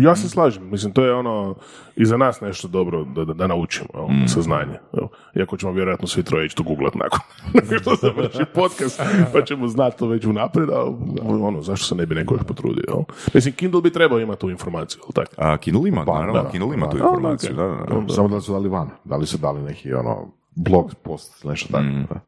[0.02, 1.56] Ja se slažem, mislim, to je ono
[1.96, 4.28] i za nas nešto dobro da, da, da naučimo, jel, Mm.
[4.28, 4.80] saznanje.
[4.94, 5.08] Jel.
[5.36, 7.20] Iako ćemo vjerojatno svi troje ići to googlat nakon,
[7.54, 9.02] nakon što završi podcast,
[9.34, 10.94] pa ćemo znati to već unaprijed, ali
[11.42, 13.00] ono, zašto se ne bi neko još potrudio, jel?
[13.34, 15.32] Mislim, Kindle bi trebao imati tu informaciju, jel tako?
[15.38, 17.04] A Kindle ima, naravno, da, Kindle ima tu da.
[17.04, 17.56] informaciju.
[17.56, 18.14] Da, da, da.
[18.14, 18.90] Samo da li su dali van.
[19.04, 20.28] Da li su dali neki ono
[20.58, 21.84] blog post, nešto tako.
[21.84, 22.06] Mm.
[22.10, 22.20] da.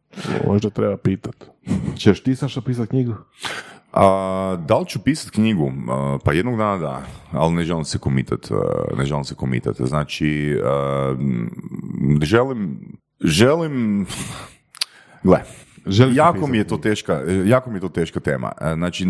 [0.47, 1.35] Možda treba pitat.
[1.97, 3.13] Ćeš ti Saša pisati knjigu?
[3.93, 5.71] A, da li ću pisati knjigu?
[5.89, 7.01] A, pa jednog dana da,
[7.31, 8.51] ali ne želim se komitat.
[8.51, 8.55] a,
[8.97, 9.75] Ne želim se komitat.
[9.81, 11.15] Znači, a,
[12.21, 12.79] želim,
[13.21, 14.05] želim,
[15.23, 15.39] gle,
[15.85, 17.13] Želiš jako mi je to teška,
[17.45, 18.51] jako mi je to teška tema.
[18.73, 19.05] Znači,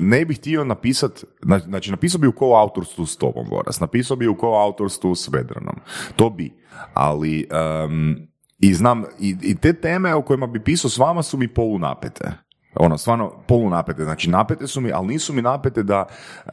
[0.00, 4.28] ne bih htio napisat, na- znači napisao bi u co-autorstvu s tobom, Boras, napisao bi
[4.28, 5.74] u co-autorstvu s Vedranom,
[6.16, 6.52] to bi,
[6.94, 7.46] ali
[7.84, 8.31] em,
[8.62, 12.32] i znam, i, i te teme o kojima bi pisao s vama su mi polunapete.
[12.74, 16.06] Ono, stvarno polunapete, znači napete su mi, ali nisu mi napete da,
[16.46, 16.50] e,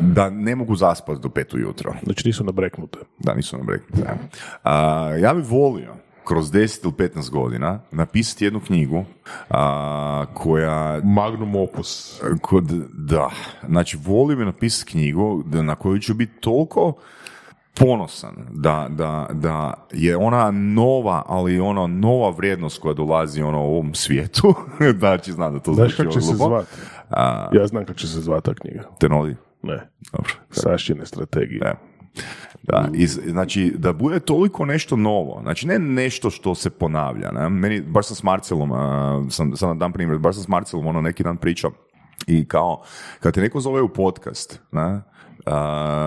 [0.00, 1.94] da ne mogu zaspati do pet ujutro.
[2.02, 2.98] Znači nisu nabreknute.
[3.18, 3.58] Da, nisu.
[3.88, 4.16] Da.
[4.64, 9.04] A, ja bih volio kroz 10 ili 15 godina napisati jednu knjigu
[9.50, 12.20] a, koja Magnum opus.
[12.40, 13.30] kod, da,
[13.68, 16.92] znači volio bi napisati knjigu na koju ću biti toliko
[17.80, 23.66] ponosan da, da, da je ona nova, ali ona nova vrijednost koja dolazi ono u
[23.66, 24.54] ovom svijetu,
[24.98, 26.48] znači znam da to Znaš zvuči kako će se glupo.
[26.48, 26.66] zvat?
[27.10, 28.82] A, Ja znam kako će se zvat ta knjiga.
[29.00, 29.36] Tenoli?
[29.62, 29.88] Ne.
[30.12, 30.32] Dobro.
[30.50, 31.60] Sašine strategije.
[31.60, 31.74] Da.
[32.62, 37.48] Da, iz, znači, da bude toliko nešto novo, znači ne nešto što se ponavlja, ne?
[37.48, 40.86] meni, baš sam s Marcelom, a, sam, sam na dan primjer, baš sam s Marcelom
[40.86, 41.70] ono neki dan pričao
[42.26, 42.82] i kao,
[43.20, 45.00] kad te neko zove u podcast, ne,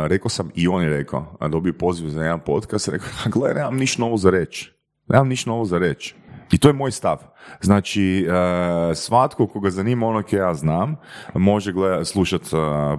[0.07, 3.09] rekao sam i on je rekao, a dobio poziv za jedan podcast, rekao,
[3.49, 4.73] "A nemam niš novo za reći,
[5.07, 6.15] nemam niš novo za reći.
[6.51, 7.17] I to je moj stav.
[7.61, 10.95] Znači, e, svatko koga zanima ono koje ja znam,
[11.33, 12.47] može gleda, slušat e,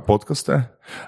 [0.07, 0.63] podcaste,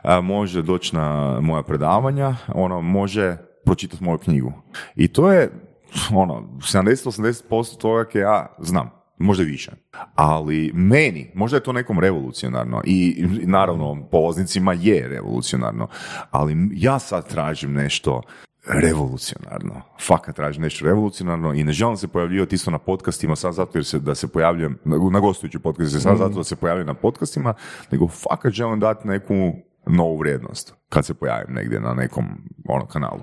[0.04, 4.52] e, može doći na moja predavanja, ono, može pročitati moju knjigu.
[4.94, 5.50] I to je,
[6.14, 9.01] ono, 70-80% toga koje ja znam.
[9.22, 9.72] Možda više.
[10.14, 15.88] Ali meni, možda je to nekom revolucionarno i, naravno polaznicima je revolucionarno,
[16.30, 18.22] ali ja sad tražim nešto
[18.66, 19.82] revolucionarno.
[20.06, 23.84] Fakat tražim nešto revolucionarno i ne želim se pojavljivati isto na podcastima sad zato jer
[23.84, 27.54] se da se pojavljujem na, gostujući podcast, sad zato da se pojavljam na podcastima,
[27.90, 29.52] nego fakat želim dati neku
[29.86, 32.24] novu vrijednost kad se pojavim negdje na nekom
[32.68, 33.22] ono, kanalu.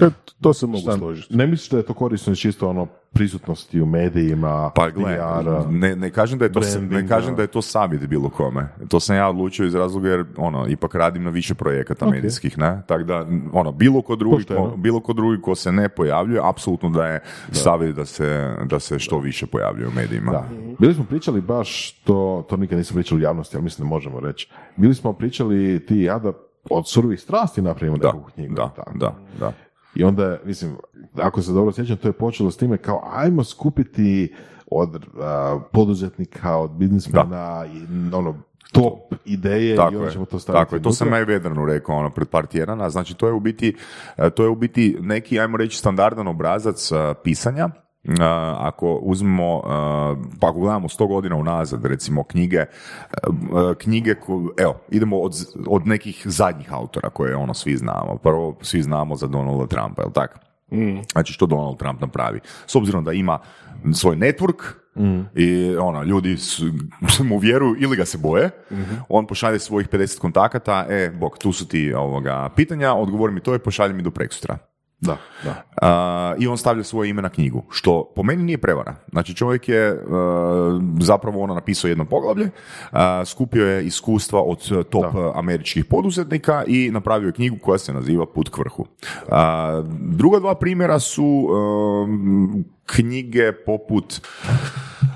[0.00, 0.10] E,
[0.40, 1.36] to se mogu Šta, složiti.
[1.36, 5.18] ne misliš da je to korisno čisto ono prisutnosti u medijima, Pa gle,
[5.70, 8.68] ne, ne, kažem da je to, ne kažem da je to savjet bilo kome.
[8.88, 12.12] To sam ja odlučio iz razloga jer ono, ipak radim na više projekata Ok.
[12.12, 12.82] medijskih, ne?
[12.86, 16.90] Tako da, ono, bilo ko drugi, ko, bilo ko drugi ko se ne pojavljuje, apsolutno
[16.90, 17.20] da je
[17.52, 20.32] savjet da se, da se što više pojavljuje u medijima.
[20.32, 20.48] Da.
[20.78, 24.20] Bili smo pričali baš, to, to nikad nismo pričali u javnosti, ali mislim da možemo
[24.20, 24.50] reći.
[24.76, 26.32] Bili smo pričali ti i ja da
[26.70, 28.54] od surovih strasti napravimo Da, neku knjigu.
[28.54, 28.98] da, tako.
[28.98, 29.52] da, da.
[29.94, 30.76] I onda, mislim,
[31.14, 34.34] ako se dobro sjećam, to je počelo s time kao ajmo skupiti
[34.70, 38.34] od a, poduzetnika, od biznismena i ono
[38.72, 40.64] top ideje i Tako onda je, ćemo to staviti.
[40.64, 43.32] tako je, to sam ja i Vedranu rekao ono, pred par tjedana, znači to je
[43.32, 43.76] u biti,
[44.16, 47.68] e, to je u biti neki, ajmo reći, standardan obrazac e, pisanja,
[48.58, 49.62] ako uzmemo,
[50.40, 52.64] pa ako gledamo sto godina unazad, recimo knjige,
[53.78, 55.34] knjige, ko- evo, idemo od,
[55.66, 58.16] od nekih zadnjih autora koje ono svi znamo.
[58.22, 60.38] Prvo, svi znamo za Donalda Trumpa, jel tako?
[61.12, 62.40] Znači što Donald Trump napravi?
[62.66, 63.38] S obzirom da ima
[63.94, 64.62] svoj network
[65.34, 66.64] i ono, ljudi su,
[67.28, 68.50] mu vjeruju ili ga se boje,
[69.08, 73.54] on pošalje svojih 50 kontakata, e, bok, tu su ti ovoga, pitanja, odgovori mi to
[73.54, 74.58] i pošalje mi do preksutra.
[75.00, 75.62] Da, da.
[75.82, 78.94] A, I on stavlja svoje ime na knjigu, što po meni nije prevara.
[79.12, 79.96] Znači čovjek je e,
[81.00, 82.50] zapravo ono napisao jedno poglavlje,
[82.92, 87.78] a, skupio je iskustva od e, top e, američkih poduzetnika i napravio je knjigu koja
[87.78, 88.86] se naziva Put k vrhu.
[89.30, 94.20] A, druga dva primjera su e, knjige poput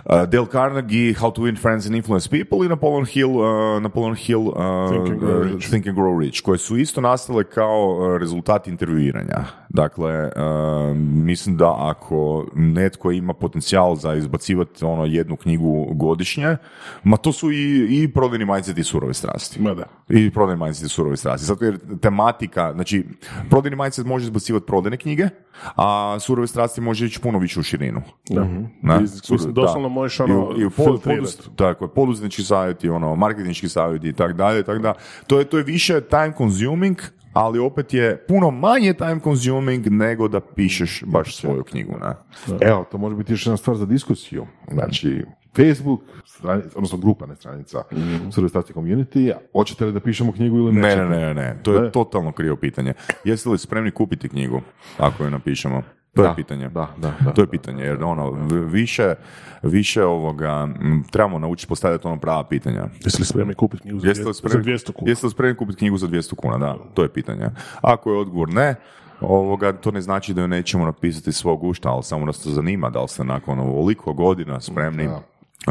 [0.04, 4.16] uh, Dale Carnegie, How to Win Friends and Influence People i Napoleon Hill, uh, Napoleon
[4.16, 5.70] Hill uh, Think and Grow uh, Rich.
[5.70, 9.44] Think and Grow Rich, koje su isto nastale kao rezultat intervjuiranja.
[9.74, 16.56] Dakle, uh, mislim da ako netko ima potencijal za izbacivati ono jednu knjigu godišnje,
[17.04, 19.62] ma to su i, i prodajni mindset i surove strasti.
[19.62, 19.84] Ma da.
[20.08, 21.46] I prodajni mindset i surove strasti.
[21.46, 23.06] Zato jer tematika, znači,
[23.50, 25.28] prodajni mindset može izbacivati prodajne knjige,
[25.76, 28.02] a surove strasti može ići puno više u širinu.
[28.30, 28.46] Da.
[28.82, 33.68] Na, Mislim, doslovno možeš ono I, i pod- poduz- tako je, poduzetnički savjeti, ono, marketinški
[33.68, 34.94] savjeti i tako dalje, tako da,
[35.26, 36.96] to je, to je više time consuming,
[37.32, 42.14] ali opet je puno manje time consuming nego da pišeš baš svoju knjigu, ne?
[42.60, 44.46] Evo, to može biti još jedna stvar za diskusiju.
[44.72, 45.24] Znači,
[45.56, 48.30] Facebook, stranica, odnosno grupa, ne stranica, mm
[48.74, 51.04] community, hoćete li da pišemo knjigu ili Ne, nećete?
[51.04, 51.90] ne, ne, ne, to je Ne?
[51.90, 52.94] totalno krivo pitanje.
[53.24, 54.60] Jeste li spremni kupiti knjigu
[54.98, 55.82] ako ju napišemo?
[56.14, 56.68] To Da, je pitanje.
[56.68, 57.32] da, da, da.
[57.32, 58.30] to je pitanje, jer ono,
[58.66, 59.14] više,
[59.62, 62.88] više ovoga, m, trebamo naučiti postavljati ono prava pitanja.
[63.04, 65.10] Jesi li spremni kupiti knjigu za, Jeste li 200 spremni, za 200 kuna?
[65.10, 66.58] Jeste li spremni kupiti knjigu za 200 kuna?
[66.58, 67.48] Da, to je pitanje.
[67.80, 68.74] Ako je odgovor ne,
[69.20, 72.90] ovoga, to ne znači da ju nećemo napisati svog ušta, ali samo nas to zanima,
[72.90, 75.08] da li ste nakon ovoliko godina spremni,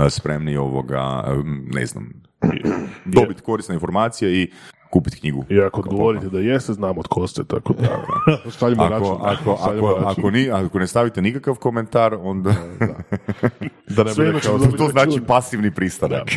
[0.09, 1.23] spremni ovoga,
[1.73, 2.09] ne znam,
[3.05, 4.51] dobiti korisne informacije i
[4.91, 5.45] kupiti knjigu.
[5.49, 7.87] I ako odgovorite da jeste, znamo tko ste, tako da...
[8.51, 9.17] Šaljimo Ako, račun.
[9.21, 10.03] ako, ako, račun.
[10.07, 12.53] ako, ni, ako ne stavite nikakav komentar, onda
[13.87, 16.29] da ne bude inače kao- to znači pasivni pristanak.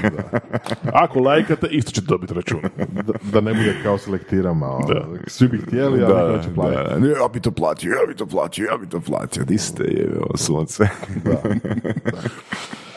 [1.05, 2.61] Ako lajkate, isto ćete dobiti račun.
[3.03, 4.67] da, da ne bude kao selektirama.
[4.69, 5.05] ono.
[5.27, 6.83] Svi bi htjeli, ali Da, će platiti.
[6.85, 6.99] da.
[6.99, 9.45] Ne, ja bi to platio, ja bi to platio, ja bi to platio.
[9.45, 10.85] Di ste, je, sunce.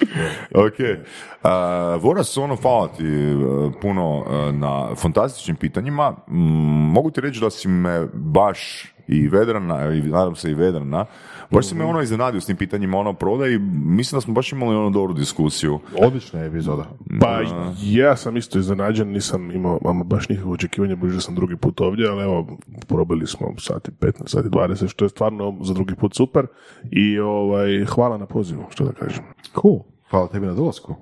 [0.68, 0.80] ok.
[0.80, 3.04] Uh, Voras, ono, hvala ti
[3.34, 6.16] uh, puno uh, na fantastičnim pitanjima.
[6.28, 11.06] Mm, mogu ti reći da si me baš i Vedrana, i nadam se i Vedrana,
[11.52, 14.52] baš si me ono iznenadio s tim pitanjima ono prodaj i mislim da smo baš
[14.52, 15.80] imali ono dobru diskusiju.
[16.02, 16.86] Odlična je epizoda.
[17.22, 17.40] Pa
[17.82, 21.82] ja sam isto iznenađen, nisam imao ama baš nikakvo očekivanje, budući da sam drugi put
[21.82, 22.58] ovdje, ali evo,
[22.88, 26.48] probili smo sati 15, sati 20, što je stvarno za drugi put super.
[26.84, 29.24] I ovaj, hvala na pozivu, što da kažem.
[29.62, 29.80] Cool.
[30.10, 30.96] Hvala tebi na dolasku.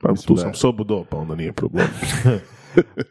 [0.00, 1.86] Pa, Mislim tu da sam je- sobu do, pa onda nije problem.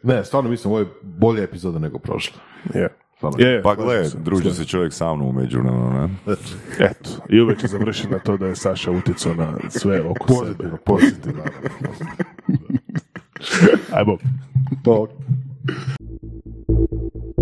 [0.02, 2.36] Ne, stvarno mislim, ovo je bolja epizoda nego prošla.
[2.74, 2.88] Je.
[3.38, 6.34] Je, je, Pa gle, druži se čovjek sa mnom u međuvremenu, ne?
[6.78, 10.44] Eto, i uvijek će završiti na to da je Saša utjecao na sve oko sebe.
[10.44, 11.42] Pozitivno, pozitivno.
[13.92, 14.18] Ajmo.